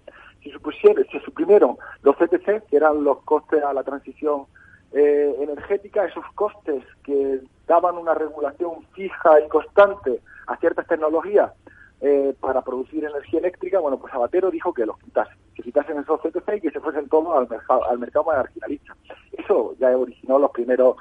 se, 0.82 1.06
se 1.12 1.20
suprimieron 1.22 1.78
los 2.04 2.16
CTC, 2.16 2.68
que 2.70 2.78
eran 2.78 3.04
los 3.04 3.20
costes 3.24 3.64
a 3.64 3.74
la 3.74 3.84
transición 3.84 4.46
eh, 4.94 5.36
energética, 5.40 6.06
esos 6.06 6.26
costes 6.36 6.84
que 7.04 7.42
daban 7.68 7.98
una 7.98 8.14
regulación 8.14 8.84
fija 8.94 9.40
y 9.46 9.50
constante 9.50 10.22
a 10.48 10.56
ciertas 10.58 10.88
tecnologías 10.88 11.52
eh, 12.00 12.34
para 12.40 12.62
producir 12.62 13.04
energía 13.04 13.40
eléctrica, 13.40 13.80
bueno, 13.80 13.98
pues 13.98 14.14
Abatero 14.14 14.52
dijo 14.52 14.74
que 14.74 14.86
los 14.86 14.98
quitasen, 15.00 15.38
que 15.56 15.64
quitasen 15.64 15.98
esos 15.98 16.22
CTC 16.22 16.58
y 16.58 16.62
que 16.62 16.72
se 16.72 16.80
fuesen 16.80 17.10
todos 17.10 17.36
al 17.36 17.50
mercado, 17.50 17.90
al 17.90 18.00
mercado 18.00 18.26
marginalista. 18.26 18.96
Eso 19.32 19.76
ya 19.80 19.98
originó 19.98 20.40
los 20.40 20.52
primeros 20.52 20.96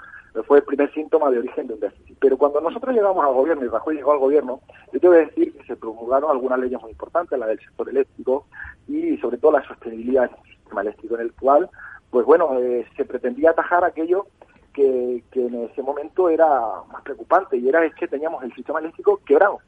fue 0.44 0.58
el 0.58 0.64
primer 0.64 0.92
síntoma 0.92 1.30
de 1.30 1.38
origen 1.38 1.66
de 1.66 1.74
un 1.74 1.80
déficit. 1.80 2.16
Pero 2.20 2.36
cuando 2.36 2.60
nosotros 2.60 2.94
llegamos 2.94 3.24
al 3.24 3.34
gobierno 3.34 3.64
y 3.64 3.68
Rajoy 3.68 3.96
llegó 3.96 4.12
al 4.12 4.18
gobierno, 4.18 4.60
yo 4.92 5.00
tengo 5.00 5.14
que 5.14 5.26
decir 5.26 5.52
que 5.56 5.64
se 5.64 5.76
promulgaron 5.76 6.30
algunas 6.30 6.58
leyes 6.58 6.80
muy 6.80 6.90
importantes, 6.90 7.38
la 7.38 7.46
del 7.46 7.60
sector 7.60 7.88
eléctrico 7.88 8.46
y 8.88 9.16
sobre 9.18 9.38
todo 9.38 9.52
la 9.52 9.66
sostenibilidad 9.66 10.30
del 10.30 10.54
sistema 10.56 10.82
eléctrico, 10.82 11.14
en 11.14 11.20
el 11.22 11.32
cual, 11.32 11.70
pues 12.10 12.26
bueno, 12.26 12.58
eh, 12.58 12.86
se 12.96 13.04
pretendía 13.04 13.50
atajar 13.50 13.84
aquello 13.84 14.26
que, 14.72 15.22
que, 15.30 15.46
en 15.46 15.54
ese 15.64 15.82
momento 15.82 16.28
era 16.28 16.48
más 16.92 17.02
preocupante 17.02 17.56
y 17.56 17.68
era 17.68 17.84
es 17.84 17.94
que 17.94 18.08
teníamos 18.08 18.42
el 18.44 18.54
sistema 18.54 18.80
eléctrico 18.80 19.20
quebrado, 19.24 19.60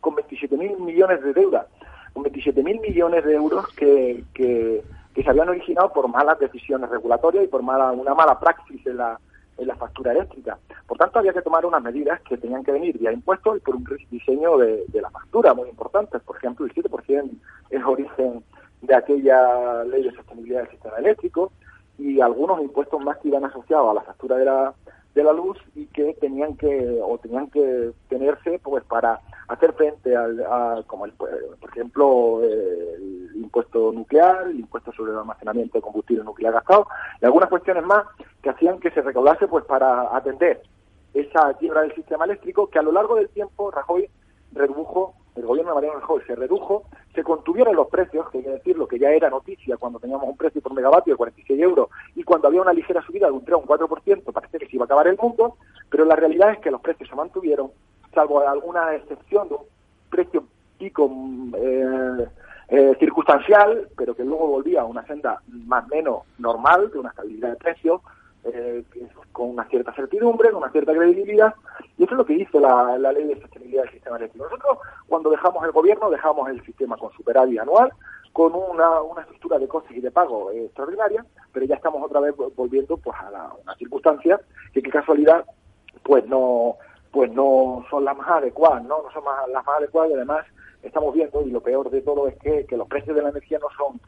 con 0.00 0.14
27.000 0.16 0.78
millones 0.78 1.22
de 1.22 1.32
deuda, 1.32 1.66
con 2.12 2.24
27.000 2.24 2.80
millones 2.80 3.24
de 3.24 3.34
euros 3.34 3.66
que, 3.76 4.24
se 5.14 5.28
habían 5.28 5.50
originado 5.50 5.92
por 5.92 6.08
malas 6.08 6.38
decisiones 6.38 6.88
regulatorias 6.88 7.44
y 7.44 7.48
por 7.48 7.62
mala, 7.62 7.92
una 7.92 8.14
mala 8.14 8.40
praxis 8.40 8.86
en 8.86 8.96
la 8.96 9.20
en 9.60 9.68
la 9.68 9.76
factura 9.76 10.12
eléctrica. 10.12 10.58
Por 10.86 10.96
tanto, 10.96 11.18
había 11.18 11.32
que 11.32 11.42
tomar 11.42 11.64
unas 11.66 11.82
medidas 11.82 12.20
que 12.22 12.38
tenían 12.38 12.64
que 12.64 12.72
venir 12.72 12.98
vía 12.98 13.12
impuestos 13.12 13.58
y 13.58 13.60
por 13.60 13.76
un 13.76 13.86
diseño 14.10 14.56
de, 14.56 14.84
la 14.94 15.10
factura 15.10 15.54
muy 15.54 15.68
importante. 15.68 16.18
Por 16.18 16.36
ejemplo, 16.36 16.66
el 16.66 16.74
7% 16.74 17.30
es 17.70 17.84
origen 17.84 18.42
de 18.80 18.94
aquella 18.94 19.84
ley 19.84 20.02
de 20.02 20.12
sostenibilidad 20.12 20.62
del 20.62 20.70
sistema 20.70 20.96
eléctrico 20.96 21.52
y 21.98 22.20
algunos 22.20 22.62
impuestos 22.62 23.04
más 23.04 23.18
que 23.18 23.28
iban 23.28 23.44
asociados 23.44 23.90
a 23.90 23.94
la 23.94 24.02
factura 24.02 24.36
de 24.36 24.46
la, 24.46 24.74
de 25.14 25.24
la 25.24 25.32
luz 25.32 25.58
y 25.74 25.86
que 25.86 26.14
tenían 26.14 26.56
que 26.56 27.00
o 27.02 27.18
tenían 27.18 27.50
que 27.50 27.92
tenerse 28.08 28.60
pues 28.62 28.84
para 28.84 29.20
hacer 29.48 29.72
frente 29.72 30.16
al, 30.16 30.40
a, 30.40 30.82
como 30.86 31.04
el, 31.04 31.12
por 31.12 31.30
ejemplo 31.70 32.40
el 32.42 33.32
impuesto 33.34 33.92
nuclear, 33.92 34.46
el 34.48 34.60
impuesto 34.60 34.92
sobre 34.92 35.12
el 35.12 35.18
almacenamiento 35.18 35.78
de 35.78 35.82
combustible 35.82 36.22
nuclear 36.22 36.52
gastado 36.52 36.86
y 37.20 37.24
algunas 37.24 37.48
cuestiones 37.48 37.84
más 37.84 38.04
que 38.42 38.50
hacían 38.50 38.78
que 38.78 38.90
se 38.92 39.02
recaudase 39.02 39.48
pues 39.48 39.64
para 39.64 40.16
atender 40.16 40.62
esa 41.14 41.52
quiebra 41.54 41.82
del 41.82 41.94
sistema 41.94 42.24
eléctrico 42.24 42.68
que 42.68 42.78
a 42.78 42.82
lo 42.82 42.92
largo 42.92 43.16
del 43.16 43.28
tiempo 43.30 43.70
Rajoy 43.70 44.08
redujo, 44.52 45.14
el 45.36 45.46
gobierno 45.46 45.70
de 45.70 45.74
Mariano 45.76 46.00
Rajoy 46.00 46.22
se 46.26 46.34
redujo, 46.34 46.84
se 47.14 47.22
contuvieron 47.22 47.76
los 47.76 47.88
precios, 47.88 48.28
que 48.30 48.38
hay 48.38 48.44
que 48.44 48.50
decirlo, 48.50 48.88
que 48.88 48.98
ya 48.98 49.10
era 49.10 49.30
noticia 49.30 49.76
cuando 49.76 49.98
teníamos 49.98 50.28
un 50.28 50.36
precio 50.36 50.60
por 50.60 50.74
megavatio 50.74 51.14
de 51.14 51.18
46 51.18 51.60
euros 51.60 51.88
y 52.14 52.22
cuando 52.22 52.48
había 52.48 52.62
una 52.62 52.72
ligera 52.72 53.02
subida 53.02 53.26
de 53.26 53.32
un 53.32 53.44
3 53.44 53.54
o 53.54 53.58
un 53.58 53.66
4%, 53.66 54.32
parece 54.32 54.58
que 54.58 54.66
se 54.66 54.76
iba 54.76 54.84
a 54.84 54.86
acabar 54.86 55.06
el 55.06 55.16
mundo, 55.16 55.56
pero 55.88 56.04
la 56.04 56.16
realidad 56.16 56.52
es 56.52 56.58
que 56.58 56.70
los 56.70 56.80
precios 56.80 57.08
se 57.08 57.14
mantuvieron, 57.14 57.70
salvo 58.14 58.40
alguna 58.40 58.94
excepción 58.94 59.48
de 59.48 59.54
un 59.54 59.62
precio 60.10 60.44
pico 60.78 61.10
eh, 61.56 62.28
eh, 62.68 62.96
circunstancial, 62.98 63.88
pero 63.96 64.14
que 64.14 64.24
luego 64.24 64.48
volvía 64.48 64.82
a 64.82 64.84
una 64.84 65.04
senda 65.06 65.42
más 65.48 65.84
o 65.84 65.88
menos 65.88 66.22
normal, 66.38 66.90
de 66.90 66.98
una 66.98 67.10
estabilidad 67.10 67.50
de 67.50 67.56
precios, 67.56 68.00
eh, 68.44 68.84
con 69.32 69.50
una 69.50 69.64
cierta 69.68 69.92
certidumbre, 69.92 70.50
con 70.50 70.62
una 70.62 70.72
cierta 70.72 70.92
credibilidad, 70.92 71.54
y 71.98 72.04
eso 72.04 72.14
es 72.14 72.18
lo 72.18 72.24
que 72.24 72.34
hizo 72.34 72.58
la, 72.58 72.96
ley 72.96 73.24
de 73.24 73.40
sostenibilidad 73.40 73.82
del 73.82 73.92
sistema 73.92 74.16
eléctrico. 74.16 74.44
Nosotros, 74.46 74.78
cuando 75.08 75.30
dejamos 75.30 75.64
el 75.64 75.72
gobierno, 75.72 76.10
dejamos 76.10 76.48
el 76.48 76.64
sistema 76.64 76.96
con 76.96 77.12
superávit 77.12 77.60
anual, 77.60 77.92
con 78.32 78.54
una, 78.54 79.00
una 79.02 79.22
estructura 79.22 79.58
de 79.58 79.68
costes 79.68 79.96
y 79.96 80.00
de 80.00 80.10
pago 80.10 80.50
extraordinaria, 80.52 81.24
pero 81.52 81.66
ya 81.66 81.74
estamos 81.74 82.02
otra 82.02 82.20
vez 82.20 82.34
volviendo 82.56 82.96
pues 82.96 83.16
a 83.18 83.30
la, 83.30 83.52
una 83.62 83.74
circunstancia 83.74 84.40
que 84.72 84.82
qué 84.82 84.90
casualidad 84.90 85.44
pues 86.04 86.24
no 86.26 86.76
pues 87.10 87.30
no 87.32 87.84
son 87.90 88.04
las 88.04 88.16
más 88.16 88.28
adecuadas, 88.28 88.84
¿no? 88.84 89.02
No 89.02 89.10
son 89.10 89.24
las 89.52 89.66
más 89.66 89.76
adecuadas 89.78 90.12
y 90.12 90.14
además 90.14 90.46
estamos 90.82 91.12
viendo, 91.12 91.42
y 91.42 91.50
lo 91.50 91.60
peor 91.60 91.90
de 91.90 92.02
todo 92.02 92.28
es 92.28 92.38
que 92.38 92.76
los 92.76 92.86
precios 92.86 93.16
de 93.16 93.22
la 93.22 93.30
energía 93.30 93.58
no 93.58 93.66
son 93.76 94.00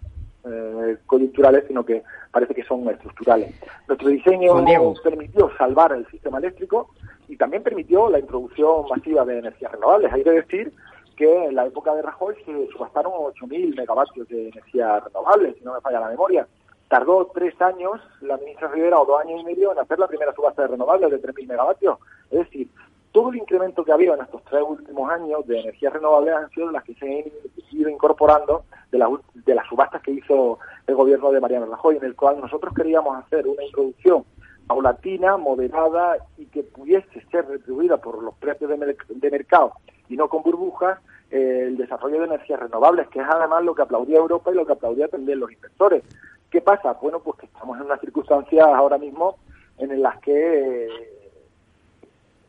eh, 0.45 0.97
coyunturales, 1.07 1.64
sino 1.68 1.84
que 1.84 2.03
parece 2.30 2.55
que 2.55 2.64
son 2.64 2.88
estructurales. 2.88 3.55
Nuestro 3.86 4.09
diseño 4.09 4.64
permitió 5.03 5.51
salvar 5.57 5.93
el 5.93 6.07
sistema 6.09 6.38
eléctrico 6.38 6.90
y 7.28 7.36
también 7.36 7.62
permitió 7.62 8.11
la 8.11 8.18
introducción 8.18 8.86
masiva 8.90 9.24
de 9.24 9.38
energías 9.38 9.72
renovables. 9.72 10.12
Hay 10.12 10.24
que 10.24 10.30
decir 10.30 10.72
que 11.16 11.45
en 11.45 11.55
la 11.55 11.66
época 11.66 11.95
de 11.95 12.03
Rajoy 12.03 12.34
se 12.45 12.66
subastaron 12.72 13.12
8.000 13.12 13.76
megavatios 13.76 14.28
de 14.28 14.49
energía 14.49 15.01
renovable, 15.01 15.55
si 15.55 15.64
no 15.64 15.74
me 15.74 15.80
falla 15.80 16.01
la 16.01 16.09
memoria. 16.09 16.47
tardó 16.88 17.30
tres 17.32 17.55
años 17.62 18.01
la 18.20 18.36
ministra 18.36 18.68
Rivera 18.68 19.01
o 19.01 19.07
dos 19.07 19.20
años 19.20 19.40
y 19.40 19.45
medio 19.45 19.72
en 19.72 19.78
hacer 19.78 19.99
la 19.99 20.09
primera 20.09 20.34
subasta 20.34 20.62
de 20.62 20.68
renovables 20.68 21.11
de 21.11 21.22
3.000 21.22 21.47
megavatios. 21.47 21.99
Es 22.30 22.40
decir, 22.40 22.68
todo 23.13 23.31
el 23.31 23.37
incremento 23.37 23.85
que 23.85 23.93
ha 23.93 23.95
habido 23.95 24.15
en 24.15 24.23
estos 24.23 24.43
tres 24.45 24.63
últimos 24.67 25.11
años 25.11 25.47
de 25.47 25.61
energías 25.61 25.93
renovables 25.93 26.35
han 26.35 26.51
sido 26.51 26.71
las 26.71 26.83
que 26.83 26.95
se 26.95 27.07
han 27.07 27.33
ido 27.71 27.91
incorporando 27.91 28.65
de, 28.91 29.05
de 29.35 29.55
las 29.55 29.67
subastas 29.69 30.03
que 30.03 30.13
hizo 30.13 30.59
el 30.87 30.95
gobierno 30.95 31.31
de 31.31 31.41
Mariano 31.41 31.67
Rajoy, 31.67 31.99
en 31.99 32.05
el 32.05 32.17
cual 32.17 32.41
nosotros 32.41 32.73
queríamos 32.75 33.23
hacer 33.23 33.47
una 33.47 33.63
introducción 33.65 34.25
paulatina, 34.67 35.37
moderada 35.37 36.17
y 36.39 36.47
que 36.47 36.63
pudiese 36.63 37.23
ser 37.31 37.47
retribuida 37.47 37.99
por 37.99 38.23
los 38.23 38.35
precios 38.37 38.71
de, 38.71 39.31
mercado 39.31 39.73
y 40.09 40.17
no 40.17 40.29
con 40.29 40.43
burbujas 40.43 40.99
eh, 41.31 41.65
el 41.67 41.77
desarrollo 41.77 42.19
de 42.21 42.27
energías 42.27 42.61
renovables, 42.61 43.09
que 43.09 43.21
es 43.21 43.27
además 43.29 43.65
lo 43.65 43.75
que 43.75 43.83
aplaudía 43.83 44.19
Europa 44.19 44.51
y 44.51 44.55
lo 44.55 44.65
que 44.65 44.73
aplaudía 44.73 45.09
también 45.09 45.41
los 45.41 45.53
inversores. 45.53 46.03
¿Qué 46.51 46.61
pasa? 46.61 46.95
Bueno, 46.95 47.21
pues 47.21 47.39
que 47.39 47.47
estamos 47.47 47.79
en 47.79 47.87
unas 47.87 48.01
circunstancias 48.01 48.67
ahora 48.67 48.99
mismo 48.99 49.37
en 49.79 50.01
las 50.01 50.19
que, 50.21 50.89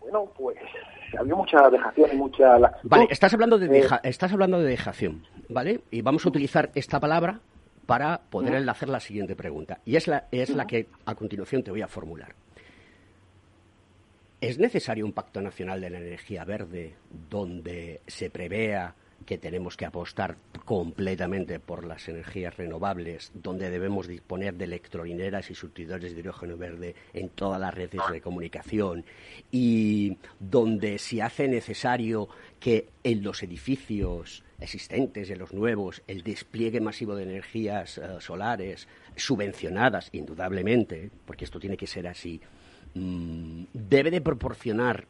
bueno, 0.04 0.30
pues 0.38 0.58
había 1.18 1.36
mucha 1.36 1.70
dejación 1.70 2.10
y 2.14 2.18
mucha... 2.18 2.58
Vale, 2.84 3.08
estás 3.10 3.34
hablando 3.34 3.58
de, 3.58 3.80
eh, 3.80 3.88
estás 4.04 4.34
hablando 4.34 4.60
de 4.60 4.70
dejación, 4.70 5.26
¿vale? 5.50 5.82
Y 5.92 6.02
vamos 6.02 6.26
a 6.26 6.30
utilizar 6.30 6.72
esta 6.76 7.00
palabra 7.00 7.40
para 7.86 8.20
poder 8.30 8.56
enlazar 8.56 8.90
la 8.90 9.00
siguiente 9.00 9.36
pregunta. 9.36 9.80
Y 9.86 9.96
es 9.96 10.08
la, 10.08 10.28
es 10.32 10.50
la 10.50 10.68
que 10.68 10.88
a 11.06 11.16
continuación 11.16 11.64
te 11.64 11.72
voy 11.72 11.82
a 11.82 11.88
formular. 11.88 12.36
¿Es 14.42 14.60
necesario 14.60 15.06
un 15.06 15.14
pacto 15.14 15.42
nacional 15.42 15.80
de 15.80 15.90
la 15.90 16.00
energía 16.00 16.44
verde 16.44 16.96
donde 17.30 18.02
se 18.06 18.30
prevea 18.30 18.94
que 19.24 19.38
tenemos 19.38 19.78
que 19.78 19.86
apostar 19.86 20.38
completamente 20.66 21.60
por 21.60 21.86
las 21.86 22.08
energías 22.08 22.56
renovables, 22.58 23.32
donde 23.34 23.70
debemos 23.70 24.08
disponer 24.08 24.56
de 24.56 24.66
electrolineras 24.66 25.50
y 25.50 25.56
surtidores 25.56 26.14
de 26.14 26.20
hidrógeno 26.20 26.58
verde 26.58 26.96
en 27.14 27.30
todas 27.30 27.60
las 27.60 27.74
redes 27.74 28.02
de 28.12 28.22
comunicación 28.22 29.06
y 29.52 30.18
donde 30.40 30.98
se 31.00 31.22
hace 31.22 31.48
necesario 31.48 32.30
que 32.60 32.90
en 33.04 33.24
los 33.24 33.44
edificios 33.44 34.44
existentes, 34.60 35.30
en 35.30 35.40
los 35.40 35.54
nuevos, 35.54 36.02
el 36.08 36.24
despliegue 36.24 36.80
masivo 36.80 37.16
de 37.16 37.24
energías 37.24 37.98
eh, 37.98 38.02
solares 38.20 38.88
subvencionadas, 39.16 40.10
indudablemente, 40.14 41.12
porque 41.26 41.46
esto 41.46 41.60
tiene 41.60 41.78
que 41.78 41.88
ser 41.88 42.08
así, 42.08 42.42
mm, 42.94 43.66
debe 43.74 44.12
de 44.12 44.22
proporcionar 44.22 45.08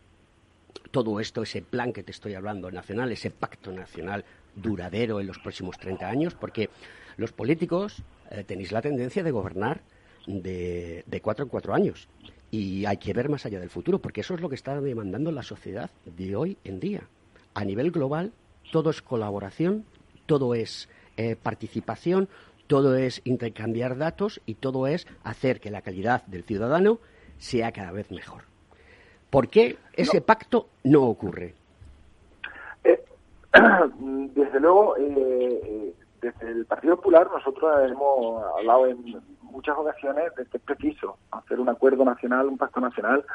todo 0.93 1.19
esto, 1.19 1.41
ese 1.41 1.63
plan 1.63 1.91
que 1.91 2.03
te 2.03 2.11
estoy 2.11 2.35
hablando 2.35 2.69
nacional, 2.69 3.11
ese 3.11 3.31
pacto 3.31 3.71
nacional 3.71 4.23
duradero 4.55 5.19
en 5.19 5.25
los 5.25 5.39
próximos 5.39 5.79
30 5.79 6.07
años, 6.07 6.35
porque 6.35 6.69
los 7.17 7.31
políticos 7.31 8.03
eh, 8.29 8.43
tenéis 8.43 8.71
la 8.71 8.83
tendencia 8.83 9.23
de 9.23 9.31
gobernar 9.31 9.81
de, 10.27 11.03
cuatro 11.23 11.45
en 11.45 11.49
cuatro 11.49 11.73
años. 11.73 12.07
Y 12.51 12.85
hay 12.85 12.97
que 12.97 13.11
ver 13.11 13.27
más 13.27 13.43
allá 13.47 13.59
del 13.59 13.71
futuro, 13.71 13.97
porque 13.97 14.21
eso 14.21 14.35
es 14.35 14.41
lo 14.41 14.49
que 14.49 14.55
está 14.55 14.79
demandando 14.79 15.31
la 15.31 15.41
sociedad 15.41 15.89
de 16.05 16.35
hoy 16.35 16.59
en 16.63 16.79
día. 16.79 17.09
A 17.55 17.65
nivel 17.65 17.89
global, 17.89 18.31
todo 18.71 18.91
es 18.91 19.01
colaboración, 19.01 19.85
todo 20.27 20.53
es 20.53 20.89
eh, 21.17 21.35
participación, 21.35 22.29
todo 22.67 22.95
es 22.95 23.21
intercambiar 23.23 23.97
datos 23.97 24.41
y 24.45 24.53
todo 24.53 24.85
es 24.85 25.07
hacer 25.23 25.59
que 25.59 25.71
la 25.71 25.81
calidad 25.81 26.23
del 26.27 26.43
ciudadano 26.43 26.99
sea 27.39 27.71
cada 27.71 27.91
vez 27.91 28.11
mejor. 28.11 28.52
¿Por 29.33 29.47
qué 29.47 29.77
ese 29.93 30.21
pacto 30.21 30.67
no 30.83 31.05
ocurre? 31.05 31.55
Eh, 32.83 33.03
desde 34.35 34.59
luego, 34.59 34.95
eh, 34.95 35.91
desde 36.21 36.51
el 36.51 36.65
Partido 36.67 36.97
Popular 36.97 37.27
nosotros 37.33 37.89
hemos 37.89 38.43
hablado 38.59 38.85
en 38.85 39.19
muchas 39.41 39.75
ocasiones 39.75 40.25
de 40.35 40.45
que 40.45 40.57
es 40.57 40.63
preciso 40.63 41.17
hacer 41.31 41.59
un 41.59 41.67
acuerdo 41.67 42.05
nacional, 42.05 42.45
un 42.45 42.59
pacto 42.59 42.79
nacional 42.79 43.25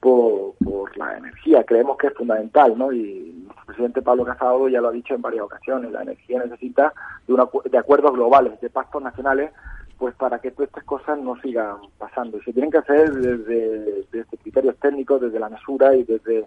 por, 0.00 0.54
por 0.56 0.98
la 0.98 1.18
energía. 1.18 1.62
Creemos 1.62 1.98
que 1.98 2.08
es 2.08 2.14
fundamental, 2.14 2.76
¿no? 2.76 2.90
Y 2.90 3.44
nuestro 3.44 3.66
presidente 3.66 4.02
Pablo 4.02 4.24
Casado 4.24 4.68
ya 4.68 4.80
lo 4.80 4.88
ha 4.88 4.92
dicho 4.92 5.14
en 5.14 5.22
varias 5.22 5.44
ocasiones, 5.44 5.92
la 5.92 6.02
energía 6.02 6.40
necesita 6.40 6.92
de, 7.28 7.32
una, 7.32 7.46
de 7.64 7.78
acuerdos 7.78 8.12
globales, 8.12 8.60
de 8.60 8.70
pactos 8.70 9.00
nacionales 9.00 9.52
pues 9.98 10.14
para 10.16 10.38
que 10.40 10.50
todas 10.50 10.68
estas 10.68 10.84
cosas 10.84 11.18
no 11.18 11.40
sigan 11.40 11.76
pasando. 11.98 12.38
Y 12.38 12.42
se 12.42 12.52
tienen 12.52 12.70
que 12.70 12.78
hacer 12.78 13.12
desde, 13.12 14.04
desde 14.12 14.36
criterios 14.42 14.76
técnicos, 14.78 15.20
desde 15.20 15.38
la 15.38 15.48
mesura 15.48 15.94
y 15.94 16.04
desde, 16.04 16.46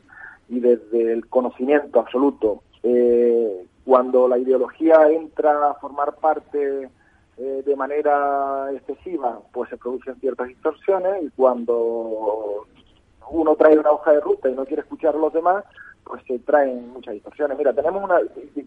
y 0.49 0.59
desde 0.59 1.13
el 1.13 1.27
conocimiento 1.27 1.99
absoluto. 1.99 2.63
Eh, 2.83 3.65
cuando 3.85 4.27
la 4.27 4.37
ideología 4.37 5.09
entra 5.09 5.69
a 5.69 5.73
formar 5.75 6.15
parte 6.15 6.89
eh, 7.37 7.63
de 7.65 7.75
manera 7.75 8.67
excesiva, 8.73 9.39
pues 9.53 9.69
se 9.69 9.77
producen 9.77 10.19
ciertas 10.19 10.47
distorsiones 10.47 11.23
y 11.23 11.29
cuando 11.29 12.65
uno 13.29 13.55
trae 13.55 13.77
una 13.77 13.91
hoja 13.91 14.11
de 14.11 14.21
ruta 14.21 14.49
y 14.49 14.55
no 14.55 14.65
quiere 14.65 14.81
escuchar 14.81 15.15
a 15.15 15.19
los 15.19 15.33
demás, 15.33 15.63
pues 16.07 16.23
se 16.25 16.39
traen 16.39 16.89
muchas 16.89 17.13
distorsiones. 17.13 17.57
Mira, 17.57 17.73
tenemos 17.73 18.03
una, 18.03 18.19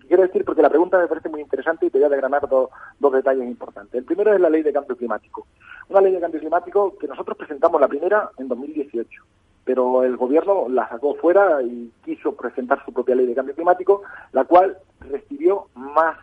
quiero 0.06 0.22
decir, 0.22 0.44
porque 0.44 0.62
la 0.62 0.68
pregunta 0.68 0.98
me 0.98 1.06
parece 1.06 1.28
muy 1.28 1.40
interesante 1.40 1.86
y 1.86 1.90
te 1.90 1.98
voy 1.98 2.06
a 2.06 2.10
desgranar 2.10 2.48
dos, 2.48 2.70
dos 2.98 3.12
detalles 3.12 3.46
importantes. 3.46 3.94
El 3.94 4.04
primero 4.04 4.32
es 4.34 4.40
la 4.40 4.50
ley 4.50 4.62
de 4.62 4.72
cambio 4.72 4.96
climático. 4.96 5.46
Una 5.88 6.00
ley 6.00 6.12
de 6.12 6.20
cambio 6.20 6.40
climático 6.40 6.96
que 6.98 7.08
nosotros 7.08 7.36
presentamos 7.36 7.80
la 7.80 7.88
primera 7.88 8.30
en 8.38 8.48
2018, 8.48 9.22
pero 9.64 10.04
el 10.04 10.16
gobierno 10.16 10.68
la 10.68 10.88
sacó 10.88 11.14
fuera 11.14 11.62
y 11.62 11.92
quiso 12.04 12.34
presentar 12.34 12.84
su 12.84 12.92
propia 12.92 13.14
ley 13.14 13.26
de 13.26 13.34
cambio 13.34 13.54
climático, 13.54 14.02
la 14.32 14.44
cual 14.44 14.76
recibió 15.00 15.66
más 15.74 16.16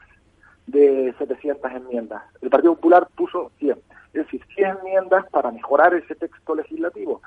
de 0.67 1.13
700 1.17 1.71
enmiendas. 1.71 2.23
El 2.41 2.49
Partido 2.49 2.75
Popular 2.75 3.07
puso 3.15 3.51
100 3.59 3.77
es 4.13 4.25
decir, 4.25 4.41
100 4.55 4.77
enmiendas 4.79 5.25
para 5.29 5.51
mejorar 5.51 5.93
ese 5.93 6.15
texto 6.15 6.55
legislativo, 6.55 7.21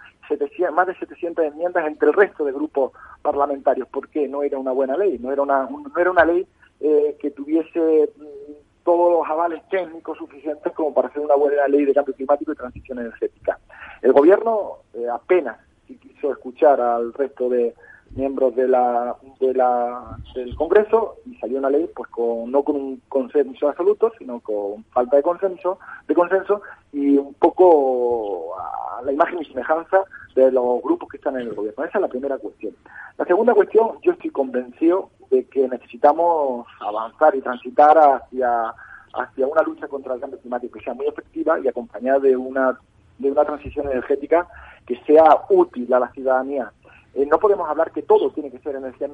más 0.73 0.87
de 0.87 0.95
700 0.95 1.45
enmiendas 1.45 1.87
entre 1.87 2.09
el 2.09 2.15
resto 2.15 2.45
de 2.45 2.53
grupos 2.53 2.93
parlamentarios, 3.23 3.89
porque 3.91 4.29
no 4.29 4.43
era 4.43 4.59
una 4.59 4.73
buena 4.73 4.97
ley, 4.97 5.19
no 5.19 5.33
era 5.33 5.43
una, 5.43 5.69
no 5.69 5.99
era 5.99 6.11
una 6.11 6.25
ley 6.25 6.47
eh, 6.81 7.17
que 7.21 7.31
tuviese 7.31 8.11
mm, 8.17 8.85
todos 8.85 9.13
los 9.13 9.29
avales 9.29 9.63
técnicos 9.69 10.19
suficientes 10.19 10.73
como 10.73 10.95
para 10.95 11.09
hacer 11.09 11.23
una 11.23 11.35
buena 11.35 11.67
ley 11.69 11.85
de 11.85 11.95
cambio 11.95 12.15
climático 12.15 12.53
y 12.53 12.57
transición 12.57 12.99
energética. 12.99 13.59
El 14.03 14.13
gobierno 14.13 14.79
eh, 14.95 15.07
apenas 15.13 15.59
quiso 15.87 16.33
escuchar 16.33 16.81
al 16.81 17.13
resto 17.13 17.49
de, 17.49 17.75
miembros 18.15 18.55
de 18.57 18.67
la, 18.67 19.17
de 19.39 19.55
la, 19.55 20.17
del 20.35 20.55
Congreso 20.57 21.17
y 21.27 21.35
salió 21.37 21.59
una 21.59 21.71
ley 21.71 21.89
pues 21.95 22.11
con, 22.11 22.51
no 22.51 22.63
con 22.63 22.77
un 22.77 23.03
consenso 23.09 23.69
absoluto 23.69 24.13
sino 24.19 24.41
con 24.41 24.85
falta 24.93 25.17
de 25.17 25.23
consenso 25.23 25.79
de 26.09 26.15
consenso 26.15 26.63
y 26.93 27.17
un 27.17 27.35
poco 27.35 28.55
a 28.59 29.03
la 29.03 29.13
imagen 29.13 29.41
y 29.41 29.45
semejanza 29.45 30.03
de 30.35 30.51
los 30.51 30.83
grupos 30.83 31.09
que 31.09 31.17
están 31.17 31.37
en 31.37 31.49
el 31.49 31.55
gobierno. 31.55 31.85
Esa 31.85 31.99
es 31.99 32.03
la 32.03 32.09
primera 32.09 32.39
cuestión. 32.39 32.75
La 33.17 33.25
segunda 33.25 33.55
cuestión 33.55 33.93
yo 34.03 34.13
estoy 34.13 34.31
convencido 34.31 35.11
de 35.31 35.45
que 35.45 35.69
necesitamos 35.69 36.67
avanzar 36.81 37.35
y 37.37 37.41
transitar 37.41 37.97
hacia 37.97 38.75
hacia 39.13 39.47
una 39.47 39.63
lucha 39.63 39.89
contra 39.89 40.15
el 40.15 40.21
cambio 40.21 40.39
climático 40.39 40.79
que 40.79 40.85
sea 40.85 40.95
muy 40.95 41.07
efectiva 41.07 41.59
y 41.59 41.69
acompañada 41.69 42.21
de 42.21 42.37
una 42.37 42.79
de 43.19 43.31
una 43.31 43.45
transición 43.45 43.87
energética 43.87 44.47
que 44.87 44.97
sea 45.05 45.43
útil 45.51 45.93
a 45.93 46.01
la 46.01 46.11
ciudadanía 46.13 46.73
eh, 47.15 47.27
no 47.27 47.39
podemos 47.39 47.69
hablar 47.69 47.91
que 47.93 48.03
todo 48.03 48.31
tiene 48.31 48.51
que 48.51 48.61
ser 48.61 48.77
energías 48.77 49.11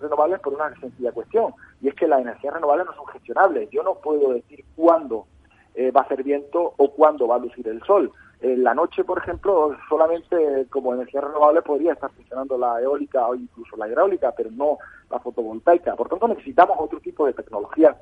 renovables 0.00 0.40
por 0.40 0.54
una 0.54 0.74
sencilla 0.80 1.12
cuestión, 1.12 1.54
y 1.80 1.88
es 1.88 1.94
que 1.94 2.06
las 2.06 2.20
energías 2.20 2.54
renovables 2.54 2.86
no 2.86 2.94
son 2.94 3.06
gestionables. 3.06 3.68
Yo 3.70 3.82
no 3.82 3.96
puedo 3.96 4.32
decir 4.32 4.64
cuándo 4.76 5.26
eh, 5.74 5.90
va 5.90 6.02
a 6.02 6.04
hacer 6.04 6.22
viento 6.22 6.74
o 6.76 6.90
cuándo 6.92 7.26
va 7.26 7.36
a 7.36 7.38
lucir 7.38 7.66
el 7.68 7.82
sol. 7.82 8.12
En 8.40 8.64
la 8.64 8.74
noche, 8.74 9.04
por 9.04 9.18
ejemplo, 9.18 9.76
solamente 9.88 10.66
como 10.70 10.94
energía 10.94 11.20
renovable 11.20 11.60
podría 11.60 11.92
estar 11.92 12.10
funcionando 12.10 12.56
la 12.56 12.80
eólica 12.80 13.26
o 13.26 13.34
incluso 13.34 13.76
la 13.76 13.86
hidráulica, 13.86 14.32
pero 14.34 14.50
no 14.50 14.78
la 15.10 15.18
fotovoltaica. 15.18 15.94
Por 15.94 16.08
tanto, 16.08 16.26
necesitamos 16.26 16.76
otro 16.78 17.00
tipo 17.00 17.26
de 17.26 17.34
tecnología 17.34 17.96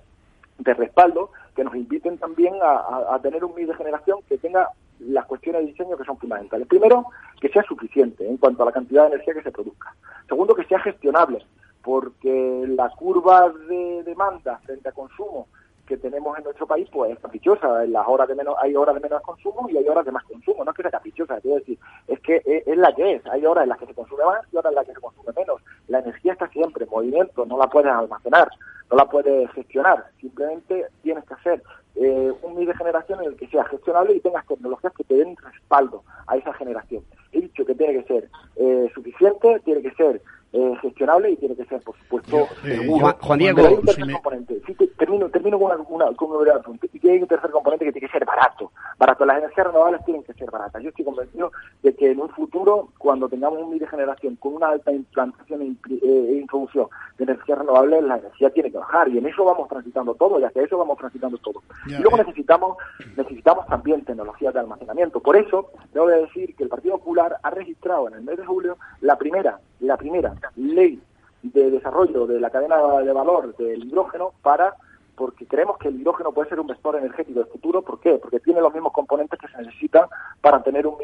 de 0.58 0.74
respaldo 0.74 1.30
que 1.54 1.64
nos 1.64 1.74
inviten 1.74 2.18
también 2.18 2.54
a, 2.62 3.18
tener 3.22 3.44
un 3.44 3.54
mix 3.54 3.68
de 3.68 3.74
generación 3.74 4.20
que 4.28 4.38
tenga 4.38 4.68
las 5.00 5.26
cuestiones 5.26 5.62
de 5.62 5.68
diseño 5.68 5.96
que 5.96 6.04
son 6.04 6.18
fundamentales. 6.18 6.66
Primero, 6.66 7.06
que 7.40 7.48
sea 7.48 7.62
suficiente 7.62 8.26
en 8.26 8.36
cuanto 8.36 8.62
a 8.62 8.66
la 8.66 8.72
cantidad 8.72 9.02
de 9.02 9.14
energía 9.14 9.34
que 9.34 9.42
se 9.42 9.52
produzca. 9.52 9.94
Segundo, 10.28 10.54
que 10.54 10.64
sea 10.64 10.80
gestionable, 10.80 11.44
porque 11.82 12.64
la 12.68 12.90
curva 12.90 13.52
de 13.68 14.02
demanda 14.04 14.58
frente 14.64 14.88
a 14.88 14.92
consumo 14.92 15.46
que 15.88 15.96
tenemos 15.96 16.36
en 16.36 16.44
nuestro 16.44 16.66
país 16.66 16.86
pues 16.92 17.12
es 17.12 17.18
caprichosa. 17.18 17.82
En 17.82 17.92
las 17.92 18.06
horas 18.06 18.28
de 18.28 18.34
menos, 18.34 18.54
hay 18.60 18.76
horas 18.76 18.94
de 18.94 19.00
menos 19.00 19.22
consumo 19.22 19.68
y 19.70 19.76
hay 19.78 19.88
horas 19.88 20.04
de 20.04 20.12
más 20.12 20.22
consumo. 20.24 20.62
No 20.62 20.70
es 20.70 20.76
que 20.76 20.82
sea 20.82 20.90
caprichosa, 20.90 21.40
quiero 21.40 21.56
decir, 21.56 21.78
es 22.06 22.20
que 22.20 22.42
es, 22.44 22.76
la 22.76 22.94
que 22.94 23.14
es. 23.14 23.26
Hay 23.26 23.44
horas 23.46 23.62
en 23.62 23.70
las 23.70 23.78
que 23.78 23.86
se 23.86 23.94
consume 23.94 24.24
más 24.24 24.40
y 24.52 24.56
horas 24.58 24.70
en 24.70 24.76
las 24.76 24.86
que 24.86 24.92
se 24.92 25.00
consume 25.00 25.32
menos. 25.34 25.62
La 25.88 26.00
energía 26.00 26.34
está 26.34 26.46
siempre 26.48 26.84
en 26.84 26.90
movimiento, 26.90 27.46
no 27.46 27.56
la 27.56 27.68
puedes 27.68 27.90
almacenar, 27.90 28.48
no 28.90 28.96
la 28.96 29.06
puedes 29.06 29.50
gestionar. 29.52 30.04
Simplemente 30.20 30.86
tienes 31.02 31.24
que 31.24 31.34
hacer 31.34 31.62
eh, 32.00 32.32
un 32.42 32.56
mix 32.56 32.68
de 32.68 32.74
generación 32.74 33.20
en 33.20 33.30
el 33.30 33.36
que 33.36 33.48
sea 33.48 33.64
gestionable 33.64 34.14
y 34.14 34.20
tengas 34.20 34.46
tecnologías 34.46 34.92
que 34.94 35.04
te 35.04 35.14
den 35.14 35.36
respaldo 35.36 36.04
a 36.26 36.36
esa 36.36 36.52
generación. 36.54 37.02
He 37.32 37.40
dicho 37.40 37.64
que 37.64 37.74
tiene 37.74 38.02
que 38.02 38.08
ser 38.14 38.28
eh, 38.56 38.90
suficiente, 38.94 39.60
tiene 39.64 39.82
que 39.82 39.90
ser 39.92 40.22
eh, 40.52 40.74
gestionable 40.80 41.30
y 41.30 41.36
tiene 41.36 41.54
que 41.54 41.64
ser, 41.66 41.80
por 41.82 41.96
supuesto, 41.98 42.38
eh, 42.64 42.78
seguro. 42.78 43.14
Juan, 43.20 43.38
Diego, 43.38 43.66
hay 43.66 43.74
un 43.74 43.84
tercer 43.84 44.12
componente. 44.12 44.62
Sí, 44.66 44.74
termino, 44.96 45.28
termino 45.28 45.58
con, 45.58 45.72
una, 45.88 46.12
con 46.14 46.30
un. 46.30 46.80
Y 46.92 47.08
hay 47.08 47.20
un 47.20 47.28
tercer 47.28 47.50
componente 47.50 47.84
que 47.84 47.92
tiene 47.92 48.06
que 48.06 48.12
ser 48.12 48.24
barato. 48.24 48.72
Barato. 48.98 49.26
Las 49.26 49.38
energías 49.38 49.66
renovables 49.66 50.04
tienen 50.04 50.22
que 50.22 50.32
ser 50.32 50.50
baratas. 50.50 50.82
Yo 50.82 50.88
estoy 50.88 51.04
convencido 51.04 51.52
de 51.82 51.94
que 51.94 52.10
en 52.10 52.20
un 52.20 52.30
futuro, 52.30 52.88
cuando 52.98 53.28
tengamos 53.28 53.60
un 53.60 53.70
mid 53.70 53.80
de 53.80 53.86
generación 53.88 54.36
con 54.36 54.54
una 54.54 54.68
alta 54.68 54.90
implantación 54.90 55.62
e, 55.62 55.98
e 56.02 56.38
introducción 56.38 56.88
de 57.18 57.24
energías 57.24 57.58
renovables, 57.58 58.02
la 58.04 58.18
energía 58.18 58.50
tiene 58.50 58.70
que 58.70 58.78
bajar. 58.78 59.08
Y 59.08 59.18
en 59.18 59.26
eso 59.26 59.44
vamos 59.44 59.68
transitando 59.68 60.14
todo, 60.14 60.40
y 60.40 60.44
hacia 60.44 60.62
eso 60.62 60.78
vamos 60.78 60.96
transitando 60.98 61.36
todo. 61.38 61.62
y 61.86 62.00
luego 62.00 62.16
necesitamos, 62.16 62.78
necesitamos 63.16 63.66
también 63.66 64.04
tecnologías 64.04 64.54
de 64.54 64.60
almacenamiento. 64.60 65.20
Por 65.20 65.36
eso, 65.36 65.70
debo 65.92 66.06
de 66.06 66.22
decir 66.22 66.56
que 66.56 66.64
el 66.64 66.68
Partido 66.68 66.98
Popular 66.98 67.36
ha 67.42 67.50
registrado 67.50 68.08
en 68.08 68.14
el 68.14 68.22
mes 68.22 68.38
de 68.38 68.46
julio 68.46 68.78
la 69.00 69.16
primera, 69.16 69.60
la 69.80 69.96
primera 69.96 70.34
ley 70.56 71.00
de 71.42 71.70
desarrollo 71.70 72.26
de 72.26 72.40
la 72.40 72.50
cadena 72.50 72.76
de 73.00 73.12
valor 73.12 73.56
del 73.56 73.84
hidrógeno 73.84 74.32
para 74.42 74.74
porque 75.18 75.46
creemos 75.46 75.76
que 75.78 75.88
el 75.88 76.00
hidrógeno 76.00 76.32
puede 76.32 76.48
ser 76.48 76.60
un 76.60 76.68
vector 76.68 76.94
energético 76.96 77.40
del 77.40 77.48
futuro. 77.48 77.82
¿Por 77.82 78.00
qué? 78.00 78.12
Porque 78.22 78.38
tiene 78.38 78.60
los 78.60 78.72
mismos 78.72 78.92
componentes 78.92 79.38
que 79.38 79.48
se 79.48 79.58
necesitan 79.58 80.04
para 80.40 80.62
tener 80.62 80.86
un, 80.86 80.96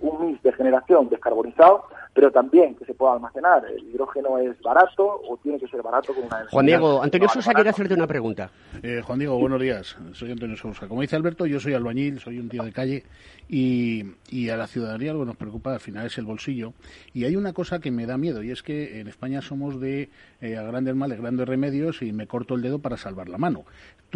un 0.00 0.26
mix 0.26 0.42
de 0.44 0.52
generación 0.52 1.08
descarbonizado, 1.08 1.84
pero 2.14 2.30
también 2.30 2.76
que 2.76 2.84
se 2.84 2.94
pueda 2.94 3.14
almacenar. 3.14 3.64
El 3.66 3.84
hidrógeno 3.88 4.38
es 4.38 4.60
barato 4.62 5.20
o 5.28 5.36
tiene 5.42 5.58
que 5.58 5.66
ser 5.66 5.82
barato 5.82 6.14
con 6.14 6.24
una 6.24 6.46
Juan 6.50 6.66
Diego, 6.66 7.02
Antonio 7.02 7.28
Sousa 7.28 7.52
quiere 7.52 7.70
hacerte 7.70 7.94
una 7.94 8.06
pregunta. 8.06 8.50
Eh, 8.82 9.02
Juan 9.04 9.18
Diego, 9.18 9.38
buenos 9.38 9.60
días. 9.60 9.96
Soy 10.12 10.30
Antonio 10.30 10.56
Sousa. 10.56 10.86
Como 10.86 11.00
dice 11.00 11.16
Alberto, 11.16 11.44
yo 11.46 11.58
soy 11.58 11.74
albañil, 11.74 12.20
soy 12.20 12.38
un 12.38 12.48
tío 12.48 12.62
de 12.62 12.72
calle 12.72 13.04
y, 13.48 14.04
y 14.30 14.48
a 14.48 14.56
la 14.56 14.68
ciudadanía 14.68 15.12
lo 15.12 15.20
que 15.20 15.26
nos 15.26 15.36
preocupa 15.36 15.74
al 15.74 15.80
final 15.80 16.06
es 16.06 16.16
el 16.18 16.24
bolsillo. 16.24 16.72
Y 17.12 17.24
hay 17.24 17.34
una 17.34 17.52
cosa 17.52 17.80
que 17.80 17.90
me 17.90 18.06
da 18.06 18.16
miedo 18.16 18.42
y 18.44 18.52
es 18.52 18.62
que 18.62 19.00
en 19.00 19.08
España 19.08 19.42
somos 19.42 19.80
de 19.80 20.08
eh, 20.40 20.56
a 20.56 20.62
grandes 20.62 20.94
males, 20.94 21.20
grandes 21.20 21.48
remedios 21.48 22.02
y 22.02 22.12
me 22.12 22.26
corto 22.26 22.54
el 22.54 22.62
dedo 22.62 22.78
para 22.78 22.96
salvar 22.96 23.28
la 23.28 23.38
mano. 23.38 23.64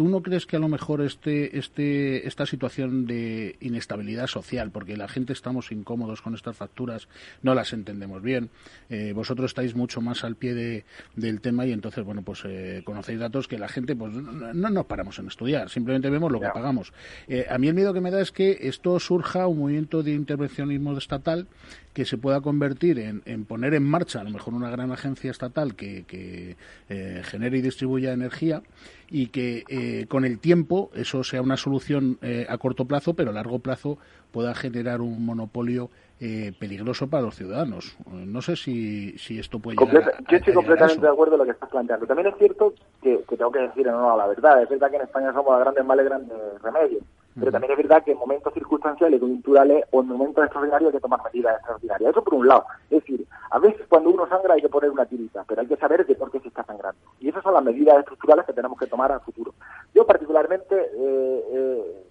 ¿Tú 0.01 0.09
no 0.09 0.23
crees 0.23 0.47
que 0.47 0.55
a 0.55 0.59
lo 0.59 0.67
mejor 0.67 1.01
este, 1.01 1.59
este, 1.59 2.27
esta 2.27 2.47
situación 2.47 3.05
de 3.05 3.55
inestabilidad 3.59 4.25
social, 4.25 4.71
porque 4.71 4.97
la 4.97 5.07
gente 5.07 5.31
estamos 5.31 5.71
incómodos 5.71 6.23
con 6.23 6.33
estas 6.33 6.57
facturas, 6.57 7.07
no 7.43 7.53
las 7.53 7.71
entendemos 7.71 8.23
bien, 8.23 8.49
eh, 8.89 9.13
vosotros 9.13 9.51
estáis 9.51 9.75
mucho 9.75 10.01
más 10.01 10.23
al 10.23 10.35
pie 10.35 10.55
de, 10.55 10.85
del 11.15 11.39
tema 11.39 11.67
y 11.67 11.71
entonces, 11.71 12.03
bueno, 12.03 12.23
pues 12.23 12.41
eh, 12.45 12.81
conocéis 12.83 13.19
datos 13.19 13.47
que 13.47 13.59
la 13.59 13.67
gente, 13.67 13.95
pues 13.95 14.11
no, 14.11 14.69
nos 14.71 14.85
paramos 14.87 15.19
en 15.19 15.27
estudiar, 15.27 15.69
simplemente 15.69 16.09
vemos 16.09 16.31
lo 16.31 16.39
que 16.39 16.49
pagamos. 16.51 16.93
Eh, 17.27 17.45
a 17.47 17.59
mí 17.59 17.67
el 17.67 17.75
miedo 17.75 17.93
que 17.93 18.01
me 18.01 18.09
da 18.09 18.21
es 18.21 18.31
que 18.31 18.57
esto 18.61 18.99
surja 18.99 19.45
un 19.45 19.59
movimiento 19.59 20.01
de 20.01 20.13
intervencionismo 20.13 20.97
estatal 20.97 21.45
que 21.93 22.05
se 22.05 22.17
pueda 22.17 22.41
convertir 22.41 22.97
en, 22.97 23.21
en, 23.25 23.45
poner 23.45 23.73
en 23.73 23.83
marcha 23.83 24.21
a 24.21 24.23
lo 24.23 24.31
mejor 24.31 24.53
una 24.53 24.71
gran 24.71 24.91
agencia 24.91 25.29
estatal 25.29 25.75
que, 25.75 26.05
que 26.07 26.55
eh, 26.89 27.21
genere 27.23 27.59
y 27.59 27.61
distribuya 27.61 28.13
energía 28.13 28.63
y 29.11 29.27
que 29.27 29.65
eh, 29.67 30.07
con 30.07 30.23
el 30.23 30.39
tiempo 30.39 30.89
eso 30.95 31.23
sea 31.23 31.41
una 31.41 31.57
solución 31.57 32.17
eh, 32.21 32.45
a 32.47 32.57
corto 32.57 32.85
plazo, 32.85 33.13
pero 33.13 33.31
a 33.31 33.33
largo 33.33 33.59
plazo 33.59 33.97
pueda 34.31 34.55
generar 34.55 35.01
un 35.01 35.25
monopolio 35.25 35.89
eh, 36.21 36.53
peligroso 36.57 37.09
para 37.09 37.23
los 37.23 37.35
ciudadanos. 37.35 37.97
No 38.09 38.41
sé 38.41 38.55
si, 38.55 39.17
si 39.17 39.37
esto 39.37 39.59
puede 39.59 39.77
llegar 39.77 40.13
Yo 40.29 40.37
estoy 40.37 40.53
completamente 40.53 41.01
de 41.01 41.11
acuerdo 41.11 41.33
con 41.33 41.39
lo 41.39 41.45
que 41.45 41.51
estás 41.51 41.69
planteando. 41.69 42.05
También 42.05 42.29
es 42.29 42.35
cierto 42.37 42.73
que, 43.01 43.21
que 43.27 43.35
tengo 43.35 43.51
que 43.51 43.59
decir 43.59 43.85
no, 43.87 44.15
la 44.15 44.27
verdad. 44.27 44.63
Es 44.63 44.69
verdad 44.69 44.89
que 44.89 44.95
en 44.95 45.01
España 45.01 45.33
somos 45.33 45.53
a 45.55 45.59
grandes 45.59 45.85
males 45.85 46.05
grandes 46.05 46.37
remedios. 46.61 47.03
Pero 47.39 47.51
también 47.51 47.71
es 47.71 47.77
verdad 47.77 48.03
que 48.03 48.11
en 48.11 48.17
momentos 48.17 48.53
circunstanciales, 48.53 49.19
coyunturales 49.19 49.85
o 49.91 50.01
en 50.01 50.07
momentos 50.07 50.43
extraordinarios 50.43 50.89
hay 50.89 50.97
que 50.97 51.01
tomar 51.01 51.21
medidas 51.23 51.55
extraordinarias. 51.55 52.11
Eso 52.11 52.23
por 52.23 52.33
un 52.33 52.47
lado. 52.47 52.65
Es 52.89 53.01
decir, 53.01 53.25
a 53.49 53.59
veces 53.59 53.85
cuando 53.87 54.09
uno 54.09 54.27
sangra 54.27 54.53
hay 54.53 54.61
que 54.61 54.69
poner 54.69 54.89
una 54.89 55.05
tirita, 55.05 55.43
pero 55.47 55.61
hay 55.61 55.67
que 55.67 55.77
saber 55.77 56.05
de 56.05 56.15
por 56.15 56.29
qué 56.31 56.39
se 56.41 56.49
está 56.49 56.63
sangrando. 56.65 56.99
Y 57.19 57.29
esas 57.29 57.43
son 57.43 57.53
las 57.53 57.63
medidas 57.63 57.99
estructurales 57.99 58.45
que 58.45 58.53
tenemos 58.53 58.77
que 58.77 58.87
tomar 58.87 59.11
al 59.11 59.21
futuro. 59.21 59.53
Yo 59.93 60.05
particularmente, 60.05 60.75
eh, 60.75 61.43
eh, 61.51 62.05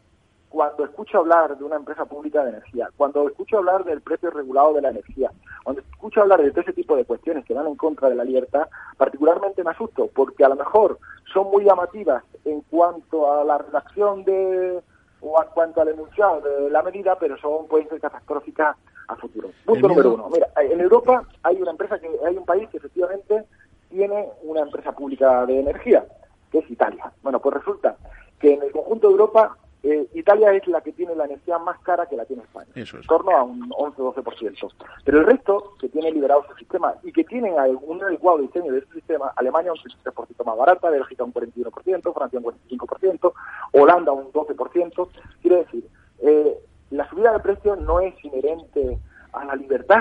cuando 0.48 0.84
escucho 0.84 1.18
hablar 1.18 1.56
de 1.56 1.64
una 1.64 1.76
empresa 1.76 2.06
pública 2.06 2.42
de 2.42 2.50
energía, 2.50 2.88
cuando 2.96 3.28
escucho 3.28 3.58
hablar 3.58 3.84
del 3.84 4.00
precio 4.00 4.30
regulado 4.30 4.74
de 4.74 4.82
la 4.82 4.90
energía, 4.90 5.30
cuando 5.62 5.82
escucho 5.82 6.22
hablar 6.22 6.42
de 6.42 6.50
todo 6.50 6.62
ese 6.62 6.72
tipo 6.72 6.96
de 6.96 7.04
cuestiones 7.04 7.44
que 7.44 7.54
van 7.54 7.66
en 7.66 7.76
contra 7.76 8.08
de 8.08 8.16
la 8.16 8.24
libertad, 8.24 8.68
particularmente 8.96 9.62
me 9.62 9.70
asusto, 9.70 10.08
porque 10.14 10.44
a 10.44 10.48
lo 10.48 10.56
mejor 10.56 10.98
son 11.32 11.50
muy 11.50 11.64
llamativas 11.64 12.24
en 12.44 12.62
cuanto 12.62 13.32
a 13.32 13.44
la 13.44 13.58
redacción 13.58 14.24
de 14.24 14.82
o 15.20 15.42
en 15.42 15.48
cuanto 15.50 15.80
al 15.80 15.88
enunciado 15.88 16.40
de 16.40 16.70
la 16.70 16.82
medida, 16.82 17.16
pero 17.18 17.36
son 17.38 17.66
pueden 17.66 17.88
ser 17.88 18.00
catastróficas 18.00 18.76
a 19.08 19.16
futuro. 19.16 19.50
Punto 19.64 19.88
número 19.88 20.14
uno. 20.14 20.28
Mira, 20.30 20.48
en 20.56 20.80
Europa 20.80 21.24
hay 21.42 21.60
una 21.60 21.72
empresa 21.72 21.98
que 21.98 22.08
hay 22.26 22.36
un 22.36 22.44
país 22.44 22.68
que 22.70 22.78
efectivamente 22.78 23.44
tiene 23.88 24.28
una 24.42 24.62
empresa 24.62 24.92
pública 24.92 25.44
de 25.46 25.60
energía, 25.60 26.04
que 26.50 26.58
es 26.58 26.70
Italia. 26.70 27.12
Bueno, 27.22 27.40
pues 27.40 27.56
resulta 27.56 27.96
que 28.38 28.54
en 28.54 28.62
el 28.62 28.72
conjunto 28.72 29.08
de 29.08 29.12
Europa 29.12 29.56
eh, 29.82 30.06
Italia 30.14 30.52
es 30.52 30.66
la 30.68 30.80
que 30.82 30.92
tiene 30.92 31.14
la 31.14 31.24
energía 31.24 31.58
más 31.58 31.78
cara 31.80 32.06
que 32.06 32.16
la 32.16 32.26
tiene 32.26 32.42
España, 32.42 32.68
en 32.74 33.06
torno 33.06 33.30
a 33.30 33.44
un 33.44 33.70
11-12%. 33.70 34.72
Pero 35.04 35.18
el 35.20 35.26
resto, 35.26 35.74
que 35.80 35.88
tiene 35.88 36.10
liberado 36.12 36.44
su 36.48 36.54
sistema 36.56 36.94
y 37.02 37.12
que 37.12 37.24
tienen 37.24 37.54
un 37.82 38.02
adecuado 38.02 38.38
diseño 38.38 38.72
de 38.72 38.82
su 38.82 38.92
sistema, 38.92 39.32
Alemania 39.36 39.72
un 39.72 39.78
33% 39.78 40.44
más 40.44 40.56
barata, 40.56 40.90
Bélgica 40.90 41.24
un 41.24 41.32
41%, 41.32 42.14
Francia 42.14 42.38
un 42.38 42.44
45%, 42.44 43.32
Holanda 43.72 44.12
un 44.12 44.30
12%. 44.32 45.08
Quiere 45.40 45.56
decir, 45.56 45.88
eh, 46.22 46.58
la 46.90 47.08
subida 47.08 47.32
de 47.32 47.40
precios 47.40 47.80
no 47.80 48.00
es 48.00 48.14
inherente 48.24 48.98
a 49.32 49.44
la 49.44 49.54
libertad. 49.54 50.00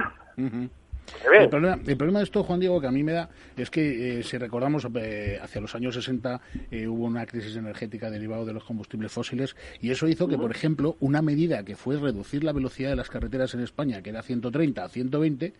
El 1.32 1.49
problema, 1.49 1.80
el 1.86 1.97
problema, 1.97 2.20
de 2.20 2.26
esto, 2.26 2.43
Juan 2.43 2.60
Diego, 2.60 2.82
que 2.82 2.88
a 2.88 2.91
mí 2.91 3.03
me 3.03 3.14
da, 3.14 3.30
es 3.55 3.70
que 3.70 4.20
eh, 4.20 4.24
si 4.24 4.38
recordamos, 4.38 4.88
eh, 4.95 5.39
hacia 5.41 5.62
los 5.62 5.76
años 5.76 5.95
60 5.95 6.41
eh, 6.72 6.88
hubo 6.88 7.05
una 7.05 7.26
crisis 7.26 7.55
energética 7.55 8.10
derivada 8.10 8.45
de 8.45 8.53
los 8.53 8.64
combustibles 8.64 9.12
fósiles 9.12 9.55
y 9.82 9.91
eso 9.91 10.07
hizo 10.07 10.28
que, 10.28 10.38
por 10.38 10.51
ejemplo, 10.51 10.95
una 10.99 11.22
medida 11.22 11.64
que 11.64 11.76
fue 11.76 11.97
reducir 11.97 12.43
la 12.43 12.53
velocidad 12.53 12.89
de 12.89 12.95
las 12.95 13.10
carreteras 13.10 13.53
en 13.53 13.62
España, 13.62 14.01
que 14.01 14.10
era 14.10 14.22
130 14.22 14.84
a 14.84 14.89
120, 14.89 15.53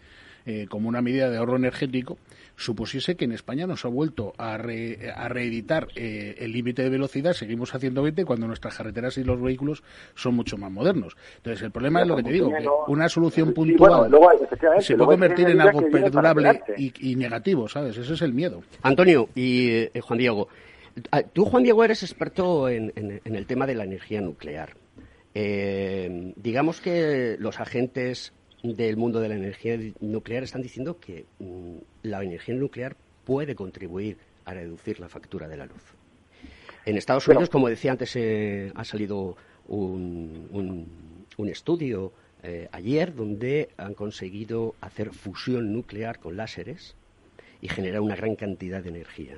eh, 0.46 0.68
como 0.70 0.90
una 0.90 1.02
medida 1.02 1.30
de 1.30 1.38
ahorro 1.38 1.58
energético, 1.58 2.18
supusiese 2.60 3.16
que 3.16 3.26
en 3.26 3.32
España 3.32 3.66
nos 3.66 3.86
ha 3.86 3.88
vuelto 3.88 4.34
a, 4.38 4.54
a 4.54 4.58
reeditar 4.58 5.88
eh, 5.96 6.36
el 6.40 6.52
límite 6.52 6.84
de 6.84 6.90
velocidad, 6.90 7.34
seguimos 7.34 7.74
a 7.74 7.80
120 7.80 8.26
cuando 8.26 8.48
nuestras 8.48 8.76
carreteras 8.76 9.18
y 9.18 9.24
los 9.24 9.42
vehículos 9.42 9.82
son 10.14 10.36
mucho 10.36 10.58
más 10.58 10.70
modernos. 10.70 11.16
Entonces, 11.38 11.64
el 11.64 11.72
problema 11.72 12.02
es 12.02 12.08
lo 12.08 12.18
que 12.18 12.24
te 12.24 12.32
digo, 12.32 12.52
que 12.52 12.68
una 12.88 13.08
solución 13.08 13.54
puntual 13.54 14.12
se 14.82 14.96
puede 14.96 15.10
convertir 15.10 15.50
en 15.50 15.62
algo 15.62 15.90
perdurable 15.90 16.62
y, 16.78 17.16
negativo, 17.16 17.68
¿sabes? 17.70 17.98
Ese 17.98 18.14
es 18.14 18.22
el 18.22 18.34
miedo. 18.34 18.62
Antonio 18.82 19.30
y 19.36 19.70
eh, 19.72 20.02
Juan 20.02 20.20
Diego, 20.20 20.50
ah, 21.12 21.24
tú, 21.24 21.46
Juan 21.46 21.64
Diego, 21.64 21.84
eres 21.84 22.04
experto 22.04 22.68
en, 22.68 22.92
el 23.24 23.46
tema 23.46 23.66
de 23.66 23.76
la 23.76 23.86
energía 23.86 24.20
nuclear. 24.20 24.76
digamos 25.34 26.82
que 26.82 27.38
los 27.40 27.60
agentes 27.62 28.34
del 28.64 28.98
mundo 28.98 29.20
de 29.20 29.30
la 29.30 29.36
energía 29.36 29.78
nuclear 30.02 30.44
están 30.44 30.62
diciendo 30.62 31.00
que 31.00 31.26
mm, 31.40 31.78
la 32.04 32.24
energía 32.24 32.56
nuclear 32.56 32.96
puede 33.24 33.56
contribuir 33.56 34.18
a 34.46 34.54
reducir 34.54 35.00
la 35.00 35.10
factura 35.10 35.48
de 35.48 35.58
la 35.58 35.66
luz. 35.66 35.84
En 36.86 36.98
Estados 36.98 37.28
Unidos, 37.28 37.50
como 37.50 37.70
decía 37.70 37.92
antes, 37.92 38.16
eh, 38.16 38.72
ha 38.74 38.84
salido 38.84 39.38
un, 39.68 40.88
un, 41.38 41.50
estudio 41.50 42.12
eh, 42.44 42.68
ayer 42.72 43.14
donde 43.16 43.70
han 43.78 43.94
conseguido 43.94 44.76
hacer 44.82 45.12
fusión 45.12 45.72
nuclear 45.72 46.20
con 46.20 46.36
láseres 46.36 46.96
y 47.62 47.70
generar 47.70 48.02
una 48.02 48.16
gran 48.16 48.36
cantidad 48.36 48.84
de 48.84 48.90
energía, 48.90 49.38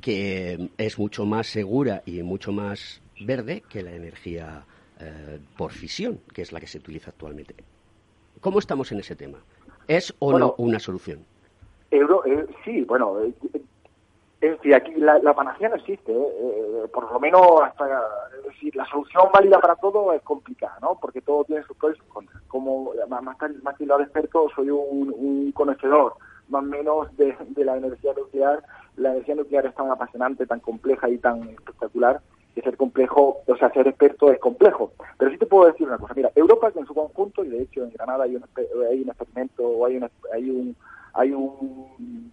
que 0.00 0.68
es 0.78 0.98
mucho 0.98 1.24
más 1.24 1.46
segura 1.46 2.02
y 2.06 2.22
mucho 2.22 2.52
más 2.52 3.00
verde 3.20 3.62
que 3.68 3.82
la 3.82 3.94
energía 3.94 4.64
eh, 5.00 5.38
por 5.56 5.72
fisión, 5.72 6.20
que 6.32 6.42
es 6.42 6.52
la 6.52 6.60
que 6.60 6.66
se 6.66 6.78
utiliza 6.78 7.10
actualmente. 7.10 7.54
¿Cómo 8.44 8.58
estamos 8.58 8.92
en 8.92 8.98
ese 8.98 9.16
tema? 9.16 9.38
¿Es 9.88 10.14
o 10.18 10.38
no 10.38 10.54
una 10.58 10.78
solución? 10.78 11.24
Euro, 11.90 12.26
eh, 12.26 12.46
sí, 12.62 12.82
bueno, 12.82 13.18
eh, 13.22 13.32
es 14.42 14.50
decir, 14.50 14.74
aquí 14.74 14.92
la, 14.96 15.32
panacea 15.32 15.70
no 15.70 15.76
existe, 15.76 16.12
eh, 16.12 16.86
por 16.92 17.10
lo 17.10 17.18
menos 17.18 17.62
hasta, 17.62 18.02
es 18.36 18.44
decir, 18.44 18.76
la 18.76 18.84
solución 18.84 19.30
válida 19.32 19.58
para 19.60 19.76
todo 19.76 20.12
es 20.12 20.20
complicada, 20.20 20.76
¿no? 20.82 20.98
Porque 21.00 21.22
todo 21.22 21.44
tiene 21.44 21.62
sus 21.62 21.74
pros 21.78 21.94
y 21.96 21.98
sus 22.00 22.08
contras. 22.08 22.42
Como 22.48 22.92
más, 23.08 23.22
más 23.22 23.76
que 23.78 23.86
lo 23.86 23.98
experto, 23.98 24.50
soy 24.54 24.68
un, 24.68 25.50
conocedor 25.52 26.12
más 26.50 26.64
o 26.64 26.66
menos 26.66 27.16
de, 27.16 27.34
de 27.48 27.64
la 27.64 27.78
energía 27.78 28.12
nuclear. 28.14 28.62
La 28.96 29.12
energía 29.12 29.36
nuclear 29.36 29.64
es 29.64 29.74
tan 29.74 29.90
apasionante, 29.90 30.46
tan 30.46 30.60
compleja 30.60 31.08
y 31.08 31.16
tan 31.16 31.48
espectacular 31.48 32.20
que 32.54 32.62
ser 32.62 32.76
complejo, 32.76 33.42
o 33.46 33.56
sea, 33.56 33.70
ser 33.72 33.88
experto 33.88 34.30
es 34.30 34.38
complejo. 34.38 34.92
Pero 35.18 35.30
sí 35.30 35.38
te 35.38 35.46
puedo 35.46 35.66
decir 35.66 35.86
una 35.86 35.98
cosa, 35.98 36.14
mira, 36.14 36.30
Europa 36.34 36.72
en 36.74 36.86
su 36.86 36.94
conjunto, 36.94 37.44
y 37.44 37.48
de 37.48 37.62
hecho 37.62 37.82
en 37.82 37.90
Granada 37.90 38.24
hay 38.24 38.36
un, 38.36 38.44
hay 38.90 39.02
un 39.02 39.08
experimento, 39.08 39.66
o 39.66 39.86
hay, 39.86 40.00
hay 40.32 40.50
un, 40.50 40.76
hay 41.12 41.32
un, 41.32 42.32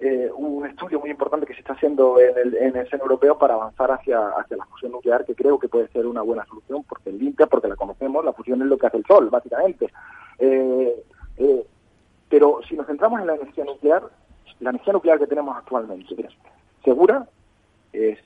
eh, 0.00 0.30
un 0.36 0.66
estudio 0.66 1.00
muy 1.00 1.10
importante 1.10 1.46
que 1.46 1.54
se 1.54 1.60
está 1.60 1.72
haciendo 1.74 2.20
en 2.20 2.36
el, 2.36 2.56
en 2.56 2.76
el 2.76 2.88
seno 2.90 3.04
europeo 3.04 3.38
para 3.38 3.54
avanzar 3.54 3.90
hacia, 3.92 4.28
hacia 4.30 4.56
la 4.56 4.66
fusión 4.66 4.92
nuclear, 4.92 5.24
que 5.24 5.34
creo 5.34 5.58
que 5.58 5.68
puede 5.68 5.88
ser 5.88 6.06
una 6.06 6.22
buena 6.22 6.44
solución, 6.46 6.84
porque 6.88 7.12
limpia, 7.12 7.46
porque 7.46 7.68
la 7.68 7.76
conocemos, 7.76 8.24
la 8.24 8.32
fusión 8.32 8.60
es 8.62 8.68
lo 8.68 8.76
que 8.76 8.86
hace 8.86 8.98
el 8.98 9.06
sol, 9.06 9.30
básicamente. 9.30 9.86
Eh, 10.38 11.04
eh, 11.38 11.66
Pero 12.28 12.60
si 12.68 12.76
nos 12.76 12.86
centramos 12.86 13.20
en 13.20 13.26
la 13.26 13.36
energía 13.36 13.64
nuclear, 13.64 14.02
la 14.60 14.70
energía 14.70 14.92
nuclear 14.92 15.18
que 15.18 15.26
tenemos 15.26 15.56
actualmente, 15.56 16.14
es 16.18 16.32
segura, 16.84 17.26
es 17.92 18.18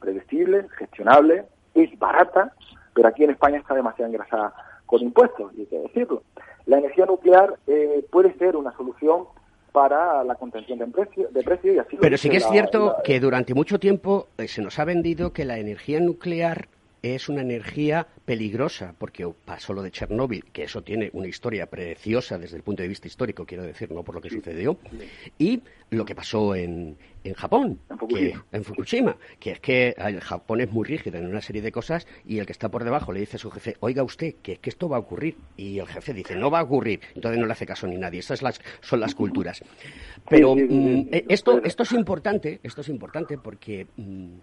predecible, 0.00 0.66
gestionable, 0.76 1.44
es 1.74 1.96
barata, 1.98 2.52
pero 2.94 3.08
aquí 3.08 3.24
en 3.24 3.30
España 3.30 3.58
está 3.58 3.74
demasiado 3.74 4.10
engrasada 4.10 4.52
con 4.86 5.00
impuestos, 5.02 5.52
y 5.56 5.60
hay 5.60 5.66
que 5.66 5.78
decirlo. 5.78 6.22
La 6.66 6.78
energía 6.78 7.06
nuclear 7.06 7.54
eh, 7.66 8.04
puede 8.10 8.34
ser 8.34 8.56
una 8.56 8.72
solución 8.76 9.24
para 9.72 10.24
la 10.24 10.34
contención 10.34 10.78
de 10.78 10.86
precio, 10.86 11.28
de 11.30 11.42
precio 11.42 11.72
y 11.72 11.78
así 11.78 11.96
Pero 12.00 12.18
sí 12.18 12.28
que 12.28 12.38
es 12.38 12.48
cierto 12.48 12.96
que 13.04 13.20
durante 13.20 13.54
mucho 13.54 13.78
tiempo 13.78 14.26
eh, 14.36 14.48
se 14.48 14.62
nos 14.62 14.78
ha 14.78 14.84
vendido 14.84 15.32
que 15.32 15.44
la 15.44 15.58
energía 15.58 16.00
nuclear 16.00 16.66
es 17.02 17.28
una 17.28 17.42
energía 17.42 18.06
peligrosa, 18.24 18.94
porque 18.98 19.26
pasó 19.44 19.72
lo 19.72 19.82
de 19.82 19.90
Chernóbil, 19.90 20.44
que 20.52 20.64
eso 20.64 20.82
tiene 20.82 21.10
una 21.12 21.28
historia 21.28 21.66
preciosa 21.66 22.38
desde 22.38 22.56
el 22.56 22.62
punto 22.62 22.82
de 22.82 22.88
vista 22.88 23.08
histórico, 23.08 23.46
quiero 23.46 23.62
decir, 23.62 23.90
no 23.90 24.02
por 24.02 24.14
lo 24.14 24.20
que 24.20 24.30
sucedió, 24.30 24.78
y 25.38 25.62
lo 25.90 26.04
que 26.04 26.14
pasó 26.14 26.54
en, 26.54 26.96
en 27.24 27.34
Japón, 27.34 27.80
en 28.52 28.64
Fukushima. 28.64 29.16
Que, 29.38 29.52
es 29.52 29.60
que 29.60 29.94
el 29.98 30.20
Japón 30.20 30.60
es 30.60 30.70
muy 30.70 30.84
rígido 30.84 31.18
en 31.18 31.26
una 31.26 31.40
serie 31.40 31.62
de 31.62 31.72
cosas 31.72 32.06
y 32.24 32.38
el 32.38 32.46
que 32.46 32.52
está 32.52 32.68
por 32.68 32.84
debajo 32.84 33.12
le 33.12 33.20
dice 33.20 33.36
a 33.36 33.38
su 33.38 33.50
jefe, 33.50 33.76
oiga 33.80 34.02
usted, 34.02 34.36
que, 34.42 34.56
que 34.58 34.70
esto 34.70 34.88
va 34.88 34.96
a 34.96 35.00
ocurrir. 35.00 35.36
Y 35.56 35.78
el 35.78 35.86
jefe 35.86 36.14
dice, 36.14 36.36
no 36.36 36.50
va 36.50 36.60
a 36.60 36.62
ocurrir. 36.62 37.00
Entonces 37.14 37.40
no 37.40 37.46
le 37.46 37.52
hace 37.52 37.66
caso 37.66 37.86
ni 37.86 37.96
nadie. 37.96 38.20
Esas 38.20 38.42
las, 38.42 38.60
son 38.80 39.00
las 39.00 39.14
culturas. 39.14 39.62
Pero 40.28 40.54
mm, 40.54 41.08
eh, 41.12 41.24
esto, 41.28 41.62
esto 41.64 41.82
es 41.82 41.92
importante, 41.92 42.60
esto 42.62 42.82
es 42.82 42.88
importante 42.88 43.36
porque 43.38 43.86
mm, 43.96 44.34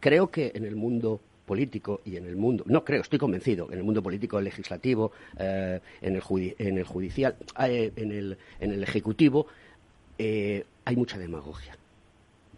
creo 0.00 0.30
que 0.30 0.52
en 0.54 0.64
el 0.64 0.76
mundo 0.76 1.20
político 1.44 2.00
y 2.04 2.16
en 2.16 2.26
el 2.26 2.36
mundo, 2.36 2.64
no 2.66 2.84
creo, 2.84 3.02
estoy 3.02 3.18
convencido, 3.18 3.68
en 3.70 3.78
el 3.78 3.84
mundo 3.84 4.02
político, 4.02 4.40
legislativo, 4.40 5.12
eh, 5.38 5.80
en, 6.00 6.16
el 6.16 6.54
en 6.58 6.78
el 6.78 6.84
judicial, 6.84 7.36
eh, 7.64 7.92
en, 7.96 8.12
el, 8.12 8.38
en 8.60 8.72
el 8.72 8.82
ejecutivo, 8.82 9.46
eh, 10.18 10.64
hay 10.84 10.96
mucha 10.96 11.18
demagogia, 11.18 11.76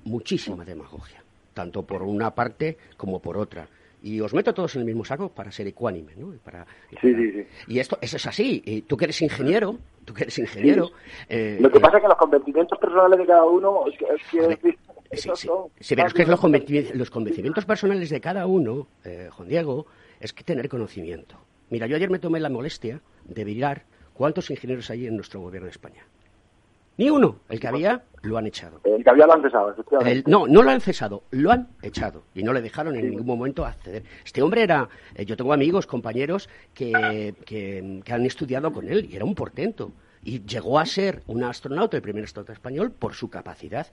muchísima 0.04 0.64
demagogia, 0.64 1.22
tanto 1.54 1.82
por 1.82 2.02
una 2.02 2.30
parte 2.34 2.76
como 2.96 3.20
por 3.20 3.36
otra. 3.36 3.66
Y 4.02 4.20
os 4.20 4.34
meto 4.34 4.52
todos 4.52 4.74
en 4.74 4.80
el 4.80 4.86
mismo 4.86 5.02
saco 5.02 5.30
para 5.30 5.50
ser 5.50 5.66
ecuánime, 5.66 6.12
¿no? 6.16 6.34
Para, 6.44 6.66
sí, 7.00 7.14
sí, 7.14 7.32
sí. 7.32 7.46
Y 7.68 7.78
esto 7.78 7.96
eso 8.02 8.18
es 8.18 8.26
así. 8.26 8.62
Y 8.66 8.82
tú 8.82 8.98
que 8.98 9.06
eres 9.06 9.22
ingeniero, 9.22 9.78
tú 10.04 10.12
que 10.12 10.24
eres 10.24 10.38
ingeniero... 10.38 10.90
Lo 11.30 11.70
que 11.70 11.80
pasa 11.80 11.96
es 11.96 12.02
que 12.02 12.08
los 12.08 12.18
convencimientos 12.18 12.78
personales 12.78 13.18
de 13.18 13.24
cada 13.24 13.46
uno... 13.46 13.84
Es 13.86 13.96
que, 14.30 14.76
Sí, 15.12 15.30
sí. 15.80 15.94
pero 15.94 16.08
es 16.08 16.14
que 16.14 16.26
los, 16.26 16.40
convencimientos, 17.10 17.64
personales 17.64 18.10
de 18.10 18.20
cada 18.20 18.46
uno, 18.46 18.88
eh, 19.04 19.28
Juan 19.30 19.48
Diego, 19.48 19.86
es 20.20 20.32
que 20.32 20.42
tener 20.44 20.68
conocimiento. 20.68 21.36
Mira, 21.70 21.86
yo 21.86 21.96
ayer 21.96 22.10
me 22.10 22.18
tomé 22.18 22.40
la 22.40 22.50
molestia 22.50 23.00
de 23.24 23.44
mirar 23.44 23.84
cuántos 24.12 24.50
ingenieros 24.50 24.90
hay 24.90 25.06
en 25.06 25.16
nuestro 25.16 25.40
gobierno 25.40 25.66
de 25.66 25.72
España. 25.72 26.04
Ni 26.96 27.10
uno. 27.10 27.40
El 27.48 27.58
que 27.58 27.66
había, 27.66 28.02
lo 28.22 28.38
han 28.38 28.46
echado. 28.46 28.80
El 28.84 29.02
que 29.02 29.10
había 29.10 29.26
lo 29.26 29.32
han 29.32 29.42
cesado, 29.42 29.74
no, 30.26 30.46
no 30.46 30.62
lo 30.62 30.70
han 30.70 30.80
cesado, 30.80 31.24
lo 31.30 31.50
han 31.50 31.68
echado. 31.82 32.22
Y 32.34 32.42
no 32.44 32.52
le 32.52 32.62
dejaron 32.62 32.94
en 32.94 33.10
ningún 33.10 33.26
momento 33.26 33.64
acceder. 33.64 34.04
Este 34.24 34.42
hombre 34.42 34.62
era. 34.62 34.88
Eh, 35.14 35.24
yo 35.24 35.36
tengo 35.36 35.52
amigos, 35.52 35.86
compañeros, 35.86 36.48
que, 36.72 37.34
que, 37.44 38.00
que, 38.04 38.12
han 38.12 38.24
estudiado 38.24 38.72
con 38.72 38.88
él 38.88 39.08
y 39.10 39.16
era 39.16 39.24
un 39.24 39.34
portento. 39.34 39.92
Y 40.22 40.44
llegó 40.44 40.78
a 40.78 40.86
ser 40.86 41.22
un 41.26 41.42
astronauta, 41.42 41.96
el 41.96 42.02
primer 42.02 42.24
astronauta 42.24 42.52
español, 42.52 42.92
por 42.92 43.14
su 43.14 43.28
capacidad 43.28 43.88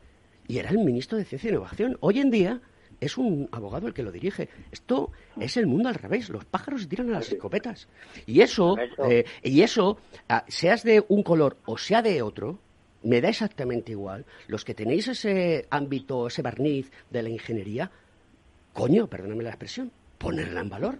y 0.51 0.59
era 0.59 0.69
el 0.69 0.79
ministro 0.79 1.17
de 1.17 1.23
Ciencia 1.23 1.47
e 1.47 1.53
Innovación. 1.53 1.97
Hoy 2.01 2.19
en 2.19 2.29
día 2.29 2.59
es 2.99 3.17
un 3.17 3.47
abogado 3.53 3.87
el 3.87 3.93
que 3.93 4.03
lo 4.03 4.11
dirige. 4.11 4.49
Esto 4.69 5.13
es 5.39 5.55
el 5.55 5.65
mundo 5.65 5.87
al 5.87 5.95
revés. 5.95 6.27
Los 6.27 6.43
pájaros 6.43 6.81
se 6.81 6.87
tiran 6.87 7.07
a 7.07 7.13
las 7.13 7.31
escopetas. 7.31 7.87
Y 8.25 8.41
eso, 8.41 8.75
eh, 9.09 9.23
y 9.43 9.61
eso, 9.61 9.97
ah, 10.27 10.43
seas 10.49 10.83
de 10.83 11.05
un 11.07 11.23
color 11.23 11.55
o 11.65 11.77
sea 11.77 12.01
de 12.01 12.21
otro, 12.21 12.59
me 13.03 13.21
da 13.21 13.29
exactamente 13.29 13.93
igual. 13.93 14.25
Los 14.47 14.65
que 14.65 14.73
tenéis 14.73 15.07
ese 15.07 15.67
ámbito, 15.69 16.27
ese 16.27 16.41
barniz 16.41 16.91
de 17.09 17.23
la 17.23 17.29
ingeniería, 17.29 17.89
coño, 18.73 19.07
perdóname 19.07 19.45
la 19.45 19.51
expresión, 19.51 19.89
ponerla 20.17 20.59
en 20.59 20.69
valor. 20.69 20.99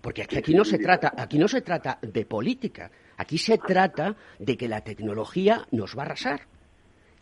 Porque 0.00 0.22
aquí, 0.22 0.38
aquí 0.38 0.54
no 0.54 0.64
se 0.64 0.80
trata, 0.80 1.14
aquí 1.16 1.38
no 1.38 1.46
se 1.46 1.60
trata 1.60 2.00
de 2.02 2.24
política. 2.26 2.90
Aquí 3.16 3.38
se 3.38 3.58
trata 3.58 4.16
de 4.40 4.56
que 4.56 4.66
la 4.66 4.80
tecnología 4.80 5.68
nos 5.70 5.96
va 5.96 6.02
a 6.02 6.06
arrasar 6.06 6.48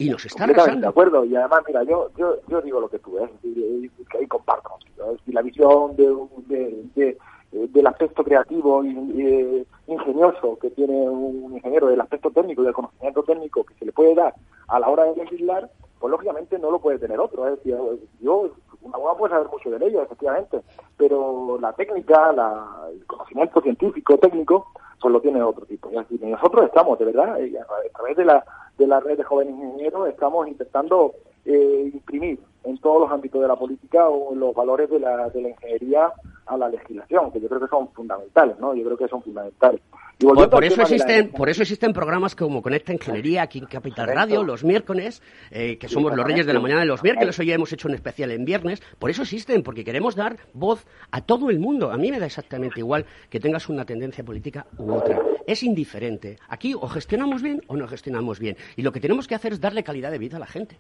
y 0.01 0.09
nos 0.09 0.25
está 0.25 0.47
de 0.47 0.87
acuerdo, 0.87 1.27
y 1.27 1.37
además, 1.37 1.61
mira, 1.67 1.83
yo, 1.83 2.11
yo, 2.17 2.37
yo 2.49 2.63
digo 2.63 2.81
lo 2.81 2.89
que 2.89 2.99
tú, 3.01 3.13
ves, 3.13 3.31
que 3.43 4.19
ahí 4.19 4.27
comparto 4.27 4.71
es 5.13 5.35
la 5.35 5.43
visión 5.43 5.95
de, 5.95 7.19
del 7.53 7.87
aspecto 7.87 8.25
creativo 8.25 8.83
y, 8.83 9.23
eh, 9.23 9.67
ingenioso 9.89 10.59
que 10.59 10.71
tiene 10.71 11.07
un 11.07 11.53
ingeniero, 11.53 11.89
del 11.89 12.01
aspecto 12.01 12.31
técnico 12.31 12.63
y 12.63 12.65
del 12.65 12.75
conocimiento 12.75 13.23
técnico 13.25 13.63
que 13.65 13.75
se 13.75 13.85
le 13.85 13.93
puede 13.93 14.15
dar 14.15 14.35
a 14.69 14.81
la 14.81 14.89
hora 14.89 15.05
de 15.05 15.17
legislar, 15.17 15.69
pues 15.99 16.11
lógicamente 16.11 16.59
no 16.59 16.71
lo 16.71 16.79
puede 16.79 16.99
tener 16.99 17.21
otro. 17.21 17.47
Es 17.47 17.57
decir, 17.57 17.77
yo, 18.21 18.49
una 18.81 18.97
buena 18.97 19.19
puede 19.19 19.35
saber 19.35 19.49
mucho 19.49 19.71
de 19.71 19.87
ello, 19.87 20.03
efectivamente, 20.03 20.63
pero 20.97 21.59
la 21.61 21.75
técnica, 21.75 22.33
la, 22.33 22.89
el 22.91 23.05
conocimiento 23.05 23.61
científico, 23.61 24.17
técnico, 24.17 24.73
pues 24.99 25.13
lo 25.13 25.21
tiene 25.21 25.43
otro 25.43 25.67
tipo. 25.67 25.91
Y 25.91 26.27
nosotros 26.27 26.65
estamos, 26.65 26.99
de 26.99 27.05
verdad, 27.05 27.35
a 27.35 27.93
través 27.93 28.17
de 28.17 28.25
la 28.25 28.45
de 28.81 28.87
la 28.87 28.99
red 28.99 29.19
de 29.19 29.25
jóvenes 29.25 29.55
ingenieros 29.55 30.09
estamos 30.09 30.49
intentando 30.49 31.13
eh, 31.45 31.91
imprimir 31.93 32.41
en 32.65 32.79
todos 32.79 33.03
los 33.03 33.11
ámbitos 33.11 33.41
de 33.41 33.47
la 33.47 33.57
política 33.57 34.09
los 34.35 34.55
valores 34.55 34.89
de 34.89 34.99
la, 34.99 35.29
de 35.29 35.43
la 35.43 35.49
ingeniería 35.51 36.11
a 36.47 36.57
la 36.57 36.69
legislación, 36.69 37.31
que 37.31 37.41
yo 37.41 37.49
creo 37.49 37.61
que 37.61 37.69
son 37.69 37.89
fundamentales, 37.93 38.59
¿no? 38.59 38.75
Yo 38.75 38.85
creo 38.85 38.97
que 38.97 39.09
son 39.09 39.23
fundamentales. 39.23 39.83
Por, 40.21 40.65
eso 40.65 40.83
existen, 40.83 41.31
por 41.31 41.49
eso 41.49 41.63
existen 41.63 41.93
programas 41.93 42.37
como 42.37 42.61
Conecta 42.63 42.93
Ingeniería 42.93 43.43
aquí 43.43 43.59
en 43.59 43.67
Capital 43.67 44.09
Radio 44.09 44.45
los 44.45 44.65
miércoles, 44.65 45.23
eh, 45.51 45.79
que 45.79 45.89
somos 45.89 46.15
los 46.15 46.27
reyes 46.27 46.47
de 46.47 46.53
la 46.53 46.61
mañana 46.61 46.81
de 46.81 46.87
los 46.87 47.03
miércoles, 47.03 47.39
hoy 47.39 47.47
ya 47.47 47.55
hemos 47.55 47.73
hecho 47.73 47.89
un 47.89 47.95
especial 47.95 48.31
en 48.31 48.45
viernes, 48.45 48.83
por 48.99 49.11
eso 49.11 49.23
existen, 49.23 49.63
porque 49.63 49.85
queremos 49.85 50.15
dar 50.15 50.37
voz 50.53 50.87
a 51.11 51.23
todo 51.23 51.51
el 51.51 51.59
mundo. 51.59 51.91
A 51.91 51.97
mí 51.97 52.11
me 52.11 52.19
da 52.19 52.27
exactamente 52.27 52.81
igual 52.81 53.07
que 53.29 53.41
tengas 53.41 53.69
una 53.69 53.85
tendencia 53.85 54.23
política 54.25 54.67
u 54.77 54.93
otra. 54.93 55.19
Es 55.47 55.63
indiferente. 55.63 56.37
Aquí 56.49 56.75
o 56.75 56.87
gestionamos 56.89 57.43
bien 57.43 57.63
o 57.67 57.77
no 57.77 57.89
gestionamos 57.89 58.39
bien. 58.39 58.57
Y 58.77 58.83
lo 58.83 58.93
que 58.93 59.01
tenemos 59.01 59.27
que 59.27 59.35
hacer 59.35 59.53
es 59.53 59.61
darle 59.61 59.83
calidad 59.83 60.11
de 60.11 60.19
vida 60.19 60.37
a 60.37 60.41
la 60.41 60.47
gente. 60.47 60.77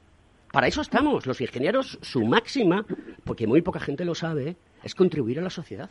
Para 0.52 0.66
eso 0.66 0.80
estamos. 0.80 1.26
Los 1.26 1.40
ingenieros, 1.40 1.98
su 2.02 2.24
máxima, 2.24 2.84
porque 3.24 3.46
muy 3.46 3.62
poca 3.62 3.80
gente 3.80 4.04
lo 4.04 4.14
sabe, 4.14 4.56
es 4.82 4.94
contribuir 4.94 5.38
a 5.38 5.42
la 5.42 5.50
sociedad. 5.50 5.90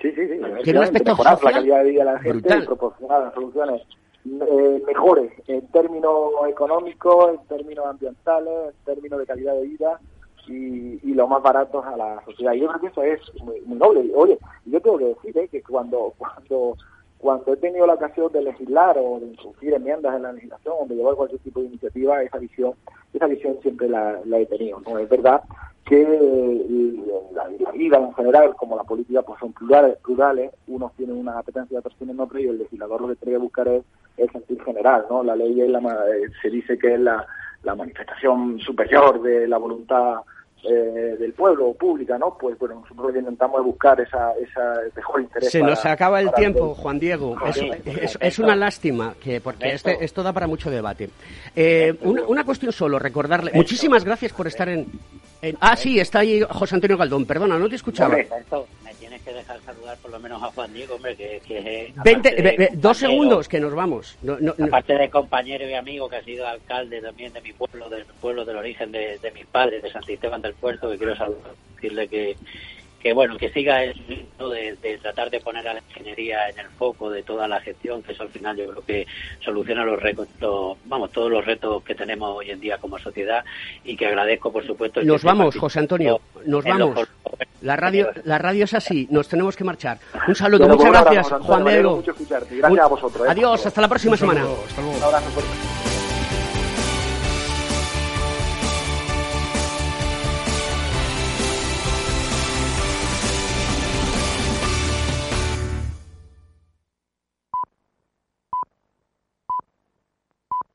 Sí, 0.00 0.10
sí, 0.16 0.26
sí. 0.26 0.31
Tiene 0.62 0.78
un 0.78 0.84
aspecto 0.84 1.12
mejorar 1.12 1.42
la 1.42 1.52
calidad 1.52 1.84
de 1.84 1.90
vida 1.90 2.04
de 2.04 2.12
la 2.12 2.18
gente 2.20 2.58
y 2.58 2.66
proporcionar 2.66 3.34
soluciones 3.34 3.82
eh, 4.24 4.82
mejores 4.86 5.32
en 5.48 5.66
términos 5.68 6.30
económicos, 6.48 7.30
en 7.30 7.46
términos 7.48 7.86
ambientales, 7.86 8.68
en 8.68 8.84
términos 8.84 9.18
de 9.18 9.26
calidad 9.26 9.54
de 9.54 9.62
vida 9.62 10.00
y, 10.46 11.00
y 11.02 11.14
lo 11.14 11.26
más 11.26 11.42
baratos 11.42 11.84
a 11.84 11.96
la 11.96 12.22
sociedad. 12.24 12.52
Y 12.52 12.60
yo 12.60 12.68
creo 12.68 12.80
que 12.80 12.86
eso 12.86 13.02
es 13.02 13.42
muy, 13.42 13.60
noble. 13.66 14.10
Oye, 14.14 14.38
yo 14.66 14.80
tengo 14.80 14.98
que 14.98 15.06
decir 15.06 15.36
eh, 15.38 15.48
que 15.48 15.62
cuando 15.62 16.14
cuando 16.18 16.76
cuando 17.18 17.52
he 17.52 17.56
tenido 17.56 17.86
la 17.86 17.94
ocasión 17.94 18.32
de 18.32 18.42
legislar 18.42 18.98
o 18.98 19.20
de 19.20 19.26
introducir 19.26 19.72
enmiendas 19.72 20.16
en 20.16 20.22
la 20.22 20.32
legislación 20.32 20.74
o 20.80 20.86
de 20.86 20.96
llevar 20.96 21.14
cualquier 21.14 21.40
tipo 21.40 21.60
de 21.60 21.66
iniciativa, 21.66 22.20
esa 22.20 22.38
visión, 22.38 22.74
esa 23.14 23.28
visión 23.28 23.58
siempre 23.62 23.88
la, 23.88 24.20
he 24.32 24.46
tenido. 24.46 24.80
¿no? 24.80 24.98
Es 24.98 25.08
verdad 25.08 25.40
que 25.84 26.02
la, 27.32 27.70
vida 27.72 27.98
en 27.98 28.14
general, 28.14 28.54
como 28.56 28.76
la 28.76 28.84
política, 28.84 29.22
pues 29.22 29.40
son 29.40 29.52
plurales, 29.52 29.96
plurales, 29.98 30.52
unos 30.68 30.92
tienen 30.94 31.16
una 31.16 31.38
apetencia, 31.38 31.78
otros 31.78 31.96
tienen 31.96 32.20
otra, 32.20 32.40
y 32.40 32.46
el 32.46 32.58
legislador 32.58 33.00
lo 33.00 33.08
que 33.08 33.16
tiene 33.16 33.38
que 33.38 33.42
buscar 33.42 33.68
es 33.68 33.82
el 34.16 34.30
sentir 34.30 34.62
general, 34.62 35.06
¿no? 35.10 35.22
La 35.22 35.34
ley 35.34 35.60
es 35.60 35.70
la, 35.70 35.78
eh, 35.80 36.28
se 36.40 36.50
dice 36.50 36.78
que 36.78 36.94
es 36.94 37.00
la, 37.00 37.26
la 37.62 37.74
manifestación 37.74 38.58
superior 38.60 39.20
de 39.22 39.48
la 39.48 39.58
voluntad 39.58 40.20
eh, 40.64 41.16
del 41.18 41.32
pueblo 41.32 41.72
pública, 41.74 42.16
¿no? 42.18 42.36
Pues 42.38 42.56
bueno, 42.58 42.76
nosotros 42.76 43.08
lo 43.08 43.12
que 43.12 43.18
intentamos 43.18 43.58
es 43.58 43.66
buscar 43.66 44.00
esa, 44.00 44.32
esa 44.34 44.74
mejor 44.94 45.22
interés. 45.22 45.50
Se 45.50 45.60
nos 45.60 45.84
acaba 45.84 46.20
el 46.20 46.32
tiempo, 46.34 46.74
Juan 46.74 47.00
Diego. 47.00 47.36
Es, 47.44 48.16
es, 48.20 48.38
una 48.38 48.54
lástima, 48.54 49.14
que 49.20 49.40
porque 49.40 49.72
este, 49.72 50.04
esto 50.04 50.22
da 50.22 50.32
para 50.32 50.46
mucho 50.46 50.70
debate. 50.70 51.10
Eh, 51.56 51.98
una, 52.02 52.22
una, 52.26 52.44
cuestión 52.44 52.70
solo, 52.70 53.00
recordarle. 53.00 53.50
Muchísimas 53.54 54.04
gracias 54.04 54.32
por 54.32 54.46
estar 54.46 54.68
en, 54.68 54.86
Ah, 55.60 55.74
sí, 55.74 55.98
está 55.98 56.20
ahí 56.20 56.40
José 56.48 56.76
Antonio 56.76 56.96
Galdón. 56.96 57.26
Perdona, 57.26 57.58
no 57.58 57.68
te 57.68 57.74
escuchaba. 57.74 58.16
me 58.16 58.94
tienes 59.00 59.22
que 59.22 59.32
dejar 59.32 59.60
saludar 59.62 59.98
por 59.98 60.12
lo 60.12 60.20
menos 60.20 60.40
a 60.40 60.46
Juan 60.46 60.72
Diego, 60.72 60.94
hombre, 60.94 61.16
que... 61.16 61.40
que 61.44 61.92
20, 62.04 62.70
dos 62.74 62.98
segundos, 62.98 63.48
que 63.48 63.58
nos 63.58 63.74
vamos. 63.74 64.16
aparte 64.64 64.94
de 64.94 65.10
compañero 65.10 65.68
y 65.68 65.74
amigo 65.74 66.08
que 66.08 66.16
ha 66.16 66.22
sido 66.24 66.46
alcalde 66.46 67.00
también 67.00 67.32
de 67.32 67.40
mi 67.40 67.52
pueblo, 67.52 67.90
del 67.90 68.04
pueblo 68.20 68.44
del 68.44 68.56
origen 68.56 68.92
de, 68.92 69.18
de 69.18 69.30
mis 69.32 69.46
padres, 69.46 69.82
de 69.82 69.90
Santisteban 69.90 70.42
del 70.42 70.54
Puerto, 70.54 70.88
que 70.90 70.98
quiero 70.98 71.16
saludar, 71.16 71.52
decirle 71.74 72.06
que 72.06 72.36
que 73.02 73.12
bueno 73.12 73.36
que 73.36 73.50
siga 73.50 73.82
el 73.82 73.94
de, 74.38 74.76
de 74.80 74.98
tratar 74.98 75.30
de 75.30 75.40
poner 75.40 75.66
a 75.68 75.74
la 75.74 75.80
ingeniería 75.88 76.48
en 76.48 76.58
el 76.60 76.68
foco 76.68 77.10
de 77.10 77.22
toda 77.22 77.48
la 77.48 77.60
gestión 77.60 78.02
que 78.02 78.12
eso 78.12 78.22
al 78.22 78.28
final 78.28 78.56
yo 78.56 78.68
creo 78.68 78.84
que 78.84 79.06
soluciona 79.44 79.84
los 79.84 80.00
retos 80.00 80.28
vamos 80.84 81.10
todos 81.10 81.30
los 81.30 81.44
retos 81.44 81.82
que 81.82 81.94
tenemos 81.94 82.36
hoy 82.36 82.50
en 82.50 82.60
día 82.60 82.78
como 82.78 82.98
sociedad 82.98 83.44
y 83.84 83.96
que 83.96 84.06
agradezco 84.06 84.52
por 84.52 84.66
supuesto 84.66 85.02
nos 85.02 85.22
vamos 85.22 85.56
José 85.56 85.80
Antonio 85.80 86.20
nos 86.46 86.64
vamos 86.64 87.08
La 87.60 87.76
radio, 87.76 88.10
la 88.24 88.38
radio 88.38 88.64
es 88.64 88.74
así, 88.74 89.06
nos 89.10 89.28
tenemos 89.28 89.56
que 89.56 89.62
marchar. 89.62 89.98
Un 90.26 90.34
saludo, 90.34 90.66
Bueno, 90.66 90.76
muchas 90.76 90.90
gracias, 90.92 91.26
abrazo, 91.26 91.44
Juan 91.44 91.64
Diego. 91.64 92.02
Gracias 92.02 92.78
a 92.80 92.86
vosotros. 92.88 93.26
¿eh? 93.26 93.30
Adiós, 93.30 93.66
hasta 93.66 93.80
la 93.80 93.88
próxima 93.88 94.16
semana. 94.16 94.40
saludo, 94.40 94.64
hasta 94.66 94.82
luego. 94.82 94.96
Un 94.98 95.04
abrazo 95.04 95.30
fuerte. 95.30 95.81